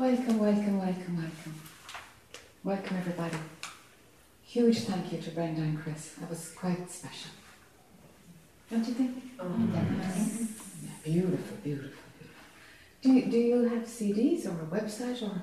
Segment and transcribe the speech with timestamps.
[0.00, 1.60] Welcome, welcome, welcome, welcome.
[2.64, 3.36] Welcome, everybody.
[4.44, 6.14] Huge thank you to Brenda and Chris.
[6.18, 7.32] That was quite special.
[8.70, 9.22] Don't you think?
[9.38, 12.44] Oh, Yeah, beautiful, beautiful, beautiful.
[13.02, 15.42] Do you, do you have CDs or a website or?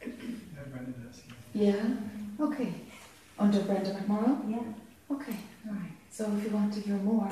[0.00, 1.20] Yeah, Brenda does.
[1.52, 1.74] yeah.
[1.74, 2.46] Yeah.
[2.46, 2.72] Okay.
[3.38, 4.50] Under Brenda McMorrow.
[4.50, 5.14] Yeah.
[5.14, 5.36] Okay.
[5.68, 5.92] All right.
[6.10, 7.28] So if you want to hear more,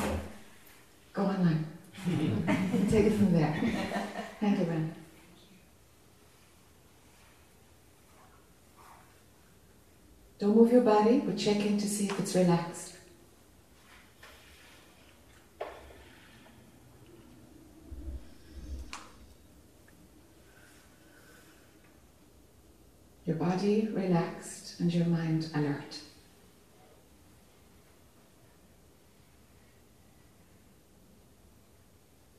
[1.15, 1.65] go online.
[2.91, 3.59] Take it from there.
[4.39, 4.93] Thank you, Brenda.
[10.39, 12.95] Don't move your body, but check in to see if it's relaxed.
[23.27, 25.99] Your body relaxed and your mind alert.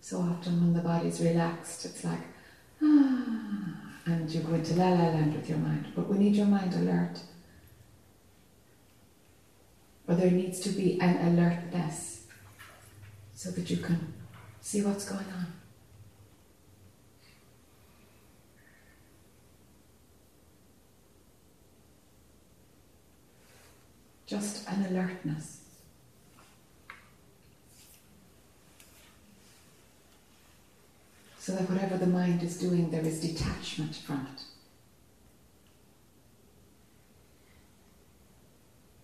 [0.02, 2.22] So often when the body's relaxed, it's like,
[2.82, 3.76] ah,
[4.08, 5.86] and you go into la la land with your mind.
[5.96, 7.20] But we need your mind alert.
[10.10, 12.24] Or there needs to be an alertness
[13.36, 14.12] so that you can
[14.60, 15.54] see what's going on.
[24.26, 25.60] Just an alertness.
[31.38, 34.42] So that whatever the mind is doing, there is detachment from it.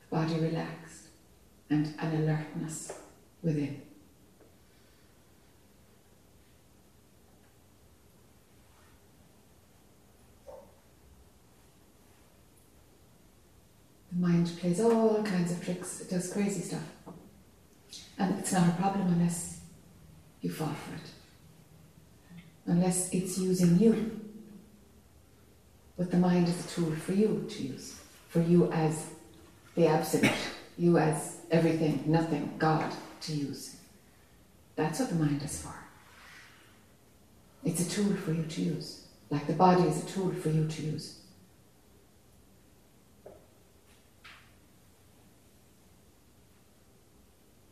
[0.09, 0.84] The body relaxed
[1.69, 2.94] and an alertness
[3.41, 3.81] within.
[14.11, 16.83] The mind plays all kinds of tricks, it does crazy stuff.
[18.17, 19.59] And it's not a problem unless
[20.41, 21.02] you fall for it.
[22.66, 24.22] Unless it's using you.
[25.97, 28.00] But the mind is a tool for you to use.
[28.29, 29.07] For you as
[29.75, 30.31] the absolute,
[30.78, 32.91] you as everything, nothing, God
[33.22, 33.75] to use.
[34.75, 35.74] That's what the mind is for.
[37.63, 39.08] It's a tool for you to use.
[39.30, 41.19] Like the body is a tool for you to use.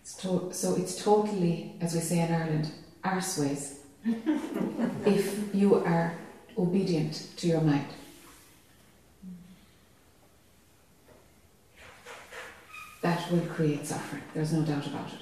[0.02, 2.72] It's to- so it's totally, as we say in Ireland,
[3.04, 3.76] arseways
[5.06, 6.14] if you are
[6.58, 7.88] obedient to your mind.
[13.04, 15.20] That will create suffering, there's no doubt about it.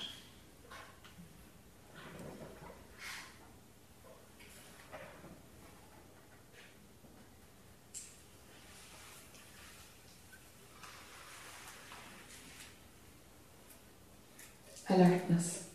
[14.88, 15.70] Alertness.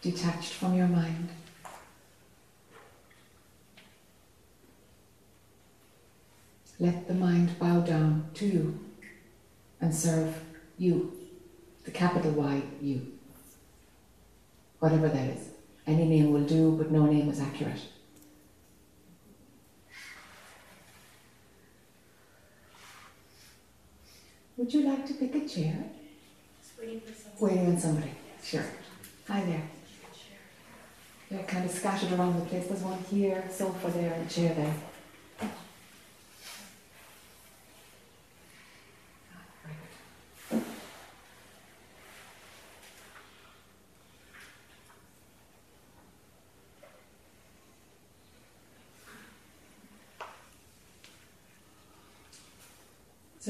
[0.00, 1.30] Detached from your mind.
[6.80, 8.80] Let the mind bow down to you
[9.82, 10.34] and serve
[10.78, 11.12] you,
[11.84, 13.12] the capital Y, you.
[14.78, 15.50] Whatever that is.
[15.86, 17.82] Any name will do, but no name is accurate.
[24.56, 25.84] Would you like to pick a chair?
[26.78, 27.02] waiting.
[27.38, 28.12] Waiting on somebody.
[28.42, 28.64] Sure.
[29.28, 29.62] Hi there.
[31.30, 32.66] They're kind of scattered around the place.
[32.66, 34.74] There's one here, sofa there, and chair there.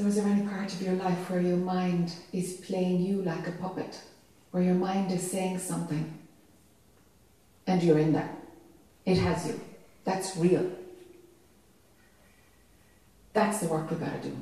[0.01, 3.47] So, is there any part of your life where your mind is playing you like
[3.47, 4.01] a puppet?
[4.51, 6.19] Where your mind is saying something
[7.67, 8.35] and you're in there?
[9.05, 9.61] It has you.
[10.05, 10.73] That's real.
[13.35, 14.37] That's the work we've got to do.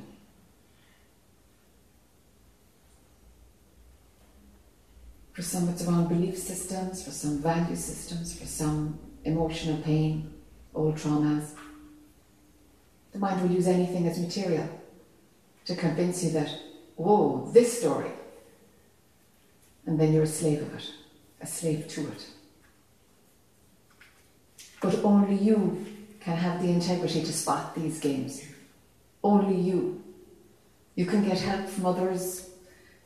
[5.33, 10.33] For some, it's around belief systems, for some, value systems, for some, emotional pain,
[10.73, 11.53] old traumas.
[13.11, 14.78] The mind will use anything as material
[15.69, 16.49] to convince you that,
[16.95, 18.09] whoa, this story.
[19.85, 20.91] And then you're a slave of it,
[21.41, 22.25] a slave to it.
[24.81, 25.85] But only you
[26.19, 28.43] can have the integrity to spot these games.
[29.23, 30.03] Only you.
[30.95, 32.49] You can get help from others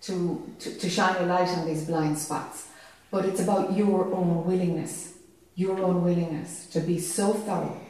[0.04, 2.69] to, to, to shine a light on these blind spots.
[3.12, 5.15] But it's about your own willingness,
[5.56, 7.81] your own willingness to be so thorough,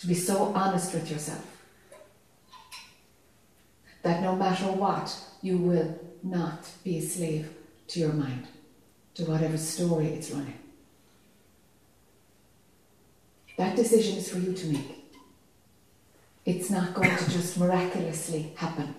[0.00, 1.53] to be so honest with yourself
[4.04, 7.50] that no matter what, you will not be a slave
[7.88, 8.46] to your mind,
[9.14, 10.58] to whatever story it's running.
[13.56, 15.04] That decision is for you to make.
[16.44, 18.94] It's not going to just miraculously happen.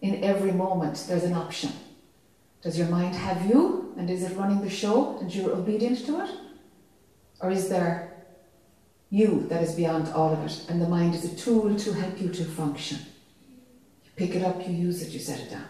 [0.00, 1.72] In every moment, there's an option.
[2.62, 6.20] Does your mind have you, and is it running the show, and you're obedient to
[6.24, 6.30] it?
[7.40, 8.13] Or is there
[9.14, 12.20] you that is beyond all of it, and the mind is a tool to help
[12.20, 12.98] you to function?
[14.04, 15.68] You pick it up, you use it, you set it down.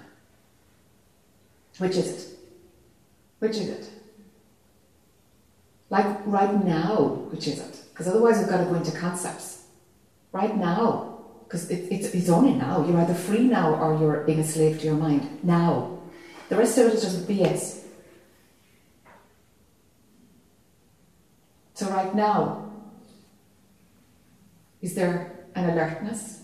[1.77, 2.39] Which is it?
[3.41, 3.91] Which is it?
[5.91, 7.81] Like right now, which is it?
[7.91, 9.65] Because otherwise we've got to go into concepts.
[10.33, 12.85] Right now, because it, it's, it's only now.
[12.87, 15.45] You're either free now or you're being a slave to your mind.
[15.45, 15.99] Now.
[16.49, 17.85] The rest of it is just BS.
[21.75, 22.64] So, right now,
[24.85, 26.43] is there an alertness?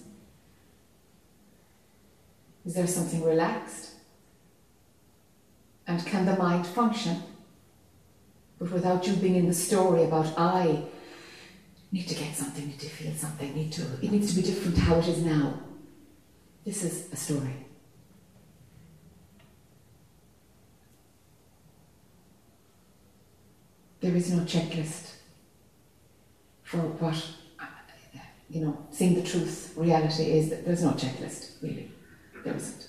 [2.64, 3.90] Is there something relaxed?
[5.86, 7.22] And can the mind function?
[8.58, 10.84] But without you being in the story about I
[11.92, 14.76] need to get something, need to feel something, need to it needs to be different
[14.76, 15.60] to how it is now.
[16.64, 17.66] This is a story.
[24.00, 25.16] There is no checklist
[26.62, 27.22] for what
[28.50, 31.90] you know, seeing the truth, reality is that there's no checklist, really.
[32.44, 32.88] There isn't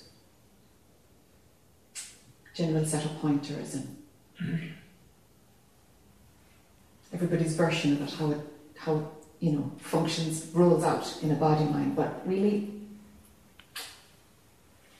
[2.54, 4.74] general set of pointers and
[7.12, 8.40] everybody's version of it, how it,
[8.76, 9.04] how it,
[9.40, 11.96] you know, functions, rolls out in a body mind.
[11.96, 12.70] But really,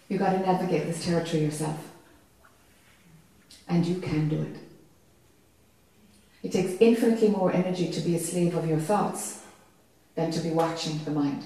[0.08, 1.78] you've got to navigate this territory yourself.
[3.68, 4.56] And you can do it.
[6.42, 9.41] It takes infinitely more energy to be a slave of your thoughts
[10.14, 11.44] than to be watching the mind.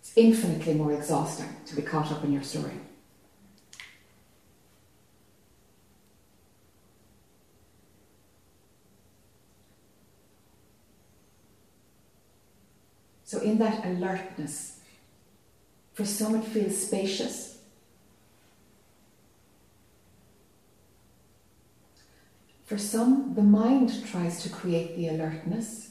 [0.00, 2.72] It's infinitely more exhausting to be caught up in your story.
[13.24, 14.80] So, in that alertness,
[15.92, 17.58] for some it feels spacious.
[22.64, 25.89] For some, the mind tries to create the alertness.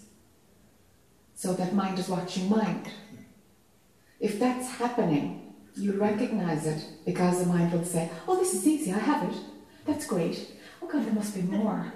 [1.40, 2.90] So that mind is watching mind.
[4.20, 8.92] If that's happening, you recognize it because the mind will say, Oh, this is easy,
[8.92, 9.38] I have it.
[9.86, 10.52] That's great.
[10.82, 11.94] Oh, God, there must be more.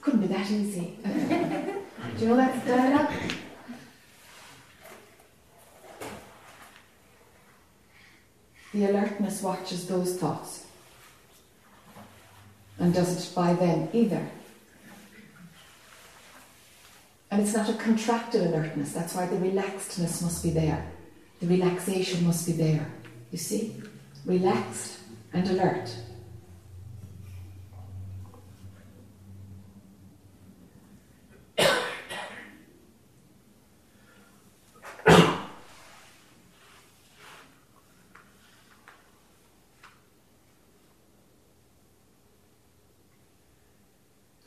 [0.00, 0.98] Couldn't be that easy.
[1.04, 3.12] Do you know that dialogue?
[8.74, 10.66] The alertness watches those thoughts
[12.80, 14.28] and doesn't buy them either.
[17.30, 20.90] And it's not a contracted alertness, that's why the relaxedness must be there.
[21.40, 22.90] The relaxation must be there.
[23.30, 23.76] You see?
[24.24, 24.98] Relaxed
[25.32, 25.94] and alert.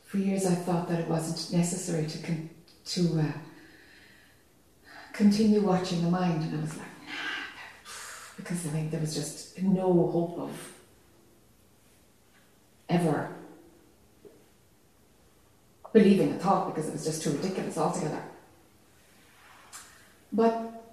[0.04, 2.50] for years I thought that it wasn't necessary to con-
[2.84, 3.32] to uh,
[5.12, 9.60] continue watching the mind, and I was like, nah, because I think there was just
[9.62, 10.72] no hope of
[12.88, 13.30] ever
[15.92, 18.22] believing a thought because it was just too ridiculous altogether.
[20.32, 20.84] But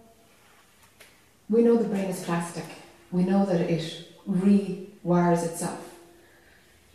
[1.50, 2.66] we know the brain is plastic.
[3.12, 5.89] We know that it rewires itself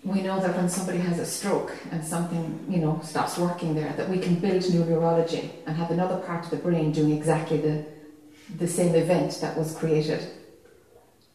[0.04, 3.92] we know that when somebody has a stroke and something, you know, stops working there,
[3.94, 7.56] that we can build new neurology and have another part of the brain doing exactly
[7.56, 7.86] the,
[8.58, 10.22] the same event that was created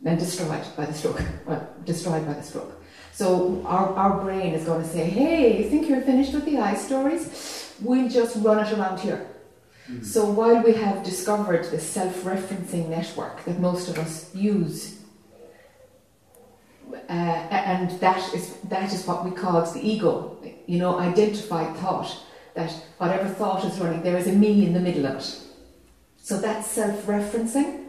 [0.06, 2.80] and destroyed by the stroke, well, destroyed by the stroke.
[3.12, 6.60] So our, our brain is going to say, hey, you think you're finished with the
[6.60, 7.74] I stories?
[7.82, 9.28] We'll just run it around here.
[9.90, 10.04] Mm-hmm.
[10.04, 14.99] So while we have discovered the self-referencing network that most of us use
[16.94, 20.38] uh, and that is that is what we call the ego.
[20.68, 22.16] You know, identified thought.
[22.56, 25.38] That whatever thought is running, there is a me in the middle of it.
[26.18, 27.86] So that's self-referencing.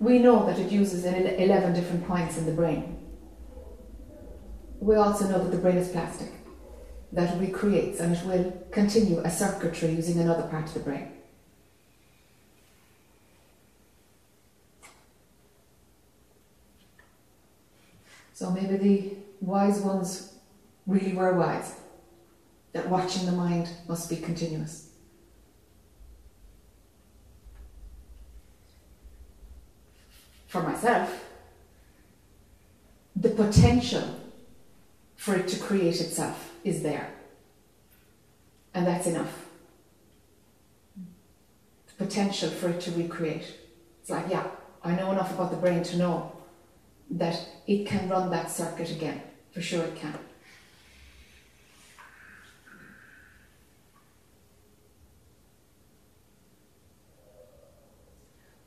[0.00, 2.98] We know that it uses eleven different points in the brain.
[4.80, 6.28] We also know that the brain is plastic.
[7.12, 11.11] That it recreates and it will continue a circuitry using another part of the brain.
[18.42, 20.32] So maybe the wise ones
[20.84, 21.76] really were wise,
[22.72, 24.88] that watching the mind must be continuous.
[30.48, 31.24] For myself,
[33.14, 34.08] the potential
[35.14, 37.14] for it to create itself is there.
[38.74, 39.46] and that's enough.
[40.96, 43.54] The potential for it to recreate.
[44.00, 44.48] It's like, yeah,
[44.82, 46.31] I know enough about the brain to know
[47.12, 49.22] that it can run that circuit again.
[49.52, 50.18] For sure it can.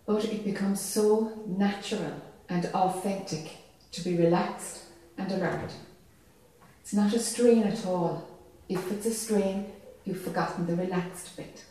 [0.05, 3.57] But it becomes so natural and authentic
[3.91, 4.83] to be relaxed
[5.17, 5.71] and alert.
[6.81, 8.29] It's not a strain at all.
[8.69, 9.71] If it's a strain,
[10.03, 11.65] you've forgotten the relaxed bit.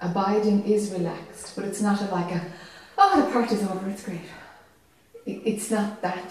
[0.00, 2.50] Abiding is relaxed, but it's not a, like a,
[2.96, 4.22] oh, the party's over, it's great.
[5.26, 6.30] It, it's not that.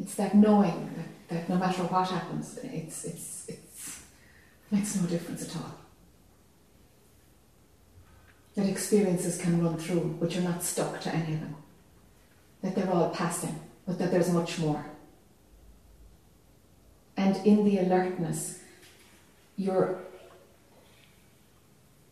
[0.00, 4.02] It's that knowing that, that no matter what happens, it's, it's, it's,
[4.70, 5.74] it makes no difference at all
[8.54, 11.56] that experiences can run through, but you're not stuck to any of them.
[12.62, 14.84] That they're all passing, but that there's much more.
[17.16, 18.60] And in the alertness,
[19.56, 20.00] your,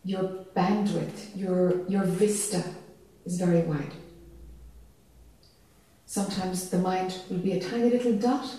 [0.04, 2.62] your bandwidth, your, your vista
[3.26, 3.92] is very wide.
[6.06, 8.52] Sometimes the mind will be a tiny little dot,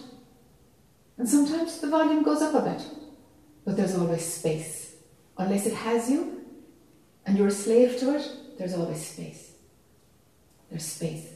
[1.18, 2.84] and sometimes the volume goes up a bit,
[3.66, 4.96] but there's always space.
[5.38, 6.46] Unless it has you,
[7.26, 9.52] and you're a slave to it, there's always space.
[10.70, 11.28] There's space.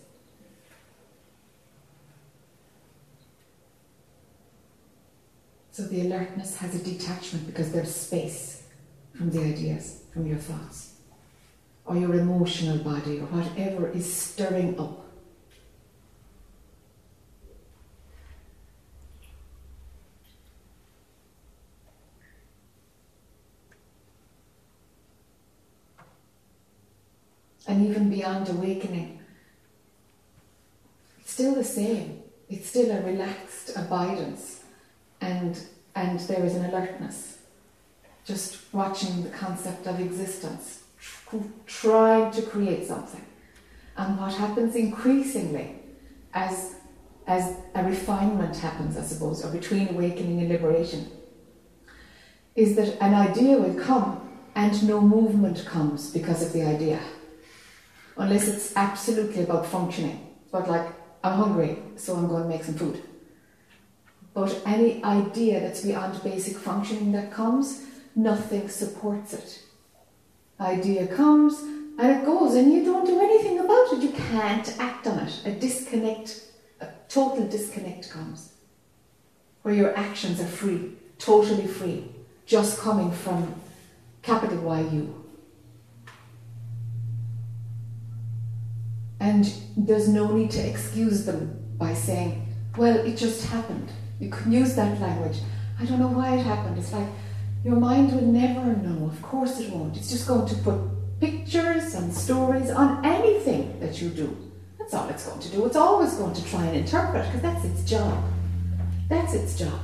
[5.72, 8.55] So the alertness has a detachment because there's space
[9.16, 10.94] from the ideas, from your thoughts,
[11.86, 15.06] or your emotional body, or whatever is stirring up
[27.68, 29.20] and even beyond awakening.
[31.20, 32.22] It's still the same.
[32.50, 34.64] It's still a relaxed abidance
[35.20, 35.60] and,
[35.96, 37.35] and there is an alertness.
[38.26, 40.84] Just watching the concept of existence,
[41.66, 43.24] trying to create something.
[43.98, 45.76] And what happens increasingly
[46.34, 46.76] as,
[47.28, 51.12] as a refinement happens, I suppose, or between awakening and liberation,
[52.56, 57.00] is that an idea will come and no movement comes because of the idea
[58.18, 60.36] unless it's absolutely about functioning.
[60.52, 60.88] But like,
[61.24, 63.02] I'm hungry, so I'm going to make some food.
[64.34, 69.62] But any idea that's beyond basic functioning that comes, nothing supports it.
[70.60, 71.60] Idea comes
[71.98, 74.02] and it goes, and you don't do anything about it.
[74.02, 75.42] You can't act on it.
[75.46, 76.42] A disconnect,
[76.82, 78.54] a total disconnect comes,
[79.62, 82.10] where your actions are free, totally free,
[82.46, 83.56] just coming from
[84.22, 85.24] capital Y U.
[89.22, 92.46] And there's no need to excuse them by saying,
[92.78, 93.90] well, it just happened.
[94.20, 95.40] You can use that language.
[95.80, 96.78] I don't know why it happened.
[96.78, 97.08] It's like
[97.66, 99.08] your mind will never know.
[99.08, 99.98] Of course it won't.
[99.98, 100.80] It's just going to put
[101.20, 104.38] pictures and stories on anything that you do.
[104.78, 105.66] That's all it's going to do.
[105.66, 108.24] It's always going to try and interpret because that's its job.
[109.10, 109.80] That's its job.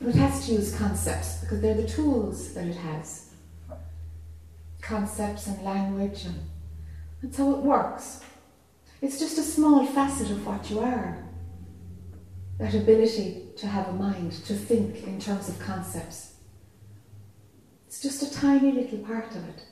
[0.00, 3.30] And it has to use concepts because they're the tools that it has.
[4.82, 6.38] Concepts and language and
[7.22, 8.20] that's how it works.
[9.00, 11.24] It's just a small facet of what you are.
[12.58, 16.34] That ability to have a mind, to think in terms of concepts.
[17.86, 19.64] It's just a tiny little part of it.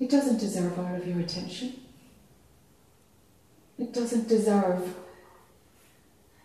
[0.00, 1.80] It doesn't deserve all of your attention.
[3.78, 4.94] It doesn't deserve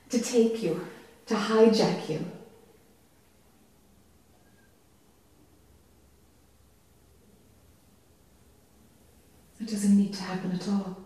[0.09, 0.85] to take you,
[1.27, 2.25] to hijack you.
[9.59, 11.02] It doesn't need to happen at all.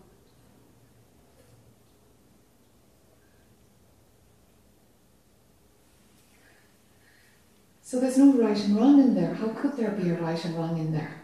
[7.88, 9.32] So there's no right and wrong in there.
[9.32, 11.22] How could there be a right and wrong in there?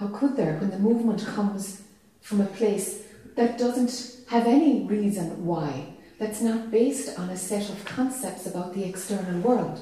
[0.00, 1.82] How could there when the movement comes
[2.20, 3.04] from a place
[3.36, 8.74] that doesn't have any reason why, that's not based on a set of concepts about
[8.74, 9.80] the external world?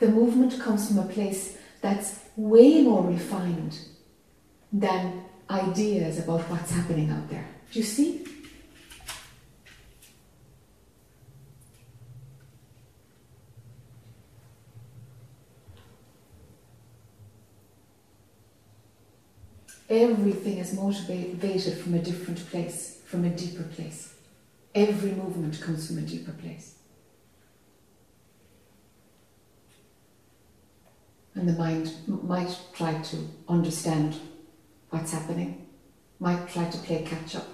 [0.00, 3.78] The movement comes from a place that's way more refined
[4.72, 7.46] than ideas about what's happening out there.
[7.70, 8.26] Do you see?
[19.90, 24.14] Everything is motivated from a different place, from a deeper place.
[24.72, 26.76] Every movement comes from a deeper place.
[31.34, 33.16] And the mind might try to
[33.48, 34.16] understand
[34.90, 35.66] what's happening,
[36.20, 37.48] might try to play catch up,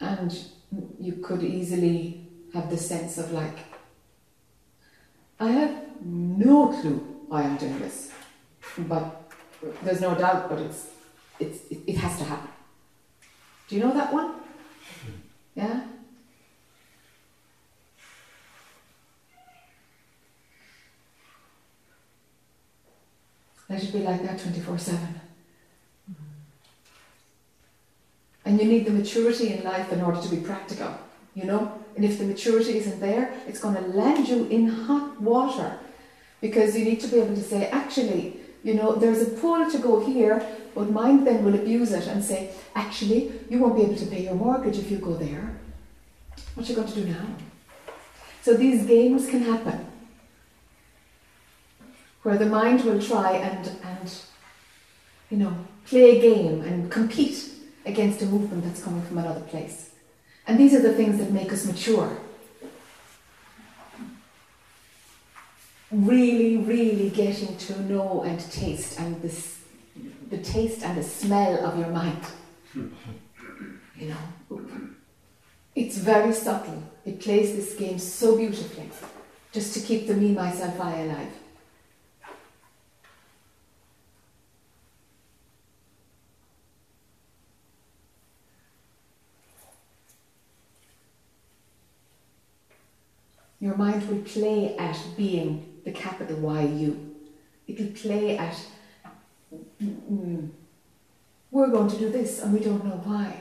[0.00, 0.36] And
[1.00, 3.58] you could easily have the sense of like,
[5.38, 8.10] I have no clue why I'm doing this,
[8.78, 9.19] but
[9.82, 10.88] there's no doubt, but it's,
[11.38, 12.50] it's, it, has to happen.
[13.68, 14.34] Do you know that one?
[15.54, 15.84] Yeah?
[23.68, 25.20] Let it be like that 24 7.
[28.44, 30.92] And you need the maturity in life in order to be practical,
[31.34, 31.80] you know?
[31.94, 35.78] And if the maturity isn't there, it's going to land you in hot water
[36.40, 39.78] because you need to be able to say, actually, you know, there's a pull to
[39.78, 43.96] go here, but mind then will abuse it and say, actually, you won't be able
[43.96, 45.58] to pay your mortgage if you go there.
[46.54, 47.26] What are you going to do now?
[48.42, 49.86] So these games can happen
[52.22, 54.14] where the mind will try and, and
[55.30, 55.54] you know,
[55.86, 57.50] play a game and compete
[57.86, 59.90] against a movement that's coming from another place.
[60.46, 62.18] And these are the things that make us mature.
[65.92, 69.58] Really, really getting to know and taste and this,
[70.30, 72.22] the taste and the smell of your mind.
[73.96, 74.14] You
[74.48, 74.60] know,
[75.74, 76.82] it's very subtle.
[77.04, 78.88] It plays this game so beautifully,
[79.50, 81.32] just to keep the me, myself, I alive.
[93.58, 97.16] Your mind will play at being the capital Y U.
[97.66, 98.56] It'll play at,
[99.82, 100.50] mm,
[101.50, 103.36] we're going to do this and we don't know why.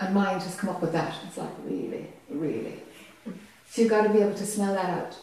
[0.00, 1.14] And mind has come up with that.
[1.26, 2.82] It's like, really, really.
[3.68, 5.16] So you've got to be able to smell that out.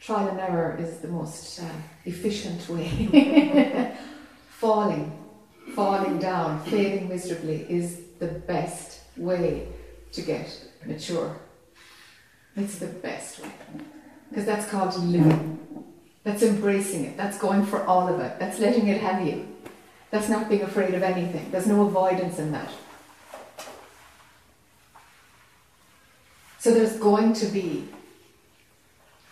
[0.00, 1.64] Trial and error is the most uh,
[2.04, 3.96] efficient way.
[4.50, 5.16] falling,
[5.74, 9.68] falling down, failing miserably is the best way
[10.12, 10.48] to get
[10.84, 11.36] mature.
[12.56, 13.50] It's the best way.
[14.28, 15.58] Because that's called living.
[16.24, 17.16] That's embracing it.
[17.16, 18.38] That's going for all of it.
[18.38, 19.48] That's letting it have you.
[20.10, 21.50] That's not being afraid of anything.
[21.50, 22.70] There's no avoidance in that.
[26.58, 27.88] So there's going to be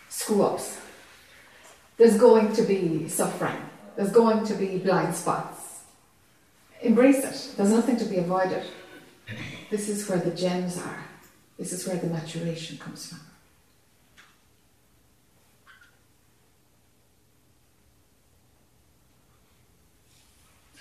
[0.09, 0.81] screw ups.
[1.97, 3.57] There's going to be suffering.
[3.95, 5.83] There's going to be blind spots.
[6.81, 7.57] Embrace it.
[7.57, 8.65] There's nothing to be avoided.
[9.71, 11.05] This is where the gems are.
[11.61, 13.21] This is where the maturation comes from.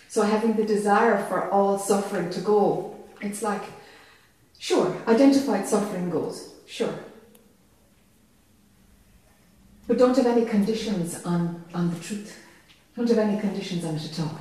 [0.07, 3.61] So having the desire for all suffering to go, it's like,
[4.57, 6.95] sure, identified suffering goes, sure.
[9.85, 12.39] But don't have any conditions on, on the truth.
[12.95, 14.39] Don't have any conditions on it at all.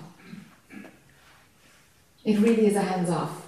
[2.25, 3.48] It really is a hands off.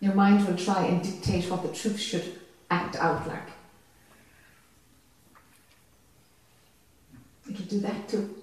[0.00, 3.48] Your mind will try and dictate what the truth should act out like.
[7.50, 8.34] It'll do that too.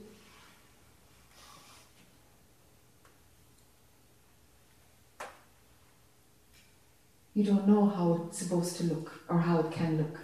[7.34, 10.20] You don't know how it's supposed to look or how it can look.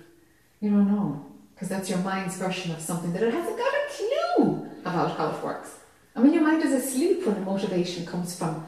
[0.61, 1.25] You don't know.
[1.53, 5.29] Because that's your mind's version of something that it hasn't got a clue about how
[5.29, 5.77] it works.
[6.15, 8.65] I mean, your mind is asleep when the motivation comes from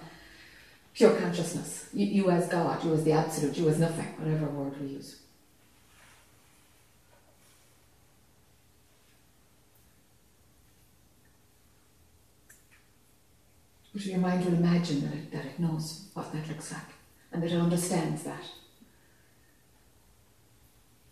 [0.93, 1.89] pure consciousness.
[1.93, 5.19] You, you as God, you as the absolute, you as nothing, whatever word we use.
[13.93, 16.81] But your mind will imagine that it, that it knows what that looks like
[17.31, 18.43] and that it understands that.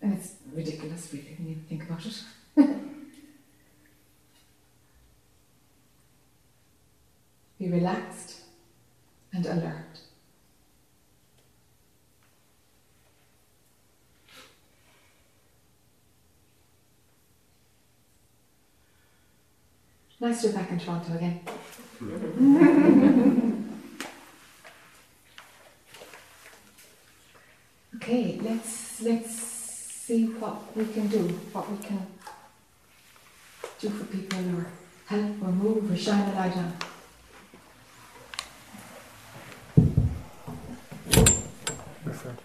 [0.02, 2.24] And it's ridiculous, really, when you think about it.
[7.60, 8.41] Be relaxed
[9.34, 10.00] and alert.
[20.20, 21.40] Nice to be back in Toronto again.
[27.96, 32.06] okay, let's let's see what we can do, what we can
[33.80, 34.68] do for people or
[35.08, 36.72] help or move or shine a light on.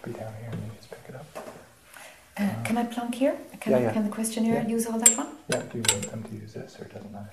[0.07, 1.25] Be down here and you just pick it up.
[2.37, 3.35] Uh, can I plunk here?
[3.59, 3.93] Can, yeah, yeah.
[3.93, 4.67] can the questionnaire yeah.
[4.67, 5.27] use all that one?
[5.49, 7.31] Yeah, do you want them to use this or it doesn't matter?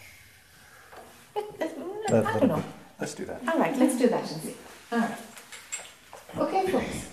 [1.37, 2.64] I don't know.
[3.01, 3.40] Let's do that.
[3.49, 4.55] All right, let's do that and see.
[4.92, 5.18] All right.
[6.37, 7.11] Okay, folks.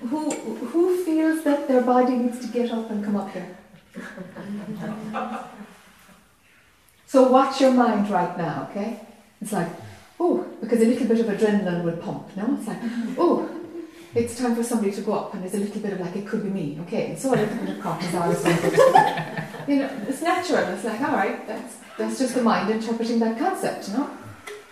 [0.00, 3.56] Who, who feels that their body needs to get up and come up here?
[7.06, 9.00] so watch your mind right now, okay?
[9.40, 9.68] It's like,
[10.20, 12.56] oh, because a little bit of adrenaline will pump, no?
[12.58, 12.78] It's like,
[13.18, 13.48] oh,
[14.14, 16.26] it's time for somebody to go up, and there's a little bit of like, it
[16.26, 17.10] could be me, okay?
[17.10, 20.64] And so a little bit of cortisol is you know, it's natural.
[20.68, 24.10] It's like, all right, that's, that's just the mind interpreting that concept, you know?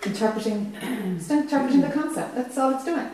[0.04, 0.74] Interpreting,
[1.30, 3.08] interpreting the concept, that's all it's doing.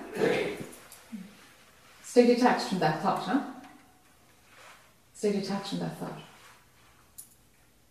[2.02, 3.40] Stay detached from that thought, huh?
[5.14, 6.18] Stay detached from that thought.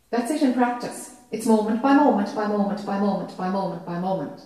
[0.10, 1.19] That's it in practice.
[1.32, 4.42] It's moment by moment, by moment, by moment, by moment, by moment.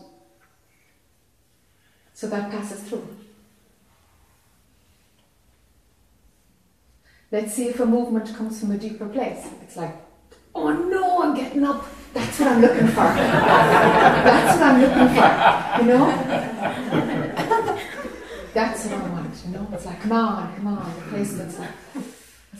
[2.13, 3.07] So that passes through.
[7.31, 9.47] Let's see if a movement comes from a deeper place.
[9.63, 9.95] It's like,
[10.53, 11.85] oh no, I'm getting up.
[12.13, 12.95] That's what I'm looking for.
[12.95, 15.81] That's what I'm looking for.
[15.81, 16.05] You know?
[18.53, 19.67] That's what I want, you know?
[19.73, 20.95] It's like, come on, come on.
[20.95, 21.71] The placement's like,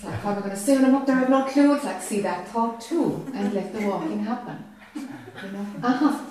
[0.03, 1.15] it's like, how am I going to say when I'm up there?
[1.15, 1.75] I have no clue.
[1.75, 4.63] It's like, see that thought too and let the walking happen.
[4.95, 5.01] You
[5.51, 5.65] know?
[5.81, 6.25] Uh-huh.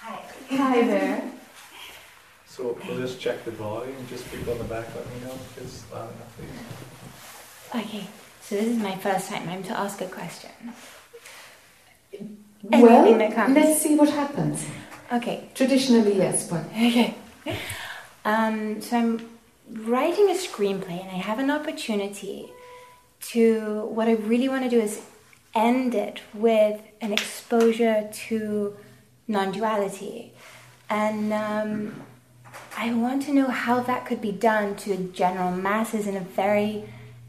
[0.00, 0.22] Hi.
[0.50, 1.30] Hi there.
[2.46, 5.58] So we'll just check the volume, just people in the back let me know if
[5.58, 7.82] it's loud enough, please.
[7.82, 8.06] Okay,
[8.42, 9.48] so this is my first time.
[9.48, 10.50] I'm to ask a question.
[12.62, 13.54] Well, Anything that comes.
[13.54, 14.66] let's see what happens.
[15.12, 17.14] Okay, Traditionally, yes, but okay.
[18.28, 19.28] Um, so I'm
[19.70, 22.52] writing a screenplay, and I have an opportunity
[23.30, 23.86] to.
[23.86, 25.00] What I really want to do is
[25.54, 28.76] end it with an exposure to
[29.28, 30.32] non-duality,
[30.90, 32.02] and um,
[32.76, 36.84] I want to know how that could be done to general masses in a very,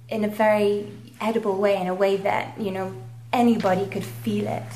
[0.09, 2.93] in a very edible way, in a way that you know
[3.31, 4.71] anybody could feel it.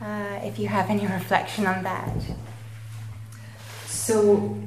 [0.00, 2.12] Uh, if you have any reflection on that.
[3.86, 4.58] so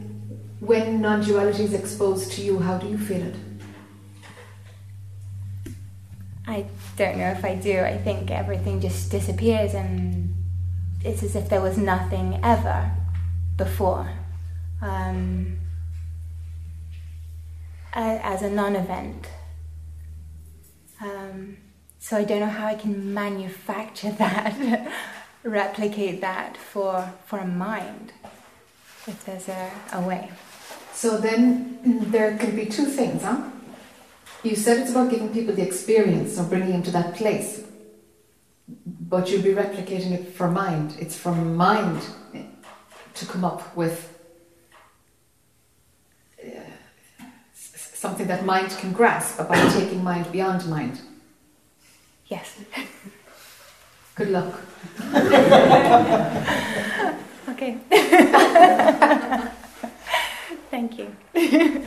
[0.60, 3.36] when non duality is exposed to you, how do you feel it?
[6.48, 6.66] I
[6.96, 7.80] don't know if I do.
[7.80, 10.36] I think everything just disappears and
[11.04, 12.92] it's as if there was nothing ever
[13.58, 14.10] before.
[14.82, 15.60] Um,
[17.96, 19.28] as a non event.
[21.02, 21.58] Um,
[22.00, 24.92] so I don't know how I can manufacture that,
[25.44, 28.14] replicate that for, for a mind,
[29.08, 30.30] if there's a, a way.
[30.96, 33.42] So then mm, there can be two things, huh?
[34.44, 37.64] You said it's about giving people the experience of bringing them to that place,
[38.86, 40.96] but you'll be replicating it for mind.
[41.00, 42.02] It's for mind
[43.16, 44.18] to come up with
[47.54, 51.02] s- something that mind can grasp about taking mind beyond mind.
[52.28, 52.58] Yes.
[54.16, 54.54] Good luck.
[57.48, 57.78] Okay.
[60.76, 61.16] Thank you.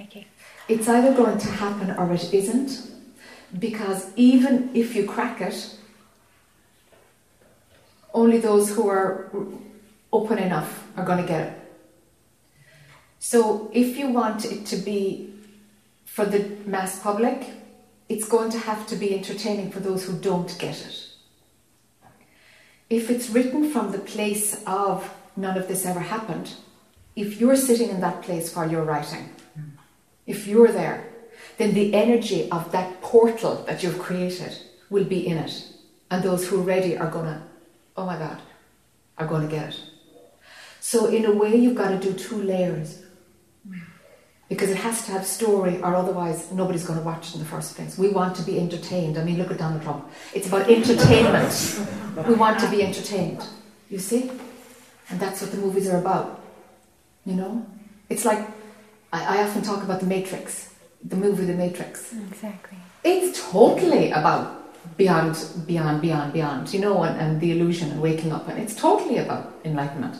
[0.00, 0.26] okay.
[0.66, 2.90] It's either going to happen or it isn't,
[3.58, 5.76] because even if you crack it,
[8.14, 9.30] only those who are
[10.10, 11.52] open enough are going to get it.
[13.18, 15.34] So if you want it to be
[16.06, 17.44] for the mass public,
[18.08, 21.08] it's going to have to be entertaining for those who don't get it.
[22.88, 26.54] If it's written from the place of none of this ever happened,
[27.16, 29.30] if you're sitting in that place while you're writing,
[30.26, 31.08] if you're there,
[31.56, 34.56] then the energy of that portal that you've created
[34.90, 35.66] will be in it.
[36.10, 37.42] And those who are ready are going to,
[37.96, 38.40] oh my God,
[39.18, 39.80] are going to get it.
[40.80, 43.02] So, in a way, you've got to do two layers.
[44.48, 47.46] Because it has to have story, or otherwise, nobody's going to watch it in the
[47.46, 47.98] first place.
[47.98, 49.18] We want to be entertained.
[49.18, 50.08] I mean, look at Donald Trump.
[50.32, 51.80] It's about entertainment.
[52.28, 53.44] we want to be entertained.
[53.90, 54.30] You see?
[55.08, 56.45] And that's what the movies are about.
[57.26, 57.66] You know?
[58.08, 58.46] It's like,
[59.12, 60.72] I, I often talk about The Matrix,
[61.04, 62.12] the movie The Matrix.
[62.12, 62.78] Exactly.
[63.04, 65.36] It's totally about beyond,
[65.66, 68.48] beyond, beyond, beyond, you know, and, and the illusion and waking up.
[68.48, 70.16] And it's totally about enlightenment.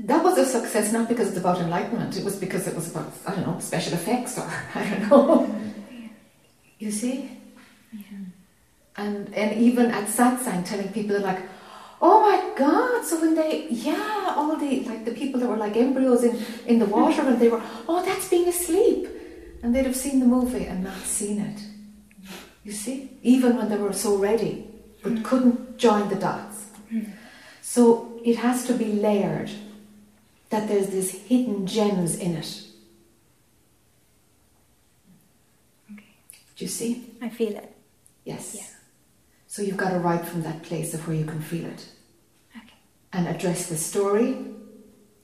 [0.00, 3.12] That was a success not because it's about enlightenment, it was because it was about,
[3.26, 5.54] I don't know, special effects or I don't know.
[6.78, 7.30] You see?
[7.92, 8.02] Yeah.
[8.96, 11.40] And, and even at satsang, telling people, like,
[12.06, 15.74] oh my God, so when they, yeah, all the, like the people that were like
[15.74, 16.36] embryos in,
[16.66, 19.08] in the water, and they were, oh, that's being asleep.
[19.62, 21.60] And they'd have seen the movie and not seen it.
[22.62, 23.10] You see?
[23.22, 24.66] Even when they were so ready,
[25.02, 25.24] but mm.
[25.24, 26.66] couldn't join the dots.
[26.92, 27.10] Mm.
[27.62, 29.50] So it has to be layered,
[30.50, 32.64] that there's these hidden gems in it.
[35.90, 36.04] Okay.
[36.56, 37.14] Do you see?
[37.22, 37.74] I feel it.
[38.24, 38.56] Yes.
[38.58, 38.66] Yeah.
[39.46, 41.86] So you've got to write from that place of where you can feel it.
[43.14, 44.36] And address the story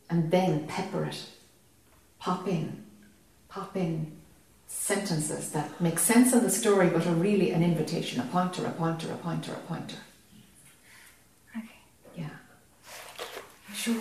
[0.09, 1.27] and then pepper it.
[2.21, 2.85] Pop in,
[3.49, 4.13] pop in
[4.69, 8.71] sentences that make sense of the story but are really an invitation, a pointer, a
[8.71, 9.97] pointer, a pointer, a pointer.
[11.57, 11.69] Okay.
[12.17, 12.29] Yeah.
[13.75, 13.97] Sure.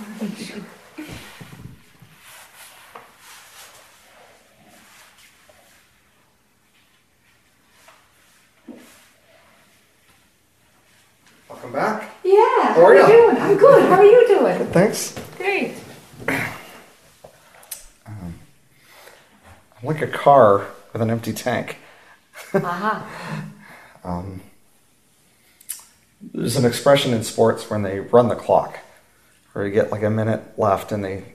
[11.50, 12.10] Welcome back.
[12.24, 12.74] Yeah.
[12.74, 13.38] How are you doing?
[13.38, 13.84] I'm good.
[13.90, 14.68] How are you doing?
[14.68, 15.18] Thanks.
[15.38, 15.74] Great.
[18.08, 18.34] I'm
[19.84, 21.78] like a car with an empty tank.
[22.54, 23.06] Aha.
[24.02, 24.40] Um,
[26.34, 28.80] there's an expression in sports when they run the clock,
[29.52, 31.26] where you get like a minute left and they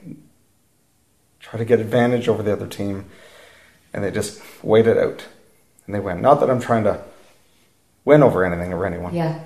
[1.39, 3.05] try to get advantage over the other team,
[3.93, 5.25] and they just wait it out
[5.85, 6.23] and they win.
[6.23, 7.03] Not that I'm trying to
[8.03, 9.39] win over anything or anyone, Yeah.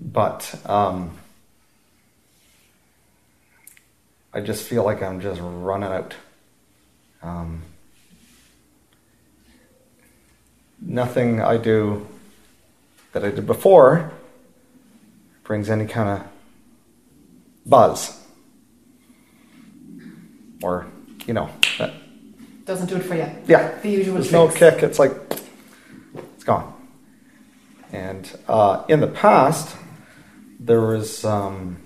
[0.00, 1.16] But um,
[4.32, 6.14] I just feel like I'm just running out.
[7.22, 7.62] Um,
[10.80, 12.06] nothing I do
[13.12, 14.12] that I did before
[15.44, 16.26] brings any kind of
[17.66, 18.16] buzz.
[20.62, 20.86] Or,
[21.26, 21.92] you know, that,
[22.66, 23.26] Doesn't do it for you.
[23.46, 24.82] yeah, The usual there's no kick.
[24.82, 25.12] It's like,
[26.34, 26.72] it's gone.
[27.92, 29.74] And uh, in the past,
[30.60, 31.78] there was, um,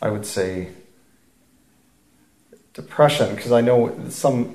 [0.00, 0.70] I would say,
[2.72, 4.54] depression, because I know some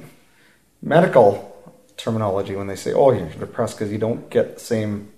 [0.82, 5.12] medical terminology when they say, oh, you're depressed because you don't get the same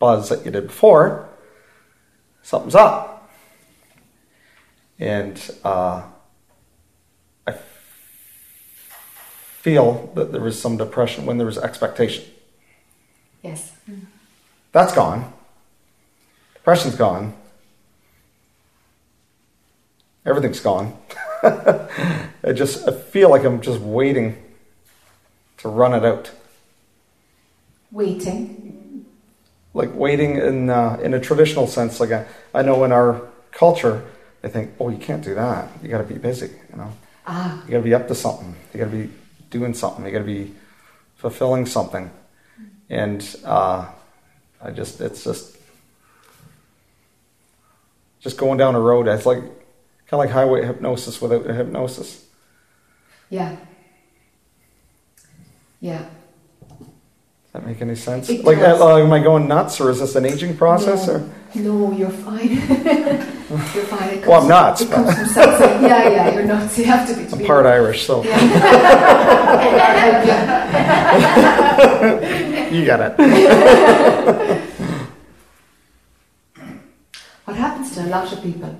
[0.00, 1.28] buzz that you did before,
[2.42, 3.30] something's up.
[4.98, 6.02] And uh,
[7.46, 7.54] I
[9.60, 12.24] feel that there was some depression when there was expectation.
[13.42, 13.72] Yes.
[14.72, 15.32] That's gone.
[16.62, 17.34] Depression's gone.
[20.24, 20.96] Everything's gone.
[21.42, 24.40] I just I feel like I'm just waiting
[25.58, 26.30] to run it out.
[27.90, 29.06] Waiting.
[29.74, 31.98] Like waiting in uh, in a traditional sense.
[31.98, 34.04] Like I, I know in our culture,
[34.42, 35.68] they think, oh, you can't do that.
[35.82, 36.50] You got to be busy.
[36.70, 36.92] You know,
[37.26, 37.60] Ah.
[37.64, 38.54] you got to be up to something.
[38.72, 39.10] You got to be
[39.50, 40.04] doing something.
[40.06, 40.54] You got to be
[41.16, 42.08] fulfilling something.
[42.88, 43.86] And uh,
[44.62, 45.51] I just, it's just,
[48.22, 49.06] just going down a road.
[49.08, 49.50] It's like kind
[50.12, 52.24] of like highway hypnosis without a hypnosis.
[53.30, 53.56] Yeah.
[55.80, 55.98] Yeah.
[56.00, 58.30] Does that make any sense?
[58.30, 58.80] It like, does.
[58.80, 61.06] uh, am I going nuts, or is this an aging process?
[61.06, 61.22] No, Or
[61.56, 62.48] no you're fine.
[62.48, 64.08] you're fine.
[64.10, 65.36] It Well, I'm comes- nuts, but- comes.
[65.36, 66.78] Yeah, yeah, you're nuts.
[66.78, 67.26] You have to be.
[67.26, 68.22] To I'm be part Irish, so
[71.72, 72.70] Yeah.
[72.70, 74.62] you got it.
[77.44, 78.72] What happens to a lot of people?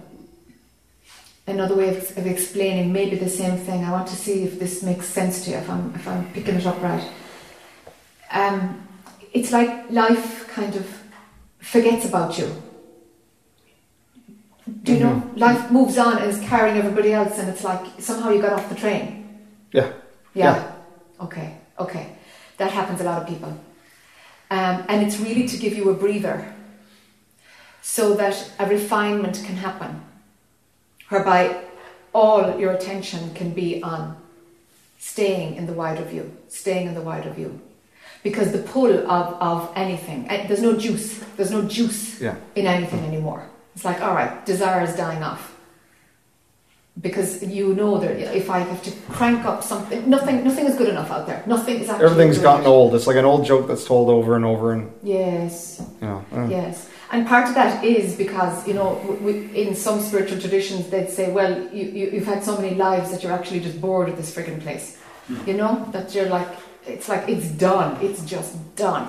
[1.47, 3.85] Another way of, of explaining maybe the same thing.
[3.85, 5.57] I want to see if this makes sense to you.
[5.57, 7.07] If I'm if I'm picking it up right.
[8.31, 8.87] Um,
[9.33, 10.87] it's like life kind of
[11.59, 12.49] forgets about you.
[14.85, 15.31] Do you know?
[15.37, 18.69] Life moves on and is carrying everybody else, and it's like somehow you got off
[18.69, 19.07] the train.
[19.73, 19.93] Yeah.
[20.35, 20.73] Yeah.
[21.21, 21.59] Okay.
[21.79, 22.07] Okay.
[22.59, 23.53] That happens a lot of people.
[24.51, 26.55] Um, and it's really to give you a breather
[27.83, 30.01] so that a refinement can happen,
[31.09, 31.63] whereby
[32.15, 34.17] all your attention can be on
[34.99, 37.61] staying in the wider view, staying in the wider view.
[38.23, 42.37] Because the pull of, of anything, eh, there's no juice, there's no juice Yeah.
[42.55, 43.43] in anything anymore.
[43.75, 45.49] It's like, all right, desire is dying off.
[47.01, 50.89] Because you know that if I have to crank up something, nothing, nothing is good
[50.91, 51.43] enough out there.
[51.47, 52.05] Nothing is actually.
[52.05, 52.95] Everything's gotten old.
[52.95, 56.25] It's like an old joke that's told over and over, and Yes, you know.
[56.37, 56.89] uh, yes.
[57.13, 61.11] And part of that is because, you know, w- w- in some spiritual traditions, they'd
[61.11, 64.17] say, well, you, you, you've had so many lives that you're actually just bored of
[64.17, 64.99] this frigging place.
[65.47, 65.87] You know?
[65.93, 66.49] That you're like,
[66.87, 68.03] it's like, it's done.
[68.03, 69.07] It's just done.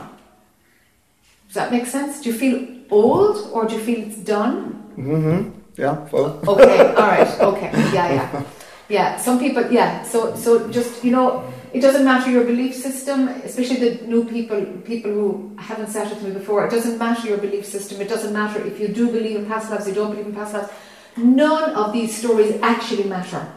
[1.47, 2.21] Does that make sense?
[2.21, 4.83] Do you feel old or do you feel it's done?
[4.97, 5.59] Mm-hmm.
[5.75, 6.07] Yeah.
[6.11, 6.39] Well.
[6.47, 8.43] Okay, all right, okay, yeah, yeah,
[8.89, 9.17] yeah.
[9.17, 10.03] Some people, yeah.
[10.03, 14.63] So, so just you know, it doesn't matter your belief system, especially the new people,
[14.85, 16.67] people who haven't sat with me before.
[16.67, 17.99] It doesn't matter your belief system.
[17.99, 20.53] It doesn't matter if you do believe in past lives, you don't believe in past
[20.53, 20.69] lives.
[21.17, 23.51] None of these stories actually matter.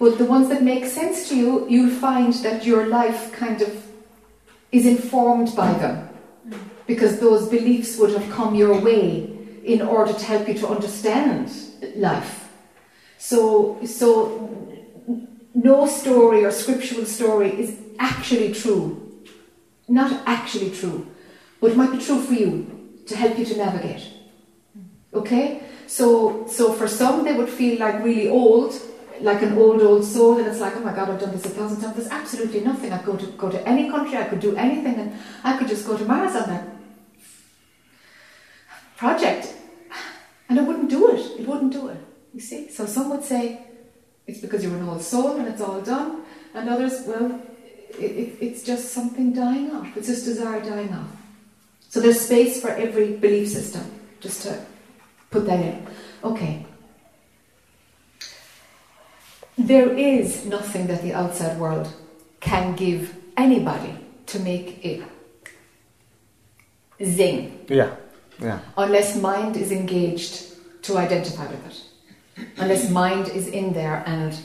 [0.00, 3.86] But the ones that make sense to you, you'll find that your life kind of
[4.72, 6.08] is informed by them
[6.88, 9.30] because those beliefs would have come your way
[9.64, 11.52] in order to help you to understand
[11.94, 12.48] life.
[13.18, 14.50] So, so
[15.54, 19.22] no story or scriptural story is actually true,
[19.88, 21.06] not actually true,
[21.60, 24.06] but it might be true for you to help you to navigate.
[25.12, 28.74] Okay, so so for some they would feel like really old,
[29.20, 31.50] like an old, old soul, and it's like, oh my God, I've done this a
[31.50, 31.96] thousand times.
[31.96, 32.92] There's absolutely nothing.
[32.92, 35.68] I could go to go to any country, I could do anything, and I could
[35.68, 36.66] just go to Mars on that
[38.96, 39.52] project,
[40.48, 41.40] and it wouldn't do it.
[41.40, 41.98] It wouldn't do it.
[42.32, 42.70] You see.
[42.70, 43.66] So some would say
[44.30, 46.22] it's because you're an old soul and it's all done,
[46.54, 47.40] and others, well,
[47.98, 49.96] it, it, it's just something dying off.
[49.96, 51.10] It's just desire dying off.
[51.88, 53.82] So there's space for every belief system.
[54.20, 54.64] Just to
[55.30, 55.86] put that in.
[56.22, 56.64] Okay.
[59.58, 61.92] There is nothing that the outside world
[62.40, 63.94] can give anybody
[64.26, 65.02] to make it
[67.02, 67.96] zing Yeah,
[68.38, 68.60] yeah.
[68.76, 71.89] unless mind is engaged to identify with it.
[72.56, 74.38] Unless mind is in there and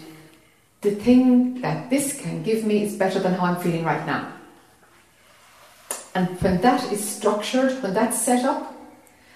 [0.81, 4.31] the thing that this can give me is better than how I'm feeling right now.
[6.13, 8.73] And when that is structured, when that's set up,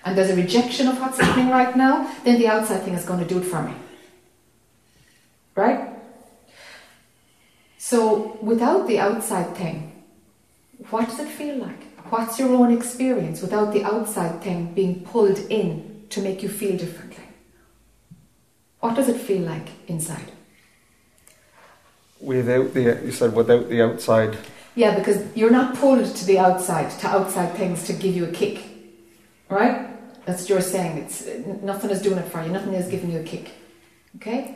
[0.06, 3.20] and there's a rejection of what's happening right now, then the outside thing is going
[3.20, 3.74] to do it for me.
[5.56, 5.90] Right?
[7.78, 9.92] So, without the outside thing,
[10.90, 11.84] what does it feel like?
[12.12, 16.78] What's your own experience without the outside thing being pulled in to make you feel
[16.78, 17.29] differently?
[18.80, 20.32] What does it feel like inside?
[22.22, 24.38] Without the, you said without the outside.
[24.76, 28.32] Yeah, because you're not pulled to the outside, to outside things to give you a
[28.32, 28.62] kick,
[29.50, 29.88] right?
[30.26, 30.98] That's what you're saying.
[31.00, 31.26] It's
[31.62, 32.50] nothing is doing it for you.
[32.52, 33.52] Nothing is giving you a kick.
[34.18, 34.56] Okay.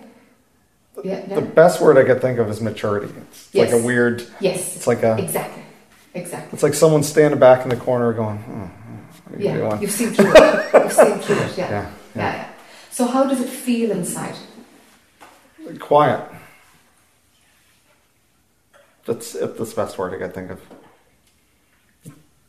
[1.03, 1.25] Yeah.
[1.25, 3.11] The best word I could think of is maturity.
[3.31, 3.71] It's Yes.
[3.71, 4.23] like a weird.
[4.39, 4.75] Yes.
[4.75, 5.17] It's like a.
[5.17, 5.63] Exactly.
[6.13, 6.49] Exactly.
[6.53, 9.57] It's like someone standing back in the corner going, hmm, hmm, what are you Yeah.
[9.69, 9.81] doing?
[9.81, 10.73] You've seen through it.
[10.73, 11.57] You've seen through it.
[11.57, 11.69] Yeah.
[11.69, 12.35] Yeah, Yeah.
[12.35, 12.47] yeah.
[12.93, 14.35] So how does it feel inside?
[15.79, 16.21] Quiet.
[19.05, 20.61] That's that's the best word I can think of.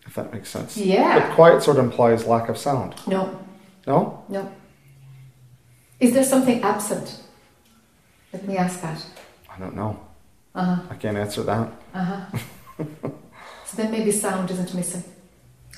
[0.07, 0.77] If that makes sense.
[0.77, 1.19] Yeah.
[1.19, 2.95] But quiet sort of implies lack of sound.
[3.07, 3.41] No.
[3.87, 4.23] No?
[4.29, 4.53] No.
[5.99, 7.23] Is there something absent?
[8.31, 9.03] Let me ask that.
[9.49, 9.99] I don't know.
[10.55, 10.83] Uh huh.
[10.91, 11.73] I can't answer that.
[11.95, 12.39] Uh huh.
[13.65, 15.05] so then maybe sound isn't missing.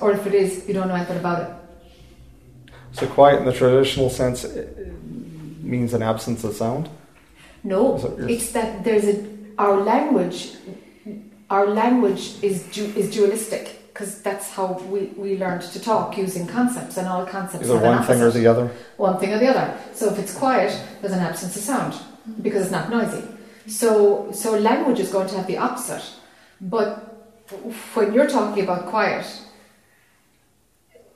[0.00, 1.65] Or if it is, you don't know anything about it.
[2.96, 4.64] So quiet in the traditional sense eh,
[5.60, 6.88] means an absence of sound.
[7.62, 9.24] No, that it's that there's a
[9.58, 10.52] our language.
[11.50, 16.46] Our language is du- is dualistic because that's how we, we learned to talk using
[16.46, 18.70] concepts, and all concepts have an one thing or the other.
[18.96, 19.78] one thing or the other.
[19.94, 21.94] So if it's quiet, there's an absence of sound
[22.42, 23.22] because it's not noisy.
[23.66, 26.04] So so language is going to have the opposite.
[26.60, 26.88] But
[27.94, 29.26] when you're talking about quiet,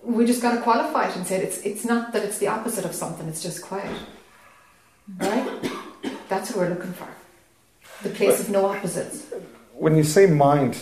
[0.03, 2.85] we just got to qualify it and say it's it's not that it's the opposite
[2.85, 3.29] of something.
[3.29, 3.97] It's just quiet,
[5.19, 5.71] right?
[6.29, 7.09] That's what we're looking for.
[8.03, 9.27] The place of no opposites.
[9.75, 10.79] When you say mind,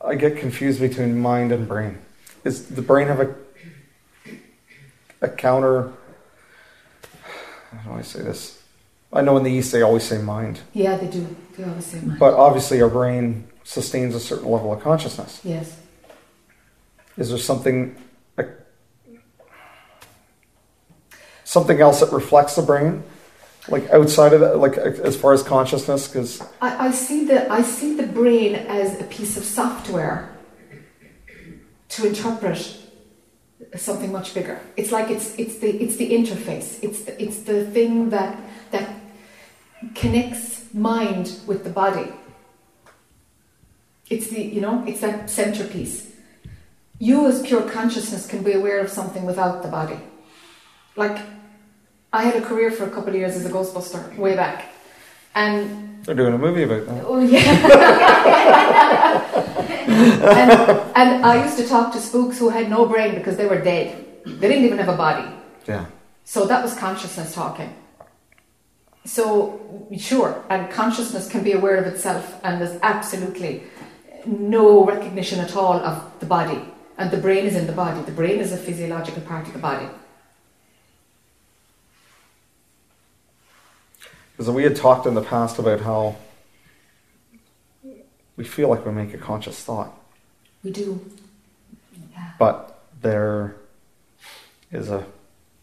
[0.00, 1.98] I get confused between mind and brain.
[2.44, 3.34] Is the brain have a
[5.22, 5.92] a counter?
[7.72, 8.62] How do I say this?
[9.12, 11.26] I know in the East they always say mind, Yeah, they do.
[11.56, 12.18] They always say mind.
[12.18, 15.40] but obviously our brain sustains a certain level of consciousness.
[15.44, 15.76] yes.
[17.16, 17.96] Is there something
[21.46, 23.02] something else that reflects the brain,
[23.68, 26.08] like outside of that, like as far as consciousness?
[26.08, 30.36] Because I, I see the I see the brain as a piece of software
[31.88, 32.76] to interpret
[33.76, 34.60] something much bigger.
[34.76, 36.82] It's like it's it's the it's the interface.
[36.82, 38.38] It's the, it's the thing that
[38.72, 38.88] that
[39.94, 42.12] connects mind with the body.
[44.10, 46.05] It's the you know it's that centerpiece.
[46.98, 49.98] You as pure consciousness can be aware of something without the body.
[50.96, 51.18] Like
[52.12, 54.72] I had a career for a couple of years as a Ghostbuster way back,
[55.34, 57.04] and they're doing a movie about that.
[57.04, 57.38] Oh yeah.
[59.86, 60.50] and,
[60.96, 64.06] and I used to talk to spooks who had no brain because they were dead.
[64.24, 65.28] They didn't even have a body.
[65.66, 65.86] Yeah.
[66.24, 67.74] So that was consciousness talking.
[69.04, 73.64] So sure, and consciousness can be aware of itself, and there's absolutely
[74.24, 76.62] no recognition at all of the body.
[76.98, 78.00] And the brain is in the body.
[78.02, 79.86] The brain is a physiological part of the body.
[84.36, 86.16] Because we had talked in the past about how
[88.36, 89.98] we feel like we make a conscious thought,
[90.62, 91.00] We do.
[92.12, 92.32] Yeah.
[92.38, 93.56] but there
[94.70, 95.06] is a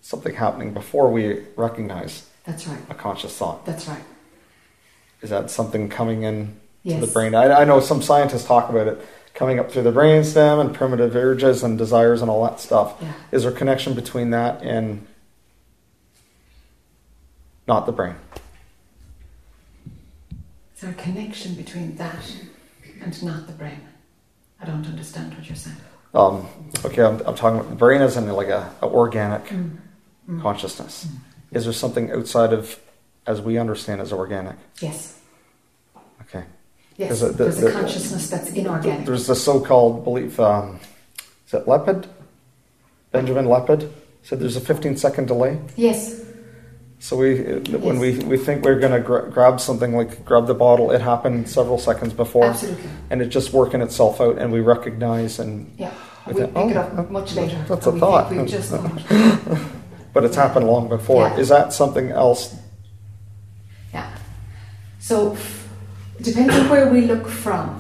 [0.02, 2.80] something happening before we recognize That's right.
[2.90, 3.64] a conscious thought.
[3.66, 4.04] That's right.
[5.22, 7.00] Is that something coming in Yes.
[7.00, 7.34] to the brain?
[7.36, 11.16] I, I know some scientists talk about it coming up through the brainstem and primitive
[11.16, 12.96] urges and desires and all that stuff.
[13.02, 13.14] Yeah.
[13.32, 15.06] Is there a connection between that and
[17.68, 18.16] not the brain?
[20.76, 22.32] Is there a connection between that
[23.02, 23.80] and not the brain?
[24.62, 25.78] I don't understand what you're saying.
[26.14, 26.48] Um,
[26.86, 29.52] okay, I'm, I'm talking about the brain as in like a, a organic
[30.30, 30.42] Mm.
[30.42, 31.06] consciousness.
[31.52, 32.80] is there something outside of,
[33.28, 34.56] as we understand, as organic?
[34.80, 35.20] Yes.
[36.22, 36.46] Okay.
[36.98, 37.10] Yes.
[37.20, 39.06] There's a- the- There's a the- consciousness that's inorganic.
[39.06, 40.40] There's the so-called belief.
[40.40, 40.80] Um,
[41.48, 42.06] is it Libet?
[43.12, 43.90] Benjamin Libet
[44.24, 45.60] said there's a 15 second delay.
[45.76, 46.22] Yes.
[47.00, 47.42] So we,
[47.78, 51.02] when we, we think we're going to gra- grab something like grab the bottle, it
[51.02, 52.84] happened several seconds before, Absolutely.
[53.10, 55.92] and it's just working itself out, and we recognize and Yeah.
[56.26, 57.62] I We think, pick it oh, up much later.
[57.68, 58.32] that's a we thought.
[58.32, 58.72] We've just
[60.14, 61.24] but it's happened long before.
[61.28, 61.38] Yeah.
[61.38, 62.56] Is that something else?
[63.94, 64.08] Yeah.
[65.00, 65.36] So,
[66.22, 67.80] depends on where we look from.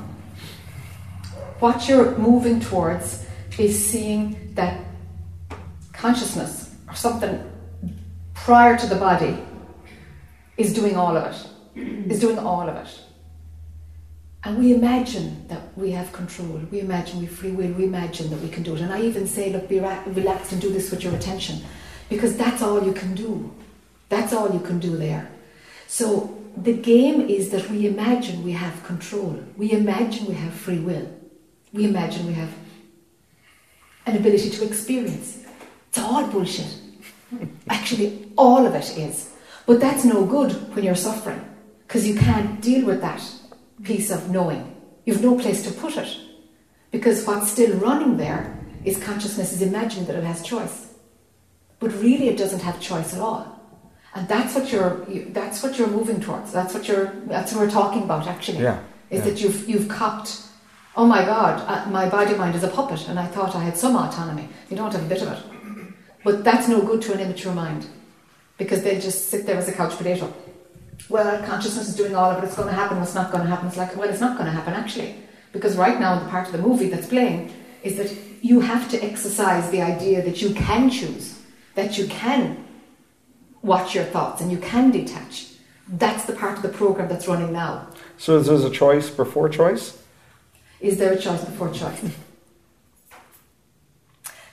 [1.60, 3.26] What you're moving towards
[3.58, 4.84] is seeing that
[5.94, 7.50] consciousness or something
[8.34, 9.38] prior to the body
[10.58, 13.00] is doing all of it, is doing all of it.
[14.44, 16.60] And we imagine that we have control.
[16.70, 17.72] We imagine we free will.
[17.72, 18.82] We imagine that we can do it.
[18.82, 21.62] And I even say, look, be ra- relaxed and do this with your attention,
[22.10, 23.54] because that's all you can do.
[24.10, 25.32] That's all you can do there.
[25.88, 29.43] So the game is that we imagine we have control.
[29.58, 31.08] We imagine we have free will.
[31.72, 32.54] We imagine we have
[34.06, 35.43] an ability to experience.
[35.89, 36.74] It's all bullshit.
[37.70, 39.32] Actually, all of it is.
[39.66, 41.43] But that's no good when you're suffering
[41.88, 43.24] because you can't deal with that
[43.84, 44.76] piece of knowing.
[45.06, 46.18] You've no place to put it
[46.91, 50.93] because what's still running there is consciousness is imagining that it has choice,
[51.80, 53.53] but really it doesn't have choice at all.
[54.16, 55.03] And that's what you're.
[55.09, 56.51] You, that's what you're moving towards.
[56.51, 57.11] That's what you're.
[57.26, 58.28] That's what we're talking about.
[58.28, 59.26] Actually, Yeah, is yeah.
[59.26, 60.41] that you've you've copped.
[60.95, 63.76] Oh my God, uh, my body mind is a puppet, and I thought I had
[63.76, 64.47] some autonomy.
[64.70, 65.39] You don't have a bit of it,
[66.24, 67.88] but that's no good to an immature mind,
[68.59, 70.32] because they'll just sit there as a couch potato.
[71.09, 72.45] Well, consciousness is doing all of it.
[72.45, 72.99] It's going to happen.
[72.99, 73.68] What's not going to happen?
[73.68, 75.16] It's like, well, it's not going to happen actually,
[75.51, 77.51] because right now the part of the movie that's playing
[77.82, 81.39] is that you have to exercise the idea that you can choose,
[81.74, 82.64] that you can
[83.64, 85.47] watch your thoughts and you can detach.
[85.88, 87.88] That's the part of the program that's running now.
[88.18, 89.97] So there's a choice before choice.
[90.80, 92.03] Is there a choice before choice?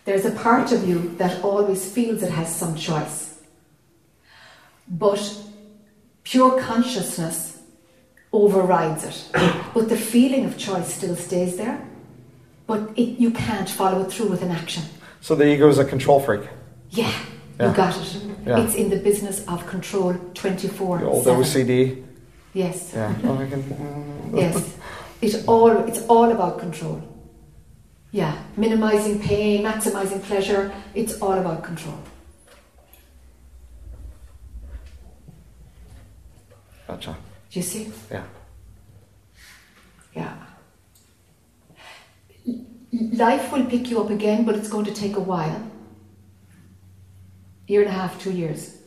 [0.04, 3.40] There's a part of you that always feels it has some choice.
[4.88, 5.36] But
[6.24, 7.61] pure consciousness
[8.32, 9.28] overrides it.
[9.74, 11.86] But the feeling of choice still stays there.
[12.66, 14.84] But it, you can't follow it through with an action.
[15.20, 16.42] So the ego is a control freak.
[16.90, 17.12] Yeah.
[17.68, 18.22] You got it.
[18.46, 21.42] It's in the business of control 24 The old 7.
[21.42, 22.04] OCD.
[22.54, 22.92] Yes.
[22.94, 23.14] Yeah.
[23.24, 24.76] Oh, can, Yes.
[25.20, 27.02] It all it's all about control.
[28.12, 28.34] Yeah.
[28.56, 31.98] Minimizing pain, maximizing pleasure, it's all about control.
[36.88, 37.16] Gotcha.
[37.50, 37.92] Do you see?
[38.11, 38.24] Yeah.
[40.16, 40.34] Yeah.
[43.12, 45.62] Life will pick you up again, but it's going to take a while.
[47.71, 48.79] Year and a half, two years.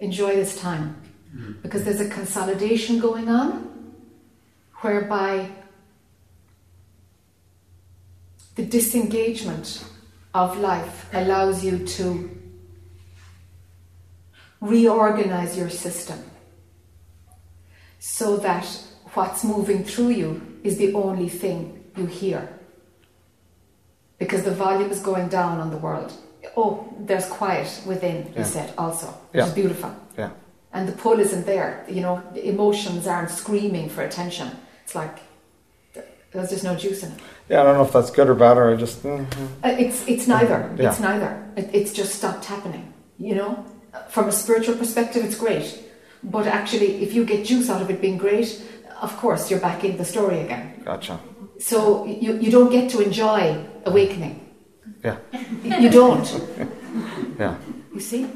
[0.00, 1.00] Enjoy this time.
[1.36, 1.62] Mm.
[1.62, 3.94] Because there's a consolidation going on
[4.80, 5.48] whereby
[8.56, 9.84] the disengagement
[10.34, 12.28] of life allows you to
[14.60, 16.18] reorganize your system
[18.00, 18.66] so that
[19.14, 22.58] what's moving through you is the only thing you hear.
[24.18, 26.12] Because the volume is going down on the world.
[26.56, 28.44] Oh, there's quiet within, you Yeah.
[28.44, 29.46] said also, which Yeah.
[29.46, 29.90] is beautiful.
[30.18, 30.30] Yeah.
[30.72, 31.84] And the pull isn't there.
[31.88, 34.48] You know, the emotions aren't screaming for attention.
[34.84, 35.18] It's like
[36.32, 37.20] there's just no juice in it.
[37.48, 37.60] Yeah.
[37.60, 39.02] I don't know if that's good or bad, or I just.
[39.02, 39.26] mm,
[39.64, 40.58] Uh, It's it's neither.
[40.78, 40.88] Yeah.
[40.90, 41.30] It's neither.
[41.56, 42.84] It, it's just stopped happening.
[43.18, 43.52] You know,
[44.08, 45.66] from a spiritual perspective, it's great.
[46.22, 48.48] But actually, if you get juice out of it being great,
[49.02, 50.64] of course you're back in the story again.
[50.84, 51.18] Gotcha.
[51.58, 54.40] So you, you don't get to enjoy awakening.
[55.04, 55.16] Yeah.
[55.64, 56.26] You you don't.
[57.38, 57.56] Yeah.
[57.94, 58.26] You see.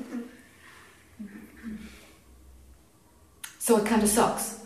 [3.58, 4.60] So it kind of sucks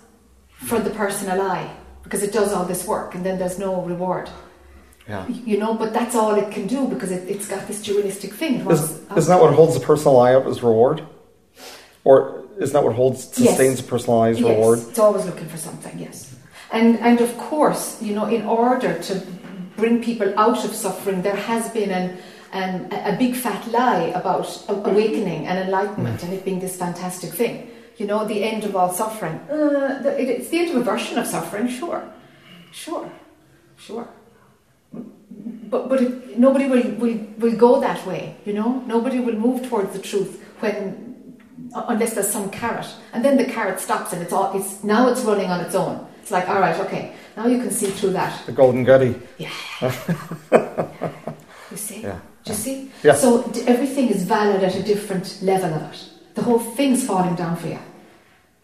[0.67, 1.71] for the personal I
[2.03, 4.29] because it does all this work and then there's no reward.
[5.09, 5.27] Yeah.
[5.29, 8.61] You know, but that's all it can do because it, it's got this dualistic thing.
[8.61, 11.03] It Is, isn't that what holds the personal I up as reward?
[12.05, 13.81] Or isn't that what holds sustains Yes.
[13.81, 14.79] the personal I as yes, reward?
[14.79, 15.99] it's always looking for something.
[15.99, 16.35] Yes,
[16.71, 19.15] and and of course, you know, in order to
[19.81, 22.19] bring people out of suffering, there has been an,
[22.53, 27.71] an a big fat lie about awakening and enlightenment and it being this fantastic thing.
[27.97, 29.37] You know, the end of all suffering.
[29.51, 32.03] Uh, the, it, it's the end of a version of suffering, sure,
[32.73, 33.11] sure,
[33.77, 34.09] sure.
[34.93, 38.37] But but it, nobody will, will will go that way.
[38.45, 41.11] You know, nobody will move towards the truth when
[41.75, 45.23] unless there's some carrot, and then the carrot stops and it's all it's now it's
[45.23, 46.07] running on its own.
[46.23, 48.45] It's like all right, okay, now you can see through that.
[48.47, 49.15] The golden gutty.
[49.39, 49.51] Yeah.
[51.71, 52.03] you see?
[52.03, 52.19] Yeah.
[52.45, 52.91] Do you see?
[53.03, 53.15] Yeah.
[53.15, 56.05] So d- everything is valid at a different level of it.
[56.35, 57.79] the whole thing's falling down for you.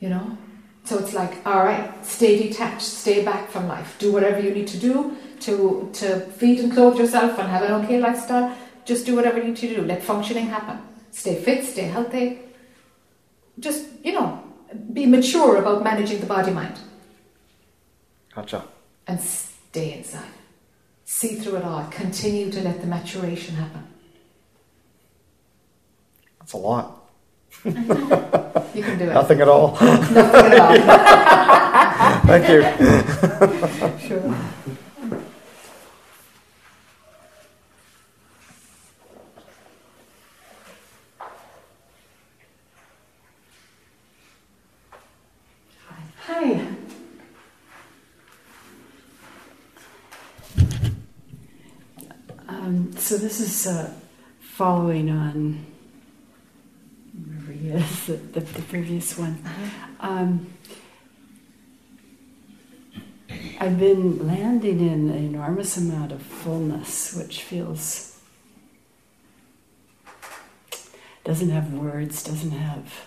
[0.01, 0.39] You know?
[0.85, 4.69] So it's like, all right, stay detached, stay back from life, do whatever you need
[4.69, 8.57] to do to to feed and clothe yourself and have an okay lifestyle.
[8.85, 9.83] Just do whatever you need to do.
[9.83, 10.79] Let functioning happen.
[11.11, 12.39] Stay fit, stay healthy.
[13.59, 14.43] Just, you know,
[14.93, 16.79] be mature about managing the body mind
[18.37, 18.63] Gotcha.
[19.07, 20.29] and stay inside.
[21.07, 21.87] See through it all.
[21.91, 23.87] Continue to let the maturation happen.
[26.39, 27.09] That's a lot.
[27.65, 29.15] You can do it.
[29.15, 29.73] Nothing at all.
[29.81, 32.27] Nothing at all.
[32.27, 32.63] Thank you.
[34.07, 34.77] Sure.
[52.67, 53.93] Um, so this is uh,
[54.41, 55.65] following on
[57.53, 59.41] he is, the, the, the previous one.
[60.01, 60.53] Um,
[63.61, 68.19] I've been landing in an enormous amount of fullness, which feels
[71.23, 73.07] doesn't have words, doesn't have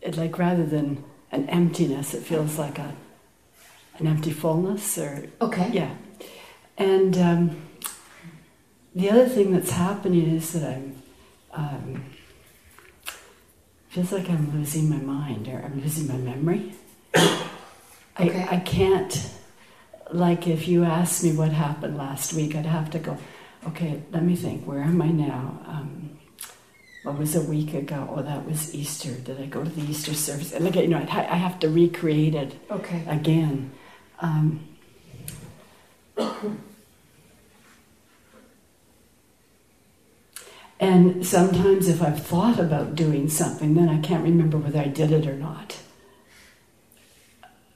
[0.00, 2.94] it like rather than an emptiness, it feels like a
[3.98, 5.68] an empty fullness or Okay.
[5.74, 5.94] yeah.
[6.78, 7.67] And um,
[8.98, 11.02] the other thing that's happening is that I'm
[11.52, 12.04] um,
[13.88, 16.72] feels like I'm losing my mind or I'm losing my memory.
[18.20, 18.42] Okay.
[18.42, 19.30] I, I can't
[20.10, 23.16] like if you asked me what happened last week, I'd have to go,
[23.68, 25.60] okay, let me think, where am I now?
[25.66, 26.18] Um,
[27.04, 28.12] what was a week ago?
[28.14, 29.14] Oh, that was Easter.
[29.14, 30.52] Did I go to the Easter service?
[30.52, 33.04] And like, you know, I'd ha- I have to recreate it Okay.
[33.06, 33.70] again.
[34.20, 34.66] Um,
[40.80, 45.10] and sometimes, if I've thought about doing something, then I can't remember whether I did
[45.12, 45.76] it or not.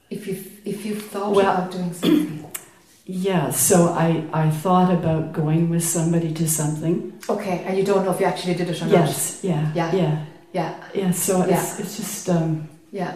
[0.09, 2.39] If you if you've thought Well- about doing something.
[3.05, 7.19] Yeah, so I, I thought about going with somebody to something.
[7.27, 8.91] Okay, and you don't know if you actually did it or not.
[8.93, 9.93] Yes, yeah, Yeah.
[9.93, 10.83] yeah, Yeah.
[10.95, 11.11] yeah.
[11.11, 11.75] So it's, Yeah.
[11.83, 13.13] it's just um, Yeah.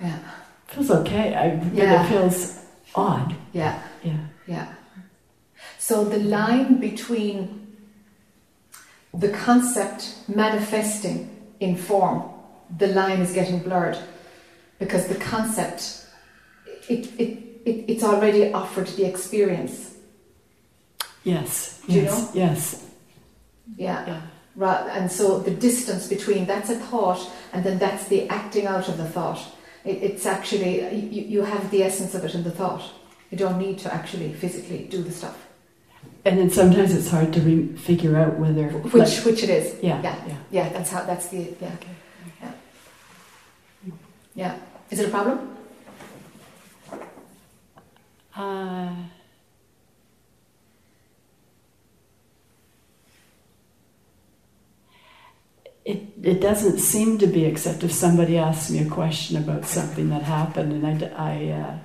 [0.00, 0.18] Yeah.
[0.68, 1.34] feels okay.
[1.34, 2.04] I, but Yeah.
[2.04, 2.56] it feels
[2.94, 3.34] odd.
[3.52, 3.82] Yeah.
[4.04, 4.68] Yeah, Yeah.
[5.80, 7.65] So the line between
[9.16, 12.22] the concept manifesting in form,
[12.78, 13.96] the line is getting blurred
[14.78, 16.06] because the concept,
[16.88, 19.94] it, it, it, it's already offered the experience.
[21.24, 22.30] yes, Do you yes, know?
[22.34, 22.86] yes.
[23.76, 24.06] Yeah.
[24.06, 24.20] Yeah.
[24.54, 28.88] Ra- And so the distance between that's a thought and then that's the acting out
[28.88, 29.40] of the thought.
[29.84, 32.82] It, it's actually, you, you have the essence of it in the thought.
[33.30, 35.45] You don't need to actually physically do the stuff.
[36.26, 39.80] And then sometimes it's hard to re- figure out whether Which, like- which it is.
[39.80, 40.16] yeah, Yeah.
[40.26, 40.36] yeah.
[40.50, 41.70] Yeah, that's how, that's the, yeah.
[41.78, 42.52] Okay.
[44.34, 44.56] Yeah.
[44.90, 45.56] Is it a problem?
[48.36, 48.92] Uh,
[55.84, 60.08] it, it doesn't seem to be, except if somebody asks me a question about something
[60.10, 61.78] that happened, and I, I, uh,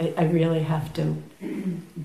[0.00, 1.22] I, I really have to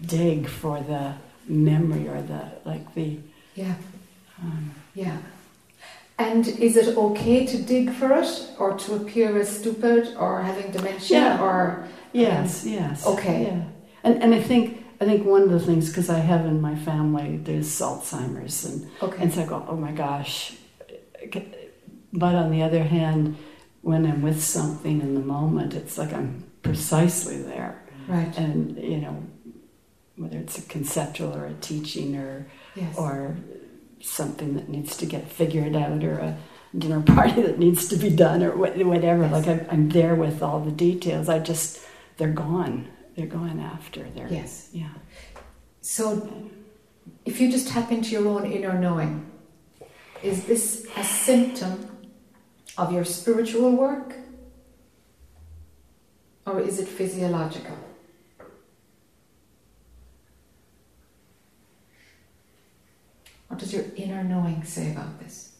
[0.05, 1.13] dig for the
[1.47, 3.19] memory or the like the.
[3.55, 3.75] Yeah.
[4.41, 5.17] Um, Yeah.
[6.19, 10.71] And is it okay to dig for it or to appear as stupid or having
[10.71, 11.41] dementia Yeah.
[11.43, 13.05] or yes, yes.
[13.05, 13.43] Okay.
[13.43, 13.63] Yeah,
[14.03, 16.75] and and I think I think one of the things because I have in my
[16.75, 19.21] family there's Alzheimer's and okay.
[19.23, 20.53] And so I go, oh my gosh.
[22.13, 23.35] But on the other hand,
[23.81, 27.75] when I'm with something in the moment, it's like I'm precisely there.
[28.07, 28.35] right.
[28.37, 29.15] And, you know,
[30.17, 32.97] whether it's a conceptual or a teaching or, Yes.
[32.97, 33.37] or
[34.01, 36.37] something that needs to get figured out or a
[36.77, 39.23] dinner party that needs to be done or whatever.
[39.23, 39.31] Yes.
[39.31, 41.29] Like I'm, I'm there with all the details.
[41.29, 41.79] I just,
[42.17, 42.87] they're gone.
[43.15, 44.03] They're gone after.
[44.15, 44.69] They're, yes.
[44.73, 44.89] yeah.
[45.81, 46.49] So
[47.25, 49.31] if you just tap into your own inner knowing,
[50.21, 51.87] is this a symptom
[52.77, 54.13] of your spiritual work
[56.45, 57.77] or is it physiological?
[63.57, 65.55] What does your inner knowing say about this?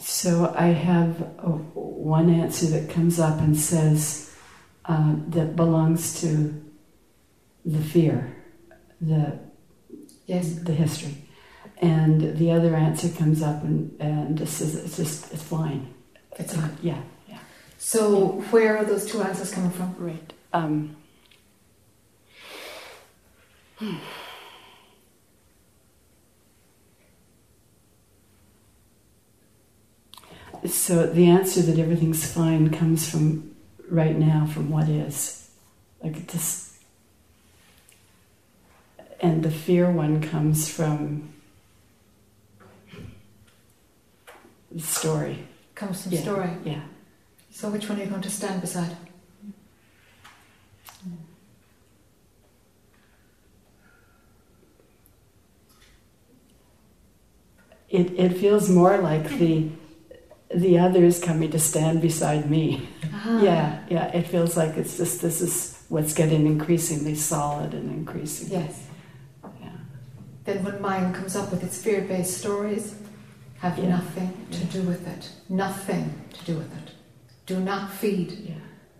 [0.00, 4.34] So I have uh, one answer that comes up and says
[4.86, 6.52] uh, that belongs to
[7.64, 8.34] the fear,
[9.00, 9.38] the
[10.26, 10.54] Yes.
[10.56, 11.16] the history,
[11.78, 15.94] and the other answer comes up and and just says it's just it's fine.
[16.40, 16.76] It's fine.
[16.82, 17.38] Yeah, yeah,
[17.78, 19.94] So where are those two answers coming from?
[19.96, 20.32] right.
[20.52, 20.96] Um,
[30.66, 33.54] so the answer that everything's fine comes from
[33.88, 35.50] right now, from what is.
[36.02, 36.70] Like just.
[39.20, 41.32] And the fear one comes from
[44.70, 45.46] the story.
[45.74, 46.20] Comes from yeah.
[46.20, 46.50] story?
[46.64, 46.82] Yeah.
[47.50, 48.96] So which one are you going to stand beside?
[57.92, 59.68] It, it feels more like the
[60.54, 62.88] the others coming to stand beside me.
[63.12, 63.40] Ah.
[63.42, 64.06] Yeah, yeah.
[64.18, 68.48] It feels like it's just this is what's getting increasingly solid and increasing.
[68.50, 68.86] Yes.
[69.62, 69.70] Yeah.
[70.44, 72.94] Then when mind comes up with its fear-based stories,
[73.60, 73.90] have Yeah.
[73.96, 75.30] nothing to do with it.
[75.48, 76.88] Nothing to do with it.
[77.46, 78.54] Do not feed Yeah.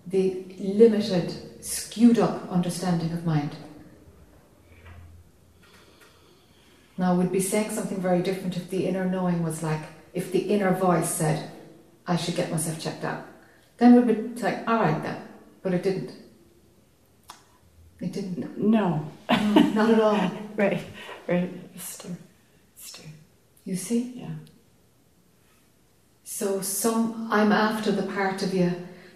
[0.06, 1.32] the limited,
[1.64, 3.52] skewed up understanding of mind.
[6.98, 9.82] Now, we'd be saying something very different if the inner knowing was like,
[10.12, 11.50] if the inner voice said,
[12.06, 13.24] I should get myself checked out.
[13.78, 15.22] Then we'd be like, all right then.
[15.62, 16.12] But it didn't.
[18.00, 18.58] It didn't.
[18.58, 19.10] No.
[19.30, 20.30] No, not at all.
[20.56, 20.82] Right.
[21.26, 21.50] Right.
[21.74, 22.14] It's true.
[23.64, 24.12] You see?
[24.16, 24.34] Yeah.
[26.24, 28.74] So some I'm after the part of you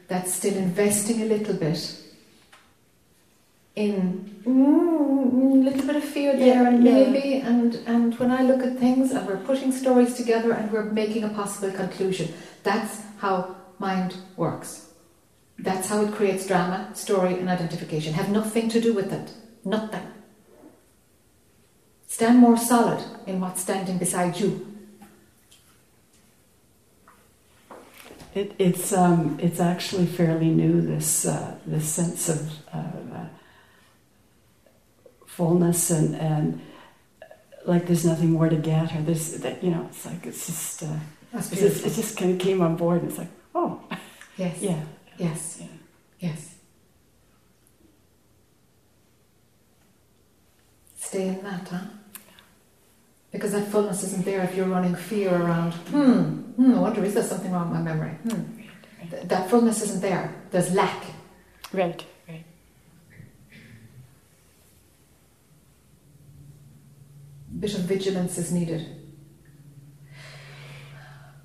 [0.08, 2.00] that's still investing a little bit
[3.76, 6.92] in mm, a little bit of fear there Yeah, and yeah.
[6.92, 10.90] maybe and and when I look at things and we're putting stories together and we're
[10.90, 12.32] making a possible conclusion.
[12.62, 14.88] That's how mind works.
[15.58, 18.14] That's how it creates drama, story and identification.
[18.14, 19.30] Have nothing to do with it.
[19.64, 20.06] Nothing.
[22.06, 24.66] Stand more solid in what's standing beside you.
[28.34, 30.80] It, it's um, it's actually fairly new.
[30.82, 32.78] This uh, this sense of uh,
[33.14, 33.26] uh,
[35.36, 36.60] fullness and and
[37.66, 40.82] like there's nothing more to get, or there's that you know it's like it's just
[40.82, 40.86] uh,
[41.34, 43.02] it's just, it just kind of came on board.
[43.02, 43.80] and It's like oh
[44.36, 44.56] Yes.
[44.60, 44.80] yeah
[45.18, 45.58] Yes.
[45.60, 45.66] Yeah.
[46.20, 46.54] Yes.
[50.96, 51.80] Stay in that, huh?
[53.32, 56.22] Because that fullness isn't there if you're running fear around, hmm,
[56.56, 58.12] hmm, I wonder, is there something wrong with my memory?
[58.28, 58.42] Hmm.
[59.10, 60.34] Th- that fullness isn't there.
[60.50, 61.02] There's lack.
[61.72, 62.44] right right
[67.66, 68.86] bit of vigilance is needed.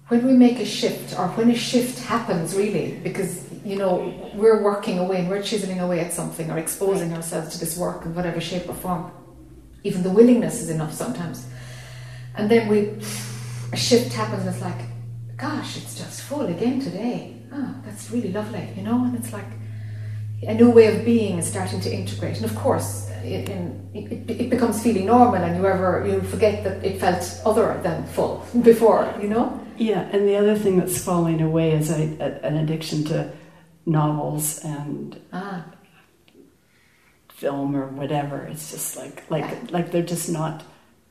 [0.10, 3.94] When we make a shift, or when a shift happens, really, because you know
[4.36, 8.06] we're working away and we're chiseling away at something or exposing ourselves to this work
[8.06, 9.12] in whatever shape or form,
[9.84, 11.48] even the willingness is enough sometimes.
[12.38, 12.80] And then we,
[13.74, 14.82] a shift happens, and it's like,
[15.38, 17.42] gosh, it's just full again today.
[17.52, 19.06] Ah, that's really lovely, you know.
[19.06, 19.52] And it's like
[20.44, 22.38] a new way of being is starting to integrate.
[22.38, 26.64] And of course, it, in, it, it becomes feeling normal, and you ever you forget
[26.64, 29.60] that it felt other than full before, you know.
[29.78, 30.10] yeah.
[30.12, 33.32] And the other thing that's falling away is a, a, an addiction to
[33.86, 35.66] novels and Ah,
[37.30, 38.48] film or whatever.
[38.52, 40.64] It's just like like like they're just not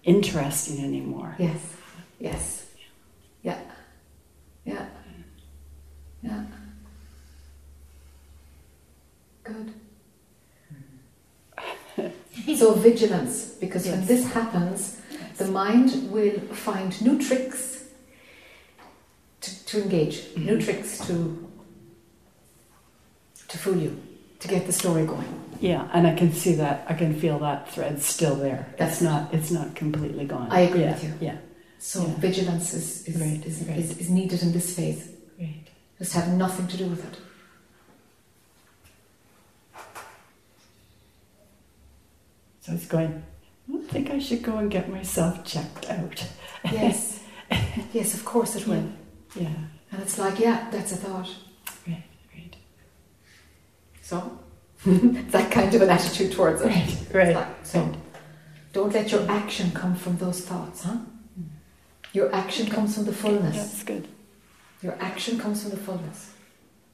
[0.05, 1.35] interesting anymore.
[1.39, 1.61] yes,
[2.18, 2.66] yes,
[3.43, 3.61] yeah,
[4.64, 4.87] yeah,
[6.22, 6.45] yeah.
[9.53, 9.74] Good.
[11.96, 12.55] Hmm.
[12.55, 15.01] so vigilance, because when this happens,
[15.38, 17.84] the mind will find new tricks
[19.40, 20.64] to, to engage, new mm-hmm.
[20.64, 21.46] tricks to
[23.48, 24.01] to fool you,
[24.38, 25.34] to get the story going.
[25.61, 26.84] Yeah, and I can see that.
[26.88, 28.72] I can feel that thread still there.
[28.78, 29.34] That's it's not.
[29.34, 30.48] It's not completely gone.
[30.51, 31.14] I agree yeah, with you.
[31.20, 31.36] Yeah.
[31.78, 32.14] So Yeah.
[32.18, 33.78] vigilance is is, Right, is, right.
[33.78, 35.09] is is needed in this phase.
[35.36, 35.66] Great.
[35.98, 37.18] Just have nothing to do with it.
[42.61, 43.22] So it's going.
[43.68, 46.26] I don't think I should go and get myself checked out.
[46.70, 47.22] Yes,
[47.92, 48.90] yes, of course it will.
[49.36, 49.54] Yeah.
[49.92, 51.28] And it's like, yeah, that's a thought.
[51.86, 52.04] Right.
[52.34, 52.56] Right.
[54.02, 54.38] So
[54.86, 56.66] that kind of an attitude towards it.
[56.66, 57.06] Right.
[57.12, 57.34] Right.
[57.36, 57.92] like, so
[58.72, 60.98] don't let your action come from those thoughts, huh?
[61.38, 61.46] Mm.
[62.12, 63.56] Your action comes from the fullness.
[63.56, 64.08] That's good.
[64.82, 66.32] Your action comes from the fullness.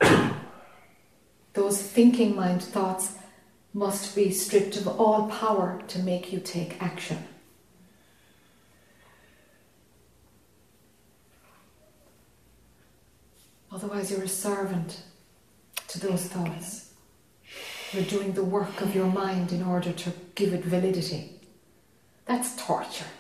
[1.53, 3.17] Those thinking mind thoughts
[3.77, 7.19] must be stripped of all power to make you take action.
[13.71, 15.03] Otherwise, you're a servant
[15.89, 16.95] to those thoughts.
[17.93, 21.39] You're doing the work of your mind in order to give it validity.
[22.25, 23.13] That's torture.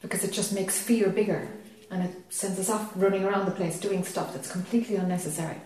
[0.00, 1.46] Because it just makes fear bigger
[1.90, 5.60] and it sends us off running around the place doing stuff that's completely unnecessary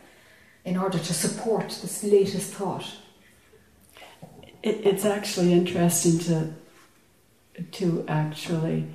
[0.64, 2.84] in order to support this latest thought.
[4.62, 6.52] It, it's actually interesting to
[7.72, 8.86] to actually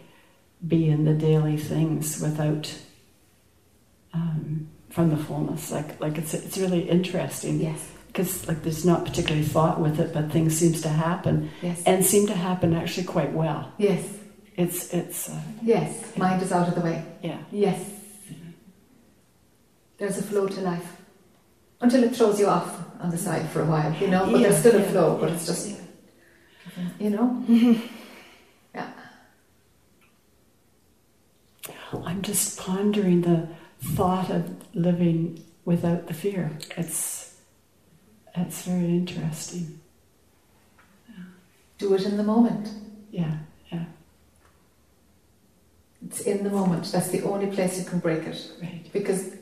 [0.67, 2.73] be in the daily things without
[4.13, 5.71] um, from the fullness.
[5.71, 10.13] Like like it's it's really interesting Yes, because like there's not particularly thought with it,
[10.13, 13.71] but things seems to happen yes, and seem to happen actually quite well.
[13.77, 14.07] yes,
[14.55, 16.15] It's it's uh, yes.
[16.17, 17.03] Mind is out of the way.
[17.21, 17.91] yeah Yes.
[19.97, 20.96] There's a flow to life.
[21.81, 24.53] Until it throws you off on the side for a while, you know, but there's
[24.55, 26.89] Yeah, still a flow, but yeah, it's just, yeah.
[26.99, 27.43] you know?
[28.75, 28.91] Yeah.
[32.05, 33.47] I'm just pondering the
[33.95, 36.51] thought of living without the fear.
[36.75, 37.35] It's
[38.35, 39.79] it's very interesting.
[41.77, 42.69] Do it in the moment.
[43.11, 43.37] Yeah,
[43.71, 43.85] yeah,
[46.05, 46.91] It's in the moment.
[46.91, 48.51] That's the only place you can break it.
[48.61, 48.87] right.
[48.93, 49.36] Because it,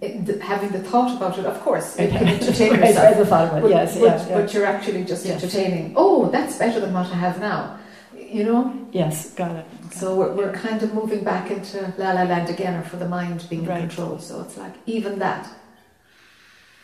[0.00, 3.16] the, having the thought about it, of course, you can entertain Right, yourself.
[3.16, 3.74] had thought about But, it.
[3.74, 4.34] Yes, but, yeah, yeah.
[4.40, 5.42] but you're actually just Yes.
[5.42, 5.94] entertaining.
[5.96, 7.78] Oh, that's better than what I have now.
[8.16, 8.86] You know?
[8.92, 9.66] yes, got it.
[9.82, 12.96] got So we're, we're kind of moving back into la la land again, or for
[12.96, 13.82] the mind being Right.
[13.82, 14.18] in control.
[14.20, 15.48] So it's like even that,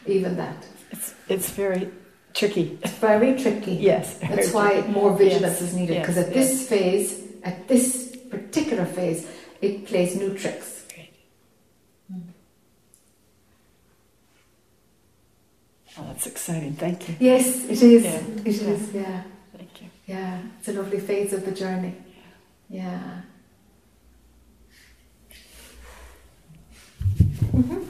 [0.06, 0.66] even that.
[0.90, 1.90] It's it's very
[2.34, 2.78] tricky.
[2.82, 3.74] It's very tricky.
[3.74, 4.92] Yes, That's why tricky.
[4.92, 9.26] more vigilance Yes, is needed because yes, at this phase, at this particular phase,
[9.62, 10.72] it plays new tricks.
[15.98, 16.72] Oh, that's exciting.
[16.72, 17.16] Thank you.
[17.20, 18.02] Yes, it is.
[18.04, 18.62] Yeah, It is.
[18.94, 19.00] yeah.
[19.02, 19.22] Yeah,
[19.54, 19.88] Thank you.
[20.06, 20.40] yeah.
[20.58, 21.94] It's a lovely phase of the journey.
[22.70, 23.20] Yeah.
[27.52, 27.84] Mhm.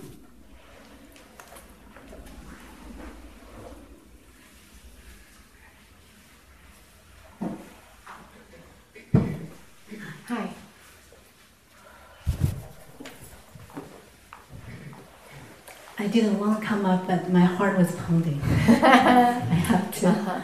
[10.28, 10.50] Hi.
[15.98, 18.40] I didn't want to come up, but my heart was pounding.
[18.68, 20.08] I have to.
[20.08, 20.40] Uh-huh.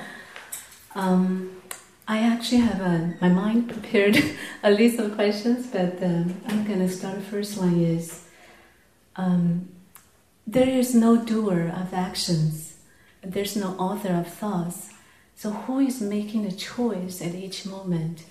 [0.94, 1.62] Um,
[2.06, 4.22] I actually have a, my mind prepared
[4.62, 7.22] a list of questions, but um, I'm going to start.
[7.22, 8.24] First one is
[9.16, 9.70] um,
[10.46, 12.74] there is no doer of actions,
[13.22, 14.90] there's no author of thoughts.
[15.36, 18.24] So, who is making the choice at each moment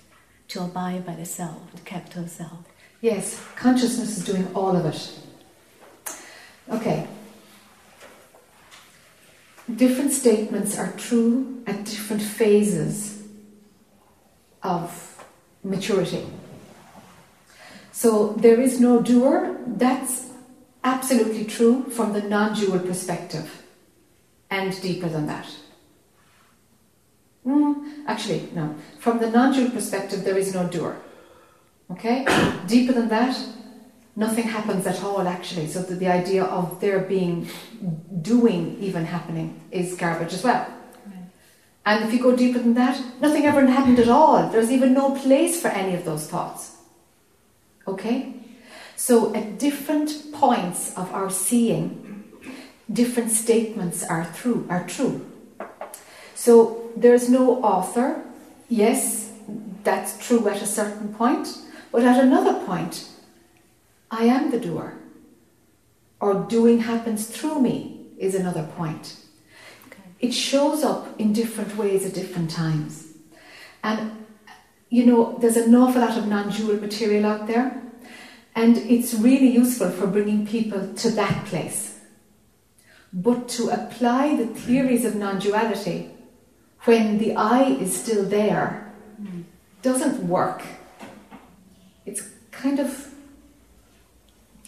[0.48, 2.60] to abide by the self, the capital self?
[3.00, 5.10] Yes, consciousness is doing all of it.
[6.70, 7.08] Okay.
[9.70, 13.22] Different statements are true at different phases
[14.62, 15.24] of
[15.62, 16.26] maturity.
[17.92, 20.30] So there is no doer, that's
[20.82, 23.62] absolutely true from the non dual perspective,
[24.50, 25.46] and deeper than that.
[27.46, 28.74] Mm, actually, no.
[28.98, 30.96] From the non dual perspective, there is no doer.
[31.90, 32.24] Okay?
[32.66, 33.36] Deeper than that,
[34.16, 35.66] nothing happens at all, actually.
[35.68, 37.48] So the, the idea of there being
[38.20, 40.66] doing even happening is garbage as well.
[41.84, 44.48] And if you go deeper than that, nothing ever happened at all.
[44.48, 46.76] There's even no place for any of those thoughts.
[47.88, 48.34] Okay?
[48.94, 52.24] So at different points of our seeing,
[52.92, 55.26] different statements are true are true.
[56.34, 58.22] So there's no author.
[58.68, 59.32] Yes,
[59.82, 61.58] that's true at a certain point,
[61.90, 63.08] but at another point,
[64.12, 64.98] I am the doer.
[66.20, 69.16] Or doing happens through me is another point.
[70.20, 73.08] It shows up in different ways at different times.
[73.82, 74.24] And,
[74.90, 77.82] you know, there's an awful lot of non dual material out there,
[78.54, 81.98] and it's really useful for bringing people to that place.
[83.12, 86.10] But to apply the theories of non duality
[86.84, 89.42] when the I is still there hmm.
[89.80, 90.62] doesn't work.
[92.06, 93.11] It's kind of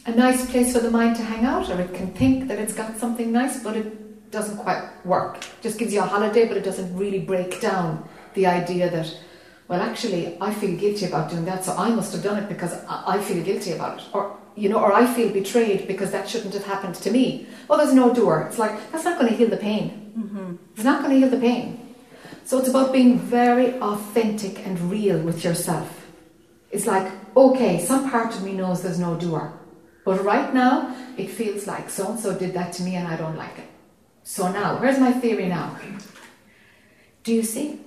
[0.07, 2.75] a nice place for the mind to hang out, or it can think that it's
[2.75, 5.39] got something nice, but it doesn't quite work.
[5.39, 9.17] It just gives you a holiday, but it doesn't really break down the idea that,
[9.69, 12.73] well, actually, I feel guilty about doing that, so I must have done it because
[12.89, 16.55] I feel guilty about it, or you know, or I feel betrayed because that shouldn't
[16.55, 17.47] have happened to me.
[17.67, 18.47] Well, there's no door.
[18.49, 20.13] It's like that's not going to heal the pain.
[20.17, 20.57] Mm-hmm.
[20.75, 21.95] It's not going to heal the pain.
[22.45, 26.07] So it's about being very authentic and real with yourself.
[26.71, 29.53] It's like, okay, some part of me knows there's no doer.
[30.05, 33.17] But right now, it feels like so and so did that to me and I
[33.17, 33.69] don't like it.
[34.23, 35.77] So now, where's my theory now?
[37.23, 37.81] Do you see?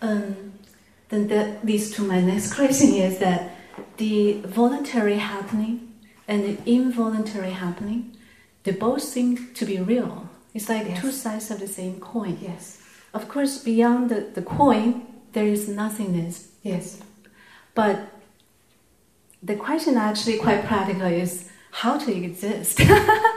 [0.00, 0.54] Um,
[1.08, 3.50] then that leads to my next question is that
[3.96, 5.92] the voluntary happening
[6.28, 8.16] and the involuntary happening,
[8.64, 10.28] they both seem to be real.
[10.54, 11.00] It's like Yes.
[11.00, 12.38] two sides of the same coin.
[12.40, 12.78] Yes.
[13.12, 16.48] Of course, beyond the, the coin, there is nothingness.
[16.62, 17.00] Yes.
[17.74, 18.13] But
[19.44, 21.32] the question actually quite practical is
[21.70, 22.80] how to exist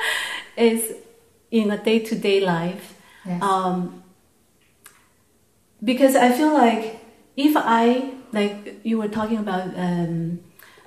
[0.58, 0.94] is
[1.52, 2.94] in a day-to-day life
[3.26, 3.42] Yes.
[3.44, 4.04] um,
[5.84, 6.84] because I feel like
[7.36, 10.40] if I like you were talking about um,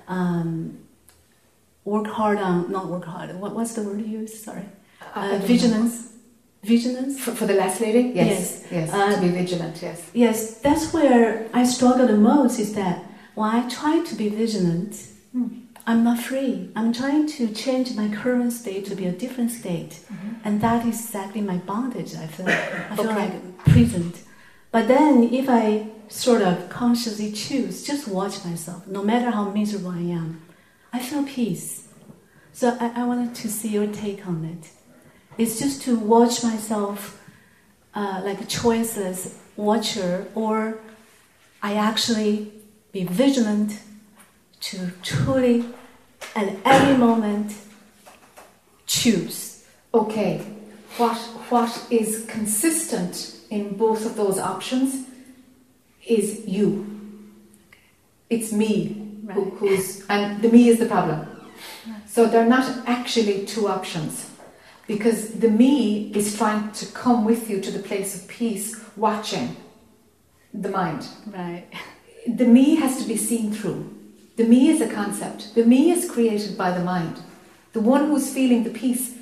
[0.07, 0.79] um,
[1.85, 3.35] work hard on not work hard.
[3.39, 4.43] What, what's the word you use?
[4.43, 4.65] Sorry,
[5.15, 6.07] uh, vigilance.
[6.63, 7.19] Vigilance.
[7.19, 8.11] For, for the last lady?
[8.13, 8.63] Yes.
[8.71, 8.93] Yes.
[8.93, 10.09] Uh, to be vigilant, yes.
[10.13, 12.59] Yes, that's where I struggle the most.
[12.59, 13.03] Is that
[13.35, 14.93] when I try to be vigilant,
[15.87, 16.69] I'm not free.
[16.75, 19.99] I'm trying to change my current state to be a different state,
[20.43, 22.15] and that is exactly my bondage.
[22.15, 22.47] I feel.
[22.49, 23.15] I feel Okay.
[23.15, 24.15] like prisoned.
[24.71, 29.91] But then, if I sort of consciously choose, just watch myself, no matter how miserable
[29.91, 30.41] I am,
[30.93, 31.87] I feel peace.
[32.53, 34.69] So I, I wanted to see your take on it.
[35.37, 37.17] It's just to watch myself
[37.95, 40.79] uh, like a choiceless watcher, or
[41.63, 42.51] I actually
[42.91, 43.79] be vigilant
[44.61, 45.65] to truly,
[46.35, 47.53] at every moment,
[48.85, 49.65] choose.
[49.93, 50.41] Okay.
[50.97, 51.17] What
[51.49, 55.07] what is consistent in both of those options
[56.05, 56.85] is you.
[58.29, 61.27] It's me who, who's and the me is the problem.
[62.07, 64.29] So they're not actually two options.
[64.87, 69.55] Because the me is trying to come with you to the place of peace, watching
[70.53, 71.07] the mind.
[71.27, 71.65] Right.
[72.27, 73.90] The me has to be seen through.
[74.41, 75.53] The me is a concept.
[75.53, 77.19] The me is created by the mind.
[77.73, 79.13] The one who's feeling the peace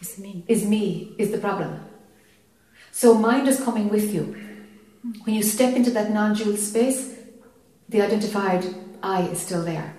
[0.00, 0.42] It's me.
[0.48, 1.78] is me, is the problem.
[2.92, 4.22] So mind is coming with you.
[5.24, 7.12] When you step into that non dual space,
[7.90, 8.64] the identified
[9.02, 9.94] I is still there.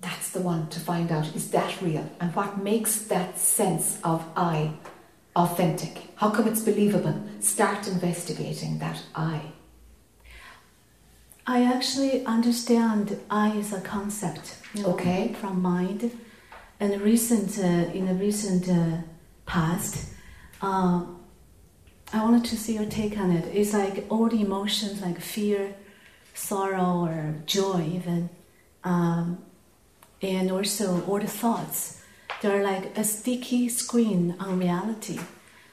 [0.00, 2.10] That's the one to find out is that real?
[2.20, 4.72] And what makes that sense of I
[5.36, 6.08] authentic?
[6.14, 7.22] How come it's believable?
[7.40, 9.42] Start investigating that I.
[11.46, 14.56] I actually understand I is a concept.
[14.74, 15.34] you know, Okay.
[15.40, 16.10] From mind,
[16.80, 19.02] and recent uh, in the recent uh,
[19.46, 20.08] past,
[20.62, 21.04] uh,
[22.12, 23.44] I wanted to see your take on it.
[23.54, 25.74] It's like all the emotions, like fear,
[26.32, 28.30] sorrow, or joy, even,
[28.82, 29.38] um,
[30.22, 32.00] and also all the thoughts.
[32.40, 35.18] They're like a sticky screen on reality,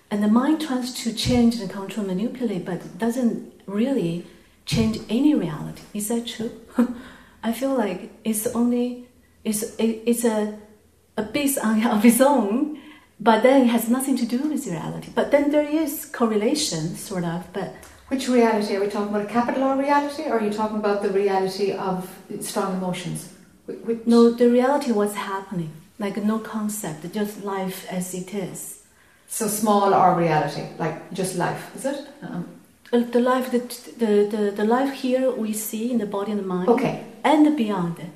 [0.09, 4.25] and the mind tries to change and control, manipulate, but doesn't really
[4.65, 5.81] change any reality.
[5.93, 6.51] Is that true?
[7.43, 9.07] I feel like it's only
[9.43, 10.57] it's it, it's a
[11.17, 12.79] a beast on of its own,
[13.19, 15.09] but then it has nothing to do with reality.
[15.13, 17.51] But then there is correlation, sort of.
[17.53, 17.73] But
[18.07, 18.75] Which reality?
[18.75, 21.71] Are we talking about a capital R reality or are you talking about the reality
[21.71, 22.09] of
[22.41, 23.33] strong emotions?
[23.65, 28.83] Which, no, the reality what's happening, like no concept, just life as it is.
[29.27, 32.07] So small R reality, like just life, is it?
[32.21, 32.49] Um,
[32.93, 33.59] Uh, the life, the,
[33.97, 37.55] the, the, the life here we see in the body and the mind, okay, and
[37.55, 38.11] beyond.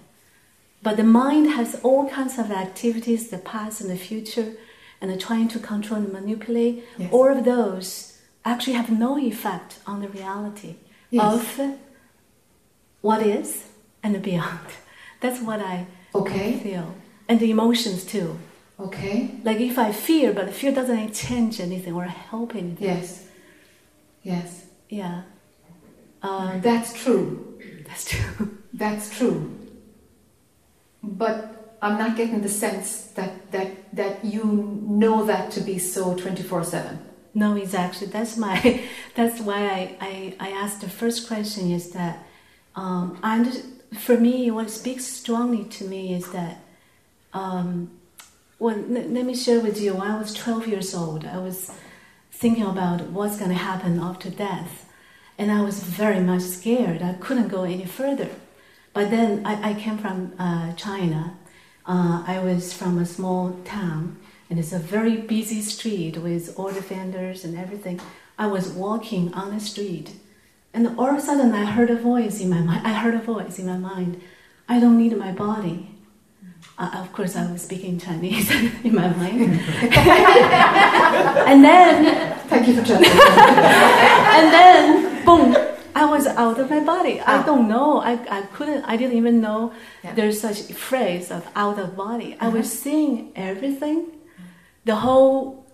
[0.84, 4.54] But the mind has all kinds of activities, the past and the future,
[5.02, 6.84] and trying to control and manipulate.
[6.98, 7.12] Yes.
[7.14, 10.76] All of those actually have no effect on the reality
[11.10, 11.24] Yes.
[11.60, 11.60] of
[13.02, 13.66] what is
[14.04, 14.60] and beyond.
[15.22, 16.94] That's what I okay, feel.
[17.30, 18.38] And the emotions too.
[18.80, 22.88] okay, Like if I fear, but fear doesn't change anything or help anything.
[22.88, 23.26] yes,
[24.22, 24.65] yes.
[24.90, 25.24] Yeah.
[26.22, 27.60] Um, That's true.
[27.88, 28.58] that's true.
[28.74, 29.56] That's true.
[31.04, 34.44] But I'm not getting the sense that, that, that you
[34.88, 37.00] know that to be so 24 7.
[37.36, 38.08] No, exactly.
[38.08, 38.82] that's my
[39.16, 42.26] that's why I, I, I asked the first question is that
[42.76, 43.52] um, I under,
[44.00, 46.62] for me what speaks strongly to me is that
[47.34, 47.92] um,
[48.58, 51.72] well let, let me share with you when I was 12 years old I was
[52.42, 54.74] thinking about what's going to happen after death
[55.38, 58.30] and I was very much scared I couldn't go any further
[58.94, 61.36] but then I, I came from uh, China
[61.88, 64.18] uh, I was from a small town,
[64.50, 68.02] and it's a very busy street with all the vendors and everything.
[68.40, 70.14] I was walking on the street,
[70.74, 72.88] and all of a sudden I heard a voice in my mind.
[72.88, 74.20] I heard a voice in my mind.
[74.68, 75.95] I don't need my body.
[76.78, 78.52] Uh, of course, I was speaking Chinese
[78.84, 79.60] in my mind.
[81.50, 83.08] and then, Thank you for me.
[84.38, 85.56] and then, boom!
[85.96, 87.22] I was out of my body.
[87.22, 87.44] I Ah.
[87.44, 88.00] don't know.
[88.02, 88.84] I, I couldn't.
[88.84, 89.72] I didn't even know
[90.04, 90.14] Yeah.
[90.14, 92.36] there's such a phrase of out of body.
[92.42, 92.84] I was Uh-huh.
[92.84, 94.08] seeing everything,
[94.84, 95.66] the whole,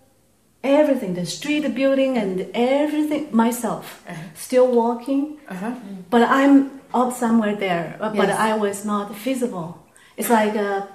[0.64, 4.04] everything, the street, the building, and everything myself.
[4.08, 4.16] Uh-huh.
[4.36, 5.72] Still walking, Uh-huh.
[6.12, 7.98] but I'm up somewhere there.
[8.00, 8.38] But Yes.
[8.38, 9.81] I was not visible.
[10.22, 10.88] It's like a,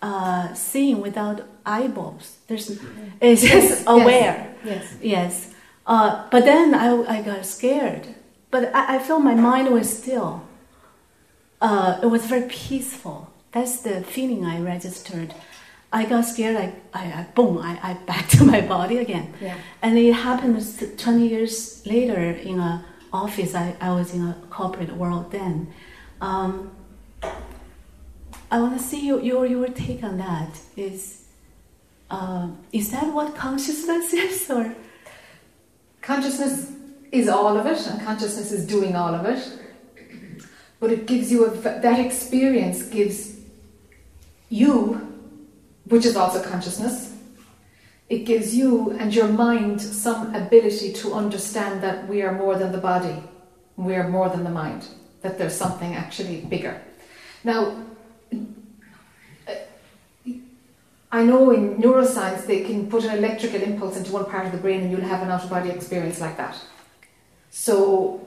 [0.00, 2.36] uh, seeing without eyeballs.
[2.46, 2.70] There's,
[3.20, 3.84] it's just Yes.
[3.88, 4.54] aware.
[4.64, 4.84] Yes.
[5.02, 5.54] Yes.
[5.84, 8.06] Uh, but then I, I got scared.
[8.52, 10.42] But I, I felt my mind was still.
[11.60, 13.32] Uh, it was very peaceful.
[13.50, 15.34] That's the feeling I registered.
[15.92, 16.56] I got scared.
[16.56, 19.34] I, I, I boom, I, I back to my body again.
[19.40, 19.56] Yeah.
[19.82, 20.54] And it happened
[20.98, 23.56] 20 years later in a office.
[23.56, 25.72] I, I was in a corporate world then.
[26.20, 26.70] Um,
[28.54, 30.56] I want to see your, your, your take on that.
[30.76, 31.24] Is,
[32.08, 34.48] uh, is that what consciousness is?
[34.48, 34.72] Or?
[36.00, 36.70] Consciousness
[37.10, 39.42] is all of it, and consciousness is doing all of it.
[40.78, 43.40] But it gives you a, that experience gives
[44.50, 45.00] you,
[45.86, 47.12] which is also consciousness,
[48.08, 52.70] it gives you and your mind some ability to understand that we are more than
[52.70, 53.20] the body,
[53.74, 54.86] we are more than the mind,
[55.22, 56.80] that there's something actually bigger.
[57.42, 57.84] Now,
[61.14, 64.58] I know in neuroscience they can put an electrical impulse into one part of the
[64.58, 66.56] brain and you'll have an out of body experience like that.
[67.50, 68.20] So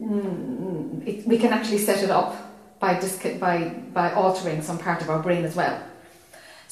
[0.00, 2.34] mm, it, we can actually set it up
[2.80, 2.98] by,
[3.38, 5.82] by, by altering some part of our brain as well.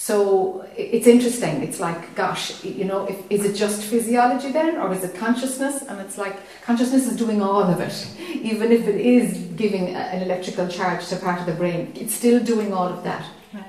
[0.00, 1.60] So it's interesting.
[1.64, 5.82] It's like, gosh, you know, if, is it just physiology then, or is it consciousness?
[5.82, 10.22] And it's like consciousness is doing all of it, even if it is giving an
[10.22, 11.92] electrical charge to part of the brain.
[11.96, 13.26] It's still doing all of that.
[13.52, 13.64] Right.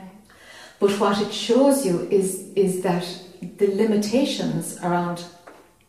[0.79, 3.05] But what it shows you is is that
[3.57, 5.25] the limitations around,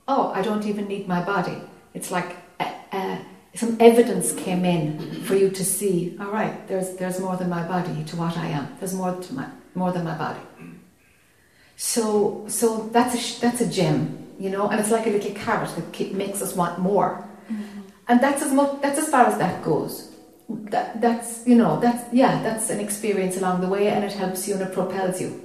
[0.09, 1.61] oh, I don't even need my body.
[1.93, 3.18] It's like uh, uh,
[3.55, 6.16] some evidence came in for you to see.
[6.18, 8.74] All right, there's there's more than my body to what I am.
[8.78, 10.41] There's more to my more than my body.
[11.77, 15.71] So, so that's a that's a gem, you know, and it's like a little carrot
[15.77, 17.81] that makes us want more, mm-hmm.
[18.07, 20.14] and that's as much that's as far as that goes.
[20.49, 24.47] That that's you know that's yeah that's an experience along the way, and it helps
[24.47, 25.43] you and it propels you.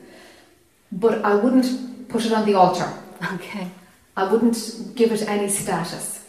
[0.92, 2.92] But I wouldn't put it on the altar.
[3.36, 3.70] Okay.
[4.18, 6.26] I wouldn't give it any status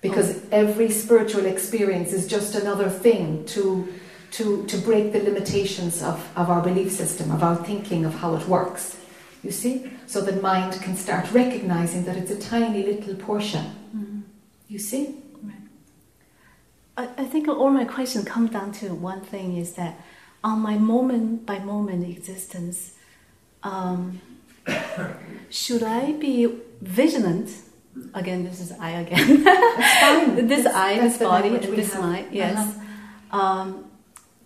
[0.00, 0.42] because oh.
[0.52, 3.92] every spiritual experience is just another thing to
[4.32, 8.34] to, to break the limitations of, of our belief system, of our thinking of how
[8.34, 8.98] it works.
[9.42, 9.90] You see?
[10.06, 13.64] So that mind can start recognizing that it's a tiny little portion.
[13.96, 14.20] Mm-hmm.
[14.68, 15.16] You see?
[15.42, 15.54] Right.
[16.96, 20.00] I, I think all my questions come down to one thing is that
[20.42, 22.92] on my moment by moment existence,
[23.62, 24.20] um,
[25.50, 27.50] should I be vigilant?
[28.14, 29.44] Again, this is I again.
[30.48, 32.28] this that's, I, this body, this mind.
[32.30, 32.58] Yes.
[32.58, 33.38] Uh-huh.
[33.38, 33.85] Um,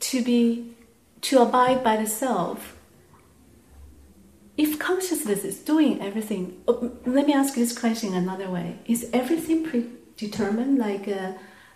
[0.01, 0.75] to be
[1.23, 2.77] to abide by the self.
[4.57, 8.79] If consciousness is doing everything oh, let me ask this question another way.
[8.87, 10.79] Is everything predetermined?
[10.79, 11.33] Like uh,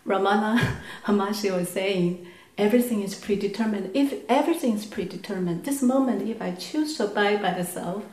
[0.07, 2.27] ramana Maharshi was saying
[2.59, 3.91] everything is predetermined.
[3.95, 8.05] If everything is predetermined this moment if i choose to abide by the self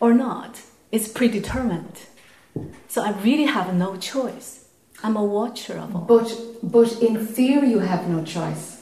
[0.00, 0.60] or not
[0.90, 2.06] it's predetermined.
[2.88, 4.66] So i really have no choice.
[5.02, 6.02] I'm a watcher of all.
[6.02, 6.28] But
[6.62, 8.81] but in theory you have no choice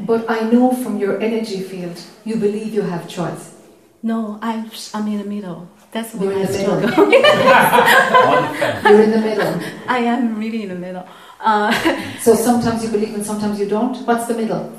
[0.00, 3.54] but I know from your energy field, you believe you have choice.
[4.02, 5.68] No, I'm, I'm in the middle.
[5.92, 6.90] That's where I struggle.
[8.90, 9.60] You're in the middle.
[9.86, 11.06] I am really in the middle.
[11.38, 11.70] Uh,
[12.20, 13.96] so sometimes you believe and sometimes you don't.
[14.06, 14.72] What's the middle?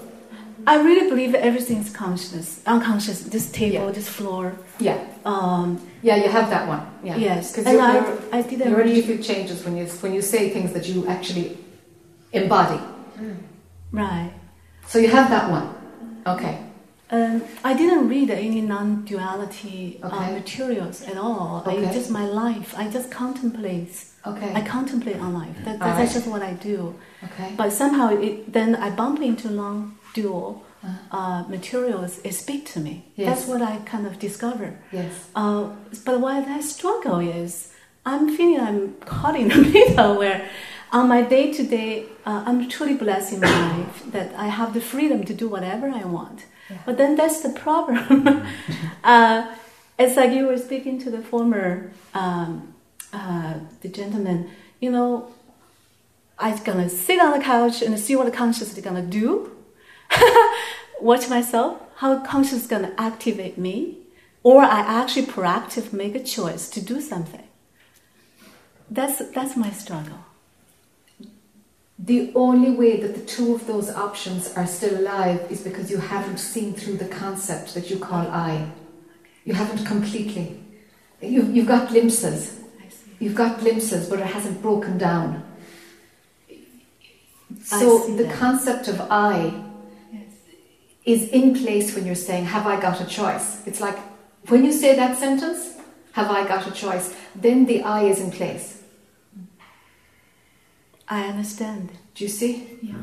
[0.66, 3.24] I really believe that everything is consciousness, unconscious.
[3.24, 3.92] This table, yeah.
[3.92, 4.56] this floor.
[4.80, 5.06] Yeah.
[5.26, 6.88] Um, yeah, you have that one.
[7.04, 7.18] Yeah.
[7.18, 7.52] Yes.
[7.52, 8.70] Because I, I didn't.
[8.70, 11.58] Your energy field changes when you when you say things that you actually
[12.32, 12.82] embody.
[13.18, 13.38] Mm.
[13.92, 14.32] Right.
[14.88, 15.76] So you have that one.
[16.26, 16.60] Okay.
[17.10, 20.16] Um, I didn't read any non-duality uh, okay.
[20.16, 21.64] uh, materials at all.
[21.68, 21.86] Okay.
[21.86, 22.74] I just my life.
[22.76, 24.06] I just contemplate.
[24.26, 24.52] Okay.
[24.54, 25.56] I contemplate on life.
[25.64, 26.12] That, that's right.
[26.12, 26.96] just what I do.
[27.24, 27.54] Okay.
[27.56, 31.18] But somehow it, then I bump into non-dual uh-huh.
[31.18, 32.20] uh, materials.
[32.24, 33.06] It speak to me.
[33.16, 33.28] Yes.
[33.30, 34.80] That's what I kind of discover.
[34.92, 35.30] Yes.
[35.36, 35.70] Uh,
[36.06, 37.74] but why that struggle is,
[38.06, 40.50] I'm feeling I'm caught in the middle where
[40.94, 44.82] on my day to day, I'm truly blessed in my life that I have the
[44.82, 46.46] freedom to do whatever I want.
[46.70, 46.78] Yeah.
[46.86, 48.46] But then that's the problem.
[49.04, 49.56] uh,
[49.98, 52.76] it's like you were speaking to the former um,
[53.12, 54.52] uh, the gentleman.
[54.80, 55.32] You know,
[56.38, 59.52] I'm gonna sit on the couch and see what the conscious is gonna do.
[61.02, 63.98] Watch myself, how conscious is gonna activate me,
[64.44, 67.48] or I actually proactive make a choice to do something.
[68.92, 70.20] That's that's my struggle
[72.00, 75.98] the only way that the two of those options are still alive is because you
[75.98, 78.72] haven't seen through the concept that you call I.
[79.46, 80.60] You haven't completely.
[81.22, 82.60] You've, you've got glimpses.
[83.20, 85.44] You've got glimpses, but it hasn't broken down.
[87.64, 88.36] So the that.
[88.36, 89.54] concept of I
[90.12, 90.24] yes.
[91.06, 93.66] is in place when you're saying, Have I got a choice?
[93.66, 93.98] It's like
[94.50, 95.78] when you say that sentence,
[96.14, 97.16] Have I got a choice?
[97.36, 98.83] Then the I is in place.
[101.08, 101.92] I understand.
[102.16, 102.78] Do you see?
[102.82, 102.96] Yeah.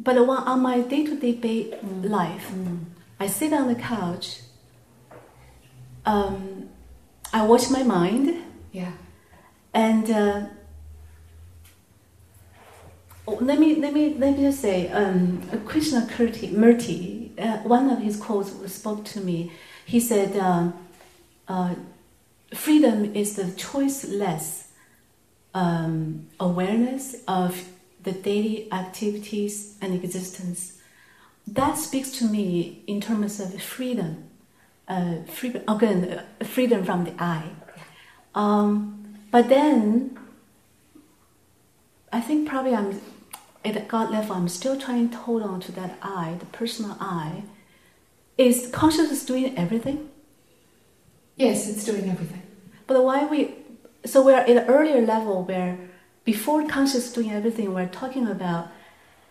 [0.00, 2.84] But on my day to day life, mm.
[3.18, 4.40] I sit on the couch.
[6.06, 6.70] Um,
[7.32, 8.42] I watch my mind.
[8.72, 8.92] Yeah.
[9.74, 10.46] And uh,
[13.26, 17.98] oh, let me let me let me just say, um, Krishnamurti, Murti, uh, one of
[17.98, 19.52] his quotes spoke to me.
[19.84, 20.74] He said, um,
[21.48, 21.74] uh,
[22.54, 24.67] "Freedom is the choiceless
[25.54, 27.68] um, awareness of
[28.02, 30.78] the daily activities and existence."
[31.46, 34.24] That speaks to me in terms of freedom.
[34.86, 37.50] Uh, freedom again, uh, freedom from the I.
[38.34, 40.18] Um, but then,
[42.12, 43.00] I think probably I'm
[43.64, 44.36] at God level.
[44.36, 47.42] I'm still trying to hold on to that I, the personal I.
[48.36, 50.08] Is consciousness doing everything?
[51.36, 52.42] Yes, it's doing everything.
[52.86, 53.54] But why we?
[54.04, 55.78] So we're at an earlier level where,
[56.24, 58.68] before conscious doing everything, we're talking about.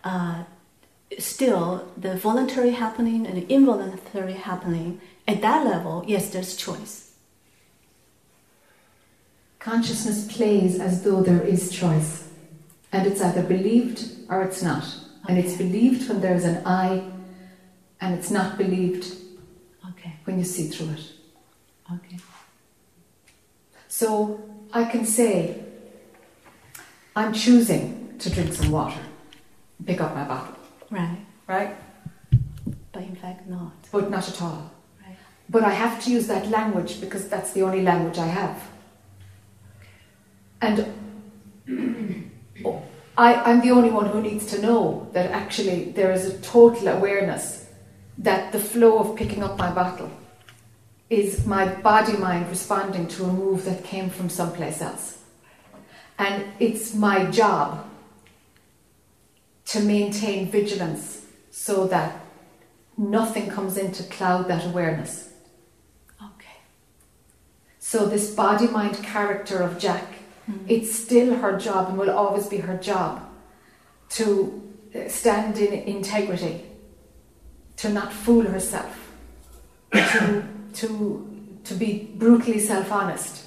[0.04, 0.44] Uh,
[1.18, 5.00] still, the voluntary happening and the involuntary happening.
[5.26, 7.14] At that level, yes, there's choice.
[9.58, 12.28] Consciousness plays as though there is choice,
[12.92, 14.84] and it's either believed or it's not.
[15.28, 17.02] And it's believed when there's an I,
[18.00, 19.14] and it's not believed
[19.90, 20.16] Okay.
[20.24, 21.12] when you see through it.
[21.92, 22.18] Okay.
[23.88, 25.62] So I can say,
[27.16, 29.00] I'm choosing to drink some water,
[29.86, 30.54] pick up my bottle,
[30.90, 31.18] Right.
[31.46, 31.76] right?
[32.92, 33.72] But in fact, not.
[33.92, 34.70] But not at all.
[35.06, 35.16] Right.
[35.48, 38.62] But I have to use that language because that's the only language I have.
[40.60, 40.86] And
[43.16, 46.88] I, I'm the only one who needs to know that actually there is a total
[46.88, 47.66] awareness
[48.18, 50.10] that the flow of picking up my bottle
[51.10, 55.18] is my body mind responding to a move that came from someplace else.
[56.18, 57.88] And it's my job
[59.66, 62.20] to maintain vigilance so that
[62.96, 65.30] nothing comes in to cloud that awareness.
[66.22, 66.58] Okay.
[67.78, 70.04] So, this body mind character of Jac,
[70.66, 73.22] it's still her job and will always be her job
[74.10, 74.62] to
[74.94, 76.64] uh, stand in integrity,
[77.76, 79.12] to not fool herself,
[79.92, 80.42] to,
[80.74, 83.46] to, to be brutally self honest,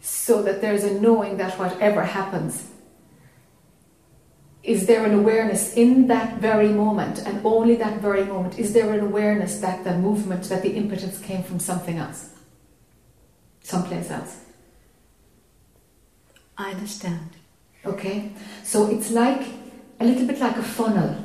[0.00, 2.68] so that there's a knowing that whatever happens,
[4.62, 8.92] is there an awareness in that very moment and only that very moment is there
[8.92, 12.30] an awareness that the movement that the impetus came from something else?
[13.62, 14.38] Someplace else.
[16.56, 17.30] I understand.
[17.84, 18.30] okay?
[18.62, 19.48] So it's like
[19.98, 21.16] a little bit like a funnel.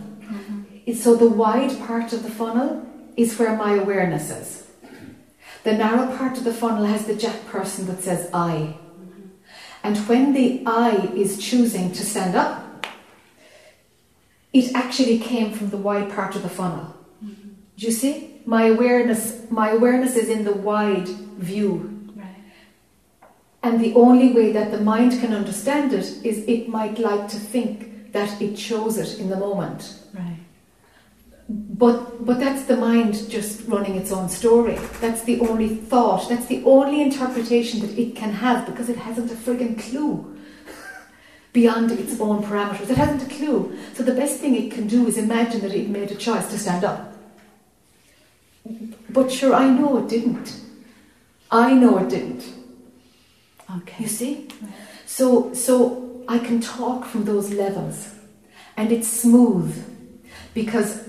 [0.85, 4.66] It's- so the wide part of the funnel is where my awareness is
[5.63, 8.75] the narrow part of the funnel has the jac person that says i
[9.83, 12.67] and when the i is choosing to stand up
[14.53, 16.95] it actually came from the wide part of the funnel.
[17.21, 18.41] Do you see?
[18.45, 22.11] My awareness, my awareness is in the wide view.
[22.15, 22.27] Right.
[23.61, 27.37] And the only way that the mind can understand it is it might like to
[27.37, 29.99] think that it chose it in the moment.
[30.13, 30.39] Right.
[31.49, 34.77] But but that's the mind just running its own story.
[34.99, 36.27] That's the only thought.
[36.27, 40.37] That's the only interpretation that it can have because it hasn't a friggin' clue
[41.53, 42.89] beyond its own parameters.
[42.89, 43.77] It hasn't a clue.
[43.93, 46.59] So the best thing it can do is imagine that it made a choice to
[46.59, 47.13] stand up.
[49.09, 50.59] But sure, I know it didn't.
[51.49, 52.43] I know it didn't.
[53.77, 54.03] Okay.
[54.03, 54.49] You see?
[55.05, 58.13] So so I can talk from those levels
[58.75, 59.71] and it's smooth
[60.53, 61.06] because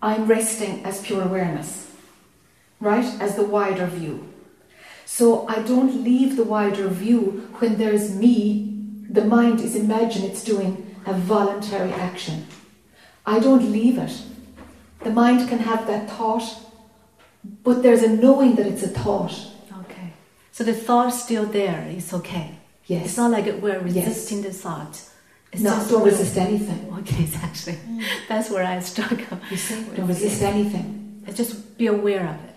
[0.00, 1.90] I'm resting as pure awareness.
[2.80, 3.06] Right?
[3.20, 4.28] As the wider view.
[5.04, 8.74] So I don't leave the wider view when there's me,
[9.10, 12.46] the mind is imagine it's doing a voluntary action.
[13.26, 14.22] I don't leave it.
[15.02, 16.44] The mind can have that thought,
[17.64, 19.34] but there's a knowing that it's a thought.
[19.80, 20.12] Okay.
[20.52, 21.86] So the thought's still there.
[21.88, 22.58] It's okay.
[22.86, 23.06] Yes.
[23.06, 25.07] It's not like we're resisting the thought.
[25.52, 26.04] It's no, don't will.
[26.04, 26.92] resist anything.
[26.98, 28.02] Okay, it's actually mm.
[28.28, 29.38] that's where I struggle.
[29.50, 29.82] You see?
[29.84, 30.02] Don't it.
[30.14, 31.22] resist anything.
[31.34, 32.54] Just be aware of it.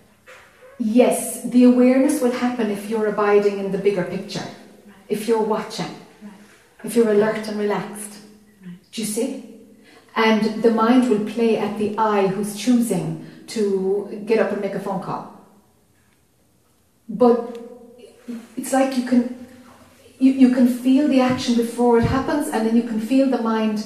[0.80, 4.48] Yes, the awareness will happen if you're abiding in the bigger picture,
[5.10, 5.94] if you're watching,
[6.24, 6.34] Right.
[6.84, 8.14] if you're alert and relaxed.
[8.66, 8.78] Right.
[8.92, 9.30] Do you see?
[10.16, 14.74] And the mind will play at the I who's choosing to get up and make
[14.74, 15.32] a phone call.
[17.08, 17.58] But
[18.58, 19.41] it's like you can
[20.22, 23.42] you, you can feel the action before it happens and then you can feel the
[23.42, 23.86] mind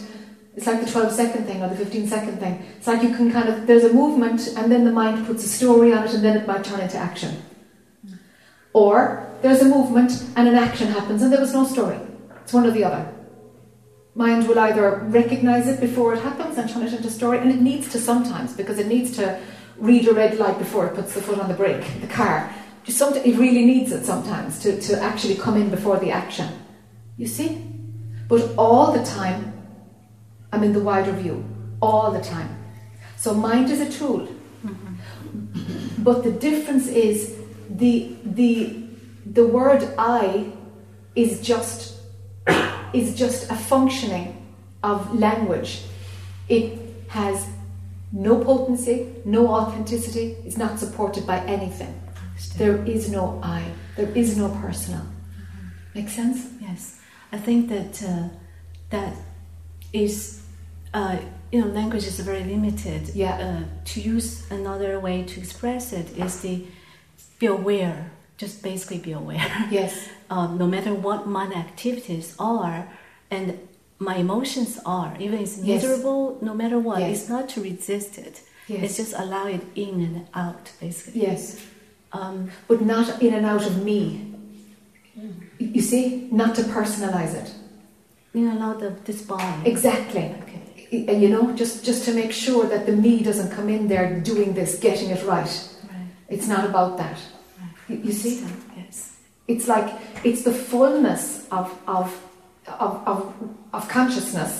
[0.55, 2.63] it's like the 12 second thing or the 15 second thing.
[2.77, 5.49] It's like you can kind of there's a movement and then the mind puts a
[5.49, 7.43] story on it and then it might turn into action.
[8.71, 11.99] Or there's a movement and an action happens and there was no story.
[12.41, 13.11] It's one or the other.
[14.13, 17.59] Mind will either recognize it before it happens and turn it into story and it
[17.59, 19.37] needs to sometimes because it needs to
[19.77, 22.49] read a red light before it puts the foot on the brake the car
[22.87, 26.49] just it really needs it sometimes to, to actually come in before the action.
[27.17, 27.61] You see?
[28.27, 29.53] But all the time
[30.51, 31.43] i'm in the wider view.
[31.81, 32.49] All the time.
[33.17, 34.27] So mind is a tool.
[34.65, 36.03] Mm-hmm.
[36.03, 37.35] But the difference is
[37.69, 38.83] the the
[39.25, 40.51] the word I
[41.15, 41.95] is just
[42.93, 44.45] is just a functioning
[44.83, 45.81] of language.
[46.47, 46.79] It
[47.09, 47.47] has
[48.11, 51.99] no potency, no authenticity, it's not supported by anything.
[52.57, 53.63] There is no I,
[53.95, 55.05] there is no personal.
[55.93, 56.47] Make sense?
[56.61, 56.99] Yes,
[57.31, 58.27] I think that uh,
[58.89, 59.13] that
[59.93, 60.41] is,
[60.93, 61.17] uh,
[61.51, 63.09] you know, language is very limited.
[63.15, 63.35] Yeah.
[63.37, 66.65] Uh, to use another way to express it is the
[67.39, 68.11] be aware.
[68.37, 69.67] Just basically be aware.
[69.71, 70.09] Yes.
[70.29, 72.89] um, no matter what my activities are
[73.31, 73.57] and
[73.97, 75.83] my emotions are, even if it's Yes.
[75.83, 77.21] miserable, no matter what, Yes.
[77.21, 78.41] it's not to resist it.
[78.67, 78.83] Yes.
[78.83, 81.21] It's just allow it in and out, basically.
[81.21, 81.57] Yes.
[82.15, 82.37] Um,
[82.67, 83.99] But not in and out of me.
[85.59, 86.27] You see?
[86.31, 87.49] Not to personalize it.
[88.33, 89.69] you know, allow the, this body.
[89.71, 90.25] Exactly.
[90.43, 91.05] Okay.
[91.09, 94.19] And you know, just, just to make sure that the me doesn't come in there
[94.31, 95.53] doing this, getting it right.
[95.89, 96.07] Right.
[96.29, 97.17] It's not about that.
[97.89, 98.33] You, you see?
[98.77, 98.97] Yes.
[99.47, 99.87] It's like
[100.23, 102.07] it's the fullness of of
[102.67, 103.19] of, of,
[103.73, 104.53] of consciousness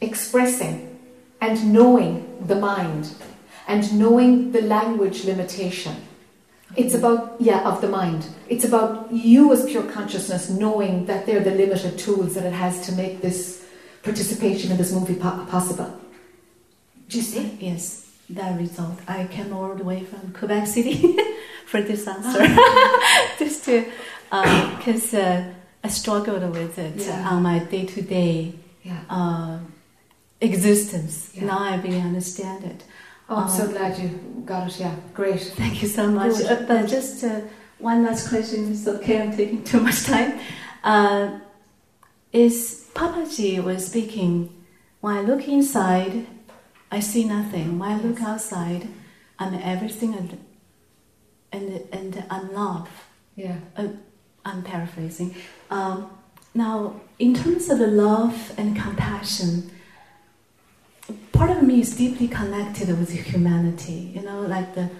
[0.00, 0.98] expressing
[1.40, 2.12] and knowing
[2.46, 3.04] the mind
[3.72, 5.94] and knowing the language limitation.
[6.76, 8.26] It's about, yeah, of the mind.
[8.48, 12.74] It's about you as pure consciousness knowing that they're the limited tools that it has
[12.86, 13.64] to make this
[14.02, 15.90] participation in this movie po- possible.
[17.08, 17.44] Do you see?
[17.60, 17.82] Yes,
[18.30, 18.98] that result.
[19.08, 21.16] I came all the way from Quebec City
[21.66, 22.42] for this answer,
[23.38, 23.74] just to
[24.76, 25.52] because uh,
[25.82, 27.28] I struggled with it Yeah.
[27.30, 28.54] on my day-to-day
[29.08, 29.58] uh,
[30.40, 31.30] existence.
[31.34, 31.46] Yeah.
[31.46, 32.84] Now I really understand it.
[33.30, 34.08] Oh, I'm so Um, glad you
[34.44, 34.80] got it.
[34.80, 35.40] Yeah, great.
[35.40, 36.42] Thank you so much.
[36.42, 37.40] Uh, but just uh,
[37.78, 38.72] one last question.
[38.72, 39.22] It's okay.
[39.22, 40.40] I'm taking too much time.
[40.82, 41.38] Uh,
[42.32, 44.32] is Papaji was speaking.
[45.00, 46.26] When I look inside,
[46.90, 47.78] I see nothing.
[47.78, 48.88] When I look outside,
[49.38, 50.38] I'm everything and
[51.52, 52.88] and and I'm love.
[53.36, 53.56] Yeah.
[54.44, 55.34] I'm paraphrasing.
[55.70, 56.10] Um,
[56.54, 59.70] now, in terms of the love and compassion,
[61.40, 64.12] part of me is deeply connected with humanity.
[64.14, 64.90] You know, like the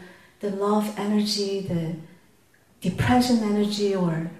[0.42, 1.96] the love energy, the
[2.80, 4.30] depression energy, or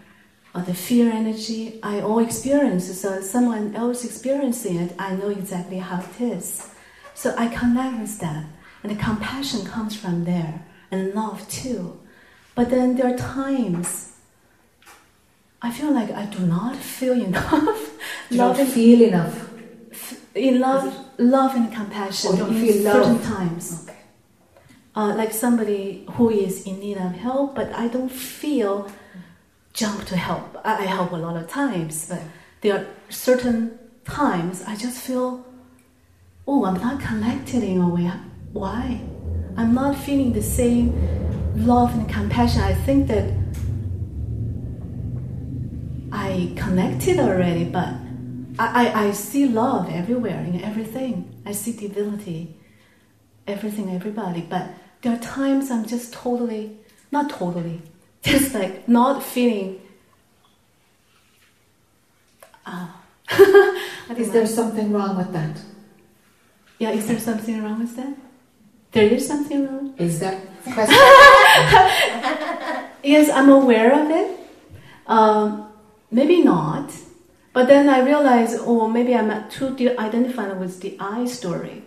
[0.54, 1.78] or the fear energy.
[1.82, 2.84] I all experience.
[3.02, 6.46] So if someone else experiencing it, I know exactly how it is.
[7.12, 8.46] So I connect with that,
[8.82, 10.54] and the compassion comes from there,
[10.90, 12.00] and love too.
[12.54, 13.88] But then there are times
[15.60, 17.80] I feel like I do not feel enough.
[18.30, 19.36] Don't love and, feel enough.
[20.34, 23.24] in love, love and compassion Oh, don't in certain love.
[23.24, 23.84] times.
[23.88, 23.96] Okay.
[24.96, 28.90] Uh, like somebody who is in need of help, but I don't feel
[29.72, 30.56] jump to help.
[30.64, 32.22] I, I help a lot of times, but
[32.62, 35.44] there are certain times I just feel,
[36.46, 38.10] oh, I'm not connected in a way.
[38.52, 39.00] Why?
[39.56, 40.92] I'm not feeling the same
[41.54, 42.62] love and compassion.
[42.62, 43.32] I think that
[46.12, 47.94] I connected already, but
[48.60, 51.42] I, I, see love everywhere in everything.
[51.46, 52.54] I see divinity,
[53.46, 54.42] everything, everybody.
[54.42, 54.68] But
[55.00, 56.76] there are times I'm just totally,
[57.10, 57.80] not totally,
[58.22, 59.80] just like not feeling.
[62.66, 63.00] Ah.
[64.16, 65.56] Is there something wrong with that?
[66.78, 68.16] Yeah, is there something wrong with that?
[68.92, 69.94] There is something wrong?
[69.98, 70.96] Is that Question.
[73.02, 74.40] Yes, I'm aware of it.
[75.06, 75.70] Um,
[76.10, 76.90] maybe not.
[77.52, 81.82] But then I realize, oh, maybe I'm too de- identified with the I story.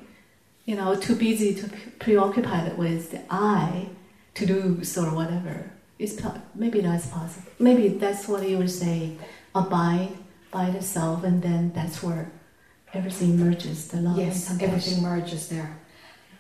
[0.65, 3.87] You know, too busy, too pre- preoccupied with the I
[4.35, 5.71] to do's or whatever.
[5.99, 6.21] It's
[6.55, 7.51] maybe that's possible.
[7.59, 9.19] Maybe that's what you were saying.
[9.55, 10.09] Abide
[10.51, 12.31] by the self, and then that's where
[12.93, 13.87] everything merges.
[13.87, 15.79] The love yes, and everything merges there.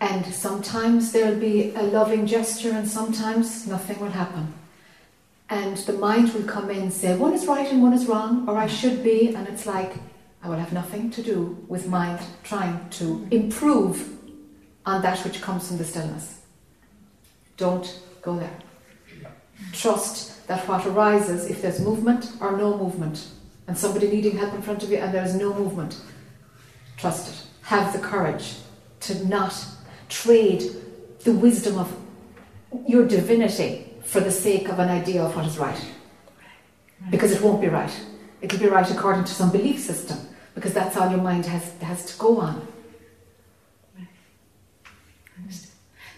[0.01, 4.53] And sometimes there'll be a loving gesture, and sometimes nothing will happen.
[5.53, 8.49] And the mind will come in and say, one is right and one is wrong,
[8.49, 9.93] or I should be, and it's like,
[10.41, 13.31] I will have nothing to do with mind trying to mm-hmm.
[13.31, 14.17] improve
[14.83, 16.41] on that which comes from the stillness.
[17.55, 18.57] Don't go there.
[19.73, 23.27] Trust that what arises, if there's movement or no movement,
[23.67, 26.01] and somebody needing help in front of you and there's no movement,
[26.97, 27.47] trust it.
[27.61, 28.55] Have the courage
[29.01, 29.53] to not
[30.09, 30.63] trade
[31.19, 31.95] the wisdom of
[32.87, 35.79] your divinity for the sake of an idea of what is right.
[37.09, 37.91] Because it won't be right.
[38.41, 40.17] It'll be right according to some belief system,
[40.55, 42.67] because that's all your mind has, has to go on.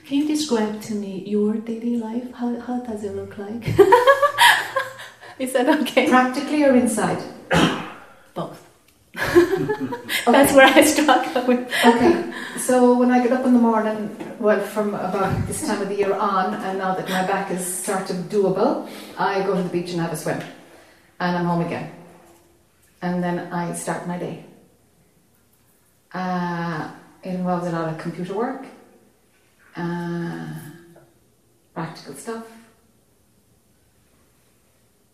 [0.05, 2.31] Can you describe to me your daily life?
[2.33, 3.67] How, how does it look like?
[5.39, 6.07] Is that okay?
[6.09, 7.17] Practically or inside?
[10.25, 10.81] That's where I
[11.47, 11.71] with.
[11.85, 15.87] Okay, so when I get up in the morning, well, from about this time of
[15.87, 19.63] the year on, and now that my back is sort of doable, I go to
[19.63, 20.41] the beach and have a swim,
[21.19, 21.91] and I'm home again,
[23.01, 24.45] and then I start my day.
[26.13, 26.91] Uh,
[27.23, 28.65] it involves a lot of computer work,
[29.75, 30.53] uh,
[31.73, 32.54] practical stuff.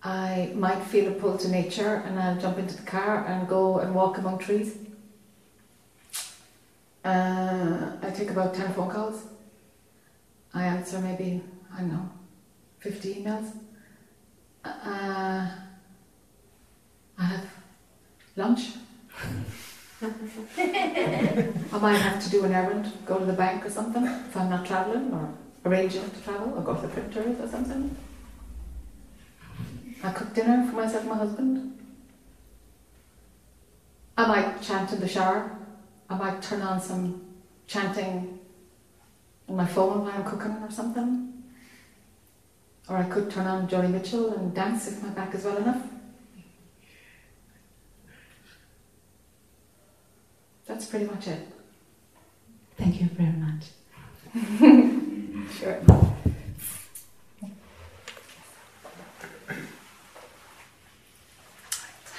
[0.03, 3.80] I might feel a pull to nature, and I'll jump into the car and go
[3.80, 4.78] and walk among trees.
[7.06, 9.23] Uh, I take about 10 phone calls.
[10.53, 11.41] I answer maybe,
[11.73, 12.10] I don't know,
[12.80, 13.52] 50 emails.
[14.65, 15.49] Uh,
[17.18, 17.45] I have
[18.36, 18.72] lunch.
[20.02, 24.49] I might have to do an errand, go to the bank or something if I'm
[24.49, 25.32] not travelling or
[25.65, 27.95] arranging to travel or go to the printers or something.
[30.03, 31.80] I cook dinner for myself and my husband.
[34.18, 35.56] I might chant in the shower.
[36.10, 37.22] I might turn on some
[37.68, 38.40] chanting
[39.48, 41.44] on my phone while I'm cooking or something.
[42.90, 45.84] Or I could turn on Joni Mitchell and dance if my back is well enough.
[50.65, 51.48] That's pretty much it.
[52.78, 53.65] Thank you very much.
[55.60, 55.82] Sure.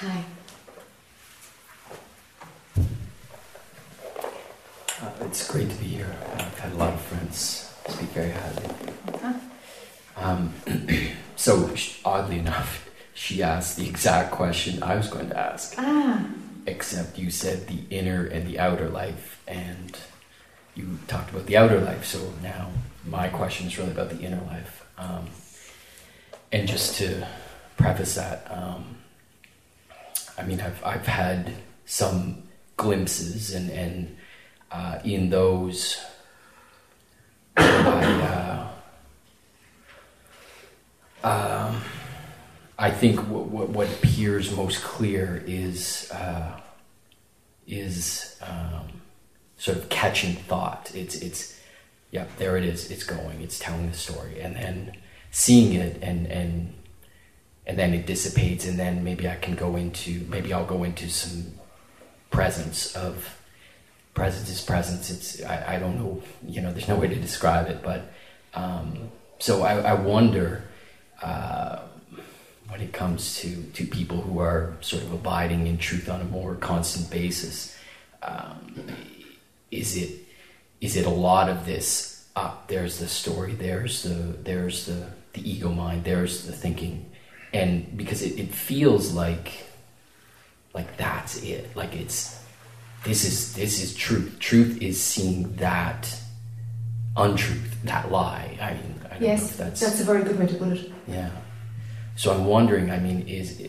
[0.03, 0.25] Hi.
[5.01, 6.13] Uh, it's great to be here.
[6.33, 8.65] I've had a lot of friends speak very highly.
[9.07, 9.33] Okay.
[10.17, 10.53] Um,
[11.37, 11.73] so,
[12.03, 16.27] oddly enough, she asked the exact question I was going to ask, Ah,
[16.67, 19.97] except you said the inner and the outer life, and
[20.75, 22.03] you talked about the outer life.
[22.03, 22.71] So now
[23.05, 24.85] my question is really about the inner life.
[24.97, 25.29] Um,
[26.51, 27.25] and just to
[27.77, 28.92] preface that, um,
[30.37, 31.53] I mean, I've I've had
[31.85, 32.43] some
[32.77, 34.17] glimpses, and and
[34.71, 36.03] uh, in those,
[37.57, 38.03] I.
[38.03, 38.69] Uh,
[41.23, 41.81] um,
[42.77, 46.59] I think what, what, what appears most clear is uh,
[47.67, 49.01] is um,
[49.57, 50.91] sort of catching thought.
[50.93, 51.59] It's it's
[52.11, 52.91] yeah, there it is.
[52.91, 53.41] It's going.
[53.41, 54.97] It's telling the story, and then
[55.31, 56.73] seeing it, and and
[57.65, 61.09] and then it dissipates, and then maybe I can go into maybe I'll go into
[61.09, 61.53] some
[62.29, 63.39] presence of
[64.13, 65.09] presence is presence.
[65.09, 66.21] It's I, I don't know.
[66.47, 68.11] You know, there's no way to describe it, but
[68.53, 70.63] um, so I, I wonder.
[71.21, 71.79] Uh,
[72.73, 76.23] when it comes to, to people who are sort of abiding in truth on a
[76.23, 77.77] more constant basis,
[78.23, 78.83] um,
[79.69, 80.09] is it
[80.81, 82.25] is it a lot of this?
[82.35, 83.53] Uh, there's the story.
[83.53, 86.03] There's the there's the the ego mind.
[86.03, 87.11] There's the thinking,
[87.53, 89.51] and because it, it feels like
[90.73, 91.75] like that's it.
[91.75, 92.39] Like it's
[93.03, 94.37] this is this is truth.
[94.39, 96.13] Truth is seeing that
[97.15, 98.57] untruth, that lie.
[98.59, 100.91] I mean, I don't know yes, that's that's a very good way to put it.
[101.07, 101.29] yeah.
[102.15, 103.59] So I'm wondering, I mean, is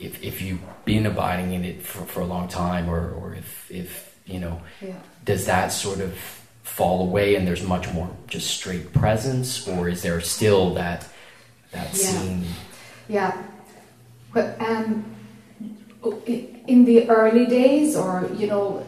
[0.00, 3.70] if if you've been abiding in it for, for a long time, or or if
[3.70, 4.94] if you know, Yeah.
[5.24, 6.14] does that sort of
[6.62, 11.06] fall away and there's much more just straight presence, or is there still that
[11.72, 12.10] that Yeah.
[12.10, 12.44] scene?
[13.08, 13.32] Yeah.
[14.34, 15.04] Well, um,
[16.66, 18.86] in the early days, or you know,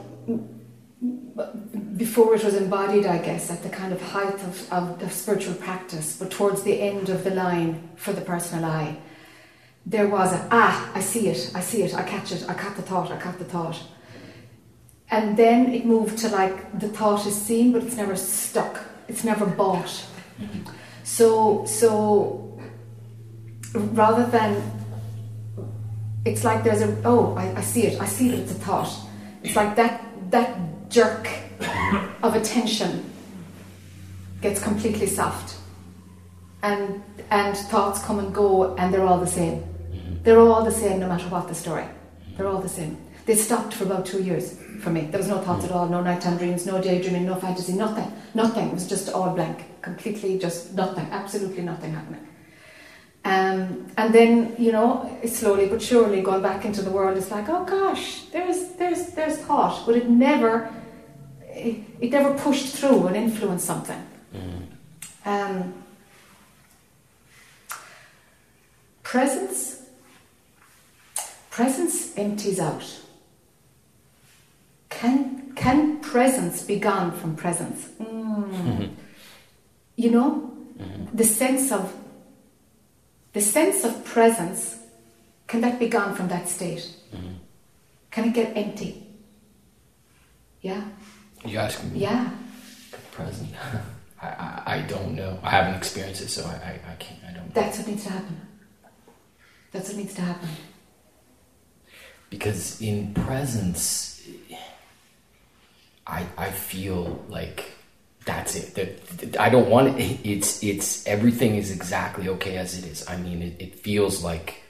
[1.96, 5.54] before it was embodied, I guess, at the kind of height of, of, of spiritual
[5.54, 8.96] practice, but towards the end of the line for the personal I,
[9.86, 12.76] there was a ah, I see it, I see it, I catch it, I caught
[12.76, 13.80] the thought, I caught the thought.
[15.10, 19.24] And then it moved to like the thought is seen, but it's never stuck, it's
[19.24, 20.04] never bought.
[21.04, 22.43] So, so
[23.74, 24.62] rather than
[26.24, 28.92] it's like there's a oh I, I see it I see that it's a thought.
[29.42, 31.28] It's like that that jerk
[32.22, 33.10] of attention
[34.40, 35.58] gets completely soft.
[36.62, 39.62] And and thoughts come and go and they're all the same.
[40.22, 41.84] They're all the same no matter what the story.
[42.36, 42.96] They're all the same.
[43.26, 45.02] They stopped for about two years for me.
[45.02, 48.10] There was no thoughts at all no nighttime dreams no daydreaming no fantasy nothing.
[48.34, 48.68] Nothing.
[48.68, 49.64] It was just all blank.
[49.82, 51.06] Completely just nothing.
[51.10, 52.26] Absolutely nothing happening
[53.24, 57.48] um, and then, you know, slowly but surely going back into the world, it's like,
[57.48, 60.70] oh gosh, there's there's there's thought, but it never
[61.42, 64.06] it, it never pushed through and influenced something.
[65.24, 65.72] Um,
[69.02, 69.80] presence
[71.50, 73.00] presence empties out.
[74.90, 77.88] Can can presence be gone from presence?
[78.00, 78.90] Mm.
[79.96, 80.50] You know,
[81.12, 81.94] the sense of
[83.34, 84.78] the sense of presence
[85.46, 87.34] can that be gone from that state mm-hmm.
[88.10, 89.04] Can it get empty?
[90.60, 90.84] Yeah?
[91.44, 91.98] You asking me?
[91.98, 92.30] Yeah.
[93.10, 93.50] Present.
[94.22, 95.36] I, I, I don't know.
[95.42, 97.18] I haven't experienced it, so I, I, I can't.
[97.28, 97.52] I don't.
[97.52, 98.40] That's what needs to happen.
[99.72, 100.48] That's what needs to happen.
[102.34, 104.26] because in presence
[106.06, 107.73] i i feel like
[108.24, 109.36] that's it.
[109.38, 110.20] I don't want it.
[110.24, 113.08] It's it's everything is exactly okay as it is.
[113.08, 114.62] I mean it, it feels like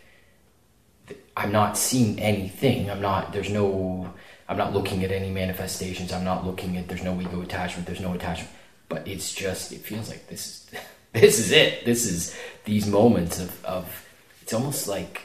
[1.36, 2.90] i'm not seeing anything.
[2.90, 4.12] I'm not there's no
[4.48, 6.12] i'm not looking at any manifestations.
[6.12, 7.86] I'm not looking at there's no ego attachment.
[7.86, 8.51] There's no attachment.
[8.89, 10.70] But it's just it feels like this is
[11.12, 11.85] this is it.
[11.85, 14.09] This is these moments of of
[14.43, 15.22] it's almost like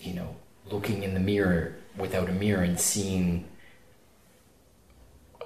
[0.00, 0.34] you know,
[0.70, 3.44] looking in the mirror without a mirror and seeing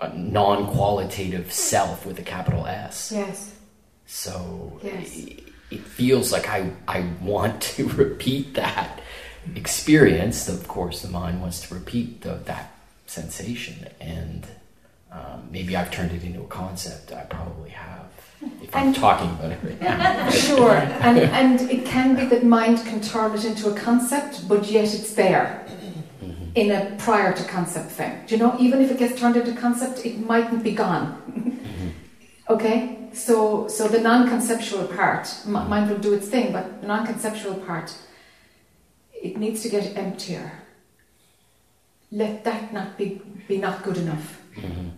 [0.05, 3.12] a non-qualitative self with a capital S.
[3.14, 3.55] Yes.
[4.06, 5.16] So Yes.
[5.16, 9.01] it, it feels like I I want to repeat that
[9.55, 10.48] experience.
[10.48, 12.72] Of course, the mind wants to repeat the, that
[13.06, 14.47] sensation, and
[15.12, 17.12] um, maybe I've turned it into a concept.
[17.12, 18.02] I probably have.
[18.62, 20.28] If I'm talking about it right now.
[20.48, 24.66] Sure, and, and it can be that mind can turn it into a concept, but
[24.70, 25.64] yet it's there
[26.55, 28.20] in a prior to concept thing.
[28.26, 31.60] Do you know, even if it gets turned into concept, it mightn't be gone.
[32.48, 32.98] okay?
[33.12, 37.06] So, so the non conceptual part, m- mind will do its thing, but the non
[37.06, 37.93] conceptual part,
[39.12, 40.52] it needs to get emptier.
[42.12, 44.40] Let that not be, be not good enough.
[44.56, 44.93] Mhm.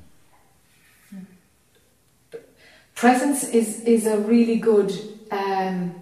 [2.95, 4.91] Presence is, is a really good
[5.31, 5.95] um,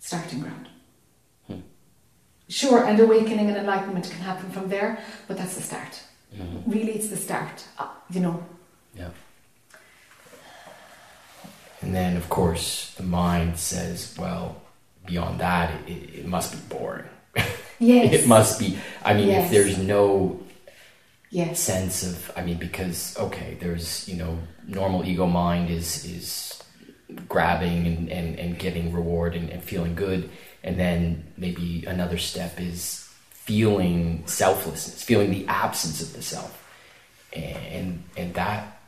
[0.00, 0.68] starting ground.
[2.54, 6.00] Sure, and awakening and enlightenment can happen from there, but that's the start.
[6.36, 6.62] Mhm.
[6.66, 7.64] Really, it's the start.
[7.78, 8.36] Uh, you know,
[8.96, 9.10] Yeah.
[11.82, 14.56] And then, of course, the mind says, well,
[15.04, 17.08] beyond that, it, it, it must be boring.
[17.80, 18.78] yes, It must be.
[19.04, 19.44] I mean, Yes.
[19.44, 20.40] if there's no
[21.30, 26.62] yes, sense of, I mean, because, okay, there's, you know, normal ego mind is, is
[27.28, 30.30] grabbing and, and, and getting reward and, and feeling good.
[30.64, 36.60] And then maybe another step is feeling selflessness, feeling the absence of the self.
[37.32, 38.80] And, and that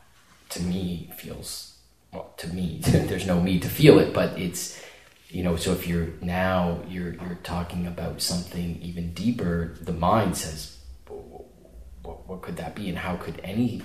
[0.49, 1.77] to me feels,
[2.11, 4.81] well, to me, there's no me to feel it, but it's,
[5.29, 10.35] you know, so if you're now, you're, you're talking about something even deeper, the mind
[10.35, 10.77] says,
[11.07, 12.89] what, what could that be?
[12.89, 13.83] And how could any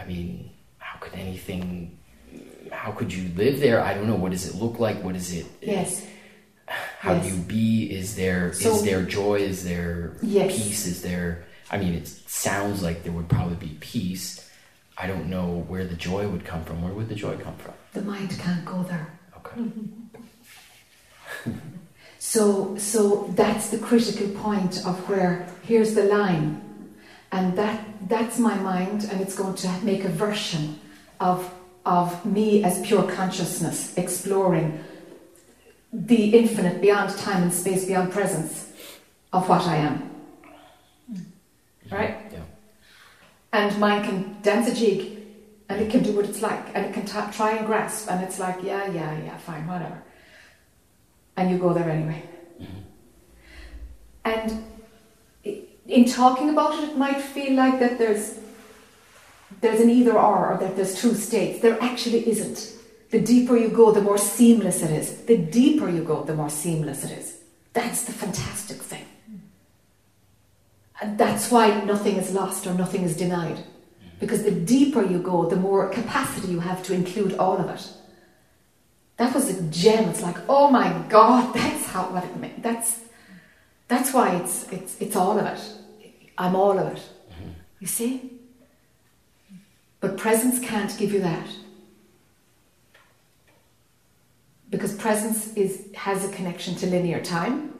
[0.00, 1.98] i mean how could anything
[2.70, 3.82] how could you live there?
[3.82, 4.14] I don't know.
[4.14, 5.02] What does it look like?
[5.02, 6.06] What is it yes,
[7.00, 7.24] how yes.
[7.24, 10.54] do you be is there is So- there joy is there Yes.
[10.54, 14.26] peace is there i mean it sounds like there would probably be peace
[14.98, 17.74] i don't know where the joy would come from where would the joy come from
[17.94, 19.06] the mind can't go there.
[19.38, 19.60] okay
[22.22, 26.60] So, so that's the critical point of where here's the line,
[27.32, 30.78] and that that's my mind, and it's going to make a version
[31.18, 31.50] of
[31.86, 34.66] of me as pure consciousness, exploring
[35.92, 38.70] the infinite beyond time and space, beyond presence
[39.32, 40.10] of what I am.
[41.12, 41.94] Mm-hmm.
[41.94, 42.16] Right?
[42.32, 42.38] yeah
[43.52, 45.18] And mine can dance a jig,
[45.68, 48.22] and it can do what it's like, and it can ta try and grasp, and
[48.24, 50.02] it's like, yeah, yeah, yeah, fine, whatever.
[51.36, 52.22] And you go there anyway.
[52.60, 52.80] Mm-hmm.
[54.24, 54.64] And
[55.86, 58.38] in talking about it, it might feel like that there's
[59.60, 61.60] there's an either or, or that there's two states.
[61.60, 62.79] There actually isn't.
[63.10, 65.22] The deeper you go, the more seamless it is.
[65.22, 67.38] The deeper you go, the more seamless it is.
[67.72, 69.04] That's the fantastic thing.
[71.00, 73.64] And that's why nothing is lost or nothing is denied.
[74.20, 77.90] Because the deeper you go, the more capacity you have to include all of it.
[79.16, 80.08] That was a gem.
[80.10, 82.62] It's like, oh my God, that's how what it meant.
[82.62, 83.00] That's
[83.88, 85.60] that's why it's it's it's all of it.
[86.38, 87.02] I'm all of it.
[87.30, 87.50] Mm-hmm.
[87.80, 88.32] You see?
[90.00, 91.48] But presence can't give you that.
[94.70, 97.74] Because presence is has a connection to linear time.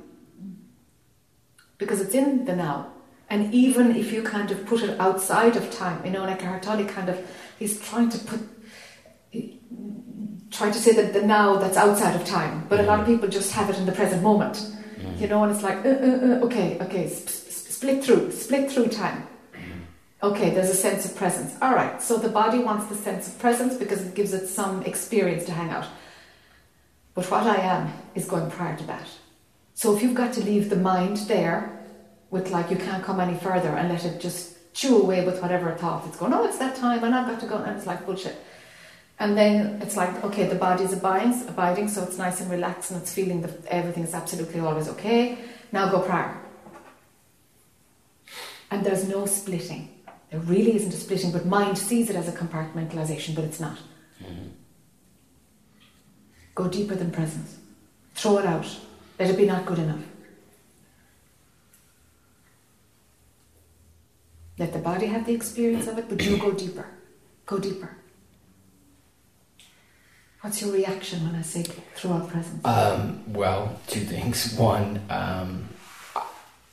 [1.78, 2.92] Because it's in the now.
[3.30, 6.62] And even if you kind of put it outside of time, you know, like Eckhart
[6.62, 7.16] Tolle kind of
[7.58, 8.40] he's trying to put
[10.50, 13.28] trying to say that the now that's outside of time, but a lot of people
[13.28, 14.66] just have it in the present moment,
[15.16, 18.70] you know, and it's like, uh, uh, uh, okay, okay, sp- sp- split through, split
[18.70, 19.26] through time.
[20.22, 21.54] Okay, there's a sense of presence.
[21.62, 24.82] All right, so the body wants the sense of presence because it gives it some
[24.82, 25.86] experience to hang out.
[27.14, 29.06] But what I am is going prior to that.
[29.74, 31.78] So if you've got to leave the mind there
[32.30, 35.72] with like you can't come any further and let it just chew away with whatever
[35.74, 38.06] thought it's going, oh, it's that time and I've got to go, and it's like
[38.06, 38.36] bullshit.
[39.18, 43.02] And then it's like, okay, the body's abiding, abiding, so it's nice and relaxed and
[43.02, 45.38] it's feeling that everything is absolutely always okay.
[45.72, 46.38] Now go prior.
[48.70, 49.90] And there's no splitting.
[50.30, 53.78] There really isn't a splitting, but mind sees it as a compartmentalization, but it's not.
[54.22, 54.48] Mm-hmm.
[56.60, 57.56] Go deeper than presence.
[58.14, 58.66] Throw it out.
[59.18, 60.04] Let it be not good enough.
[64.58, 66.86] Let the body have the experience of it, but you go deeper.
[67.46, 67.96] Go deeper.
[70.42, 72.62] What's your reaction when I say throw out presence?
[72.62, 74.54] Um, well, two things.
[74.58, 75.66] One, um,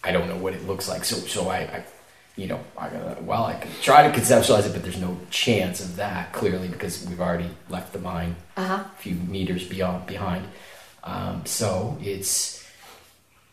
[0.03, 1.85] I don't know what it looks like, so so I, I
[2.37, 5.81] you know, I gotta, well, I could try to conceptualize it, but there's no chance
[5.81, 8.83] of that clearly because we've already left the mine Uh-huh.
[8.85, 10.45] a few meters beyond behind.
[11.03, 12.63] Um, so it's,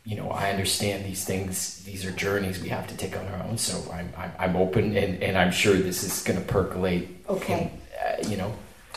[0.04, 3.42] you know, I understand these things; these are journeys we have to take on our
[3.48, 3.56] own.
[3.58, 7.08] So I'm I'm, I'm open, and, and I'm sure this is going to percolate.
[7.28, 7.72] Okay.
[7.98, 8.52] Uh, you know,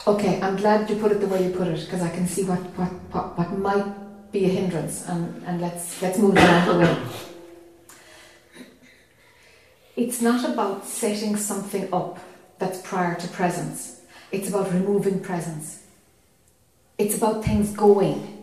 [0.05, 2.43] Okay, I'm glad you put it the way you put it because I can see
[2.43, 6.69] what, what, what, what might be a hindrance and, and let's let's move that out
[6.69, 6.97] of the way.
[9.97, 12.19] It's not about setting something up
[12.59, 13.99] that's prior to presence.
[14.31, 15.83] It's about removing presence.
[16.99, 18.35] It's about things going.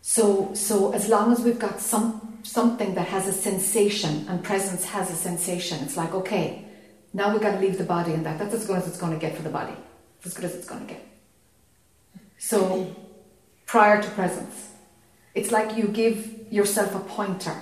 [0.00, 4.86] So so as long as we've got some something that has a sensation and presence
[4.86, 6.64] has a sensation, it's like okay,
[7.12, 8.38] now we've got to leave the body and that.
[8.38, 9.74] That's as good as it's going to get for the body.
[10.24, 11.06] As good as it's going to get.
[12.38, 12.94] So,
[13.66, 14.68] prior to presence,
[15.34, 17.56] it's like you give yourself a pointer.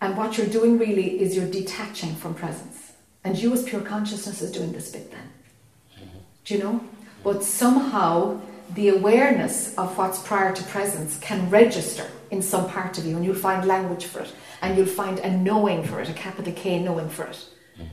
[0.00, 2.92] And what you're doing really is you're detaching from presence.
[3.22, 5.30] And you, as pure consciousness, is doing this bit then.
[5.98, 6.18] Mm-hmm.
[6.44, 6.80] Do you know?
[7.22, 8.40] But somehow,
[8.74, 13.24] the awareness of what's prior to presence can register in some part of you, and
[13.24, 14.32] you'll find language for it,
[14.62, 17.44] and you'll find a knowing for it, a capital K knowing for it
[17.76, 17.84] mm-hmm.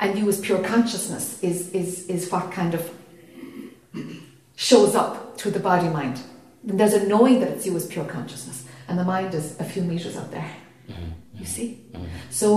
[0.00, 2.90] and you as pure consciousness is, is, is what kind of
[4.56, 6.20] shows up to the body mind.
[6.66, 9.64] And there's a knowing that it's you as pure consciousness, and the mind is a
[9.64, 10.50] few meters up there.
[10.88, 11.10] Mm-hmm.
[11.44, 11.80] You see?
[11.92, 12.06] Mm-hmm.
[12.30, 12.48] So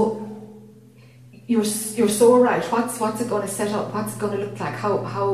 [1.32, 1.66] you're,
[1.98, 2.64] you're so right.
[2.72, 3.94] What's, what's it going to set up?
[3.94, 4.76] What's it going to look like?
[4.76, 5.28] How, how,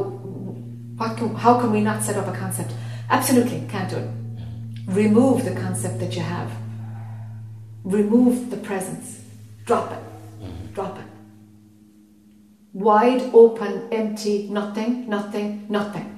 [0.98, 2.74] what can, how can we not set up a concept?
[3.12, 4.10] Absolutely, can't do it.
[4.10, 4.96] Mm-hmm.
[4.96, 6.52] Remove the concept that you have.
[7.84, 9.22] Remove the presence.
[9.66, 10.00] Drop it.
[10.42, 10.74] Mm-hmm.
[10.74, 11.06] Drop it
[12.74, 16.10] wide open, empty, nothing, nothing, nothing.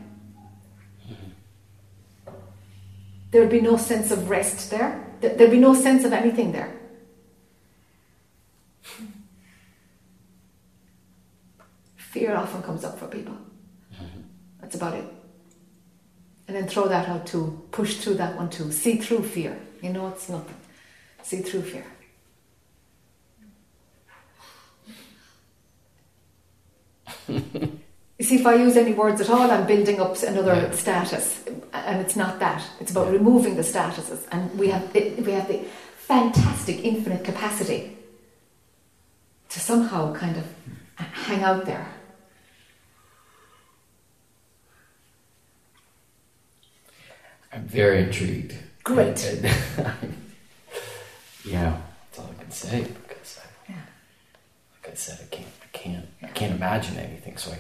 [3.32, 5.06] There'd be no sense of rest there.
[5.20, 6.74] There'd be no sense of anything there.
[12.16, 13.36] Fear often comes up for people.
[13.94, 14.22] Mm-hmm.
[14.62, 15.04] That's about it.
[16.48, 17.62] And then throw that out too.
[17.72, 18.72] Push through that one too.
[18.72, 19.60] See through fear.
[19.82, 20.56] You know it's nothing.
[21.24, 21.86] See through fear.
[28.18, 30.72] You see, if I use any words at all, I'm building up another Yeah.
[30.72, 31.44] status,
[31.74, 32.64] and it's not that.
[32.80, 35.60] It's about removing the statuses, and we have it, we have the
[35.98, 37.98] fantastic infinite capacity
[39.50, 40.46] to somehow kind of
[40.96, 41.86] hang out there.
[47.56, 48.54] I'm very intrigued.
[48.84, 49.26] Great.
[49.26, 49.44] And-
[51.46, 51.78] yeah,
[52.12, 53.76] that's all I can say because, I, Yeah.
[54.74, 57.38] like I said, I can't, I can't, I can't imagine anything.
[57.38, 57.60] So I, I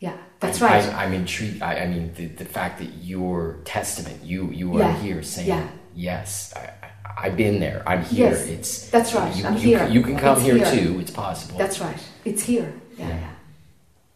[0.00, 0.84] Yeah, that's I, right.
[0.94, 1.62] I, I'm intrigued.
[1.62, 4.96] I, I mean, the, the fact that your testament, you you are Yeah.
[5.00, 5.68] here saying, Yeah.
[5.94, 6.72] yes, I,
[7.16, 7.82] I've been there.
[7.86, 8.30] I'm here.
[8.30, 8.46] Yes.
[8.46, 9.34] It's That's right.
[9.36, 9.88] You, I'm you, here.
[9.88, 10.70] You can come It's here, here.
[10.74, 11.00] too.
[11.00, 11.58] It's possible.
[11.58, 12.00] That's right.
[12.24, 12.72] It's here.
[12.96, 13.20] Yeah, Yeah.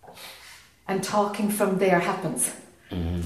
[0.09, 0.15] yeah.
[0.89, 2.53] And talking from there happens.
[2.91, 3.23] Mhm.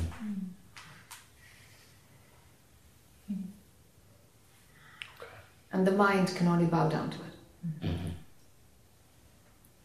[5.73, 7.83] And the mind can only bow down to it.
[7.83, 8.13] Mhm.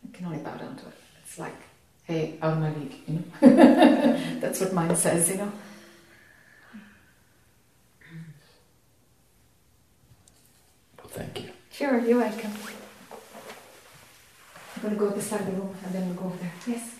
[0.05, 0.93] It can only bow down to it.
[1.23, 1.55] It's like,
[2.05, 3.23] hey, out of my league, you know.
[4.39, 5.51] That's what mind says, you know.
[10.97, 11.49] Well, thank you.
[11.71, 12.51] Sure, you're welcome.
[14.75, 16.37] I'm going to go up the side of the room and then we'll go over
[16.37, 16.53] there.
[16.67, 16.95] Yes.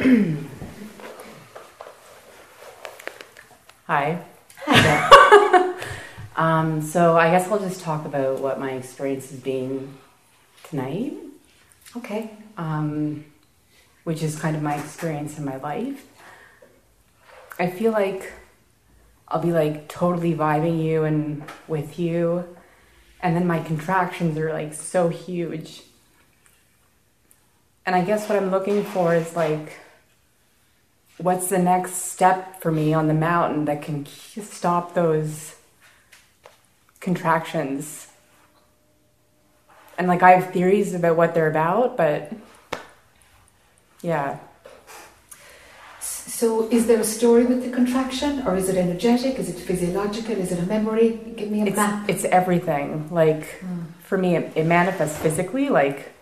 [3.90, 4.22] Hi.
[4.66, 5.74] Hi.
[6.36, 9.98] Um, so I guess I'll just talk about what my experience has been
[10.62, 11.14] tonight,
[11.96, 12.30] okay.
[12.56, 13.24] um,
[14.04, 16.06] which is kind of my experience in my life.
[17.58, 18.32] I feel like
[19.28, 22.56] I'll be like totally vibing you and with you,
[23.20, 25.82] and then my contractions are like so huge.
[27.84, 29.74] And I guess what I'm looking for is like,
[31.22, 35.56] what's the next step for me on the mountain that can stop those
[37.00, 38.08] contractions?
[39.98, 42.32] And like, I have theories about what they're about, but
[44.02, 44.38] yeah.
[46.00, 49.38] So, is there a story with the contraction, or is it energetic?
[49.38, 50.36] Is it physiological?
[50.38, 51.20] Is it a memory?
[51.36, 52.08] Give me a It's map.
[52.08, 53.08] it's everything.
[53.10, 53.80] Like Hmm.
[54.02, 55.68] for me, it, it manifests physically.
[55.68, 56.12] Like,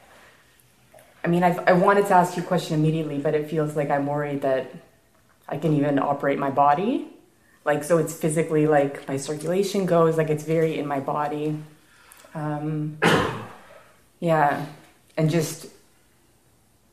[1.25, 3.91] I mean, I've, I wanted to ask you a question immediately, but it feels like
[3.91, 4.67] I'm worried that
[5.49, 7.09] I can even operate my body.
[7.65, 10.17] Like, so it's physically like my circulation goes.
[10.17, 11.59] Like, it's very in my body.
[12.35, 12.99] Um,
[14.21, 14.67] yeah,
[15.17, 15.67] and just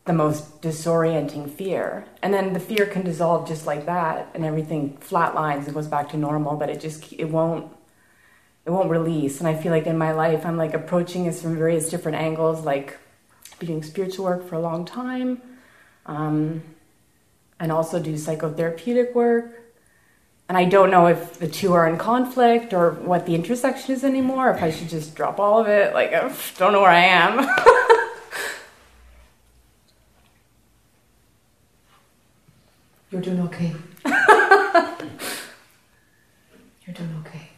[0.05, 2.05] the most disorienting fear.
[2.21, 6.09] And then the fear can dissolve just like that, and everything flatlines and goes back
[6.09, 6.55] to normal.
[6.55, 7.71] But it just it won't
[8.65, 9.39] it won't release.
[9.39, 12.65] And I feel like in my life, I'm like approaching this from various different angles.
[12.65, 12.97] Like,
[13.59, 15.41] doing spiritual work for a long time,
[16.05, 16.63] um,
[17.59, 19.61] and also do psychotherapeutic work.
[20.47, 24.03] And I don't know if the two are in conflict or what the intersection is
[24.03, 24.51] anymore.
[24.51, 27.47] If I should just drop all of it, like I don't know where I am.
[33.11, 33.73] You're doing okay.
[36.85, 37.49] You're doing okay.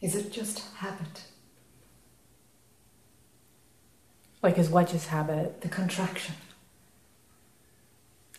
[0.00, 1.22] Is it just habit?
[4.42, 5.60] Like, is what just habit?
[5.60, 6.34] The contraction?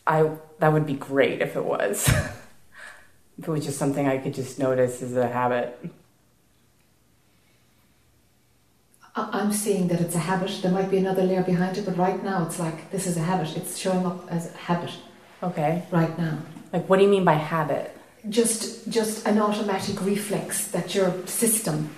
[0.06, 2.08] I that would be great if it was.
[3.38, 5.80] if it was just something I could just notice as a habit.
[9.16, 10.60] I- I'm seeing that it's a habit.
[10.62, 13.22] There might be another layer behind it, but right now it's like this is a
[13.22, 13.56] habit.
[13.56, 14.92] It's showing up as a habit
[15.42, 15.84] Okay.
[15.92, 16.40] right now.
[16.74, 17.96] Like, what do you mean by habit?
[18.30, 21.90] Just, just an automatic reflex that your system,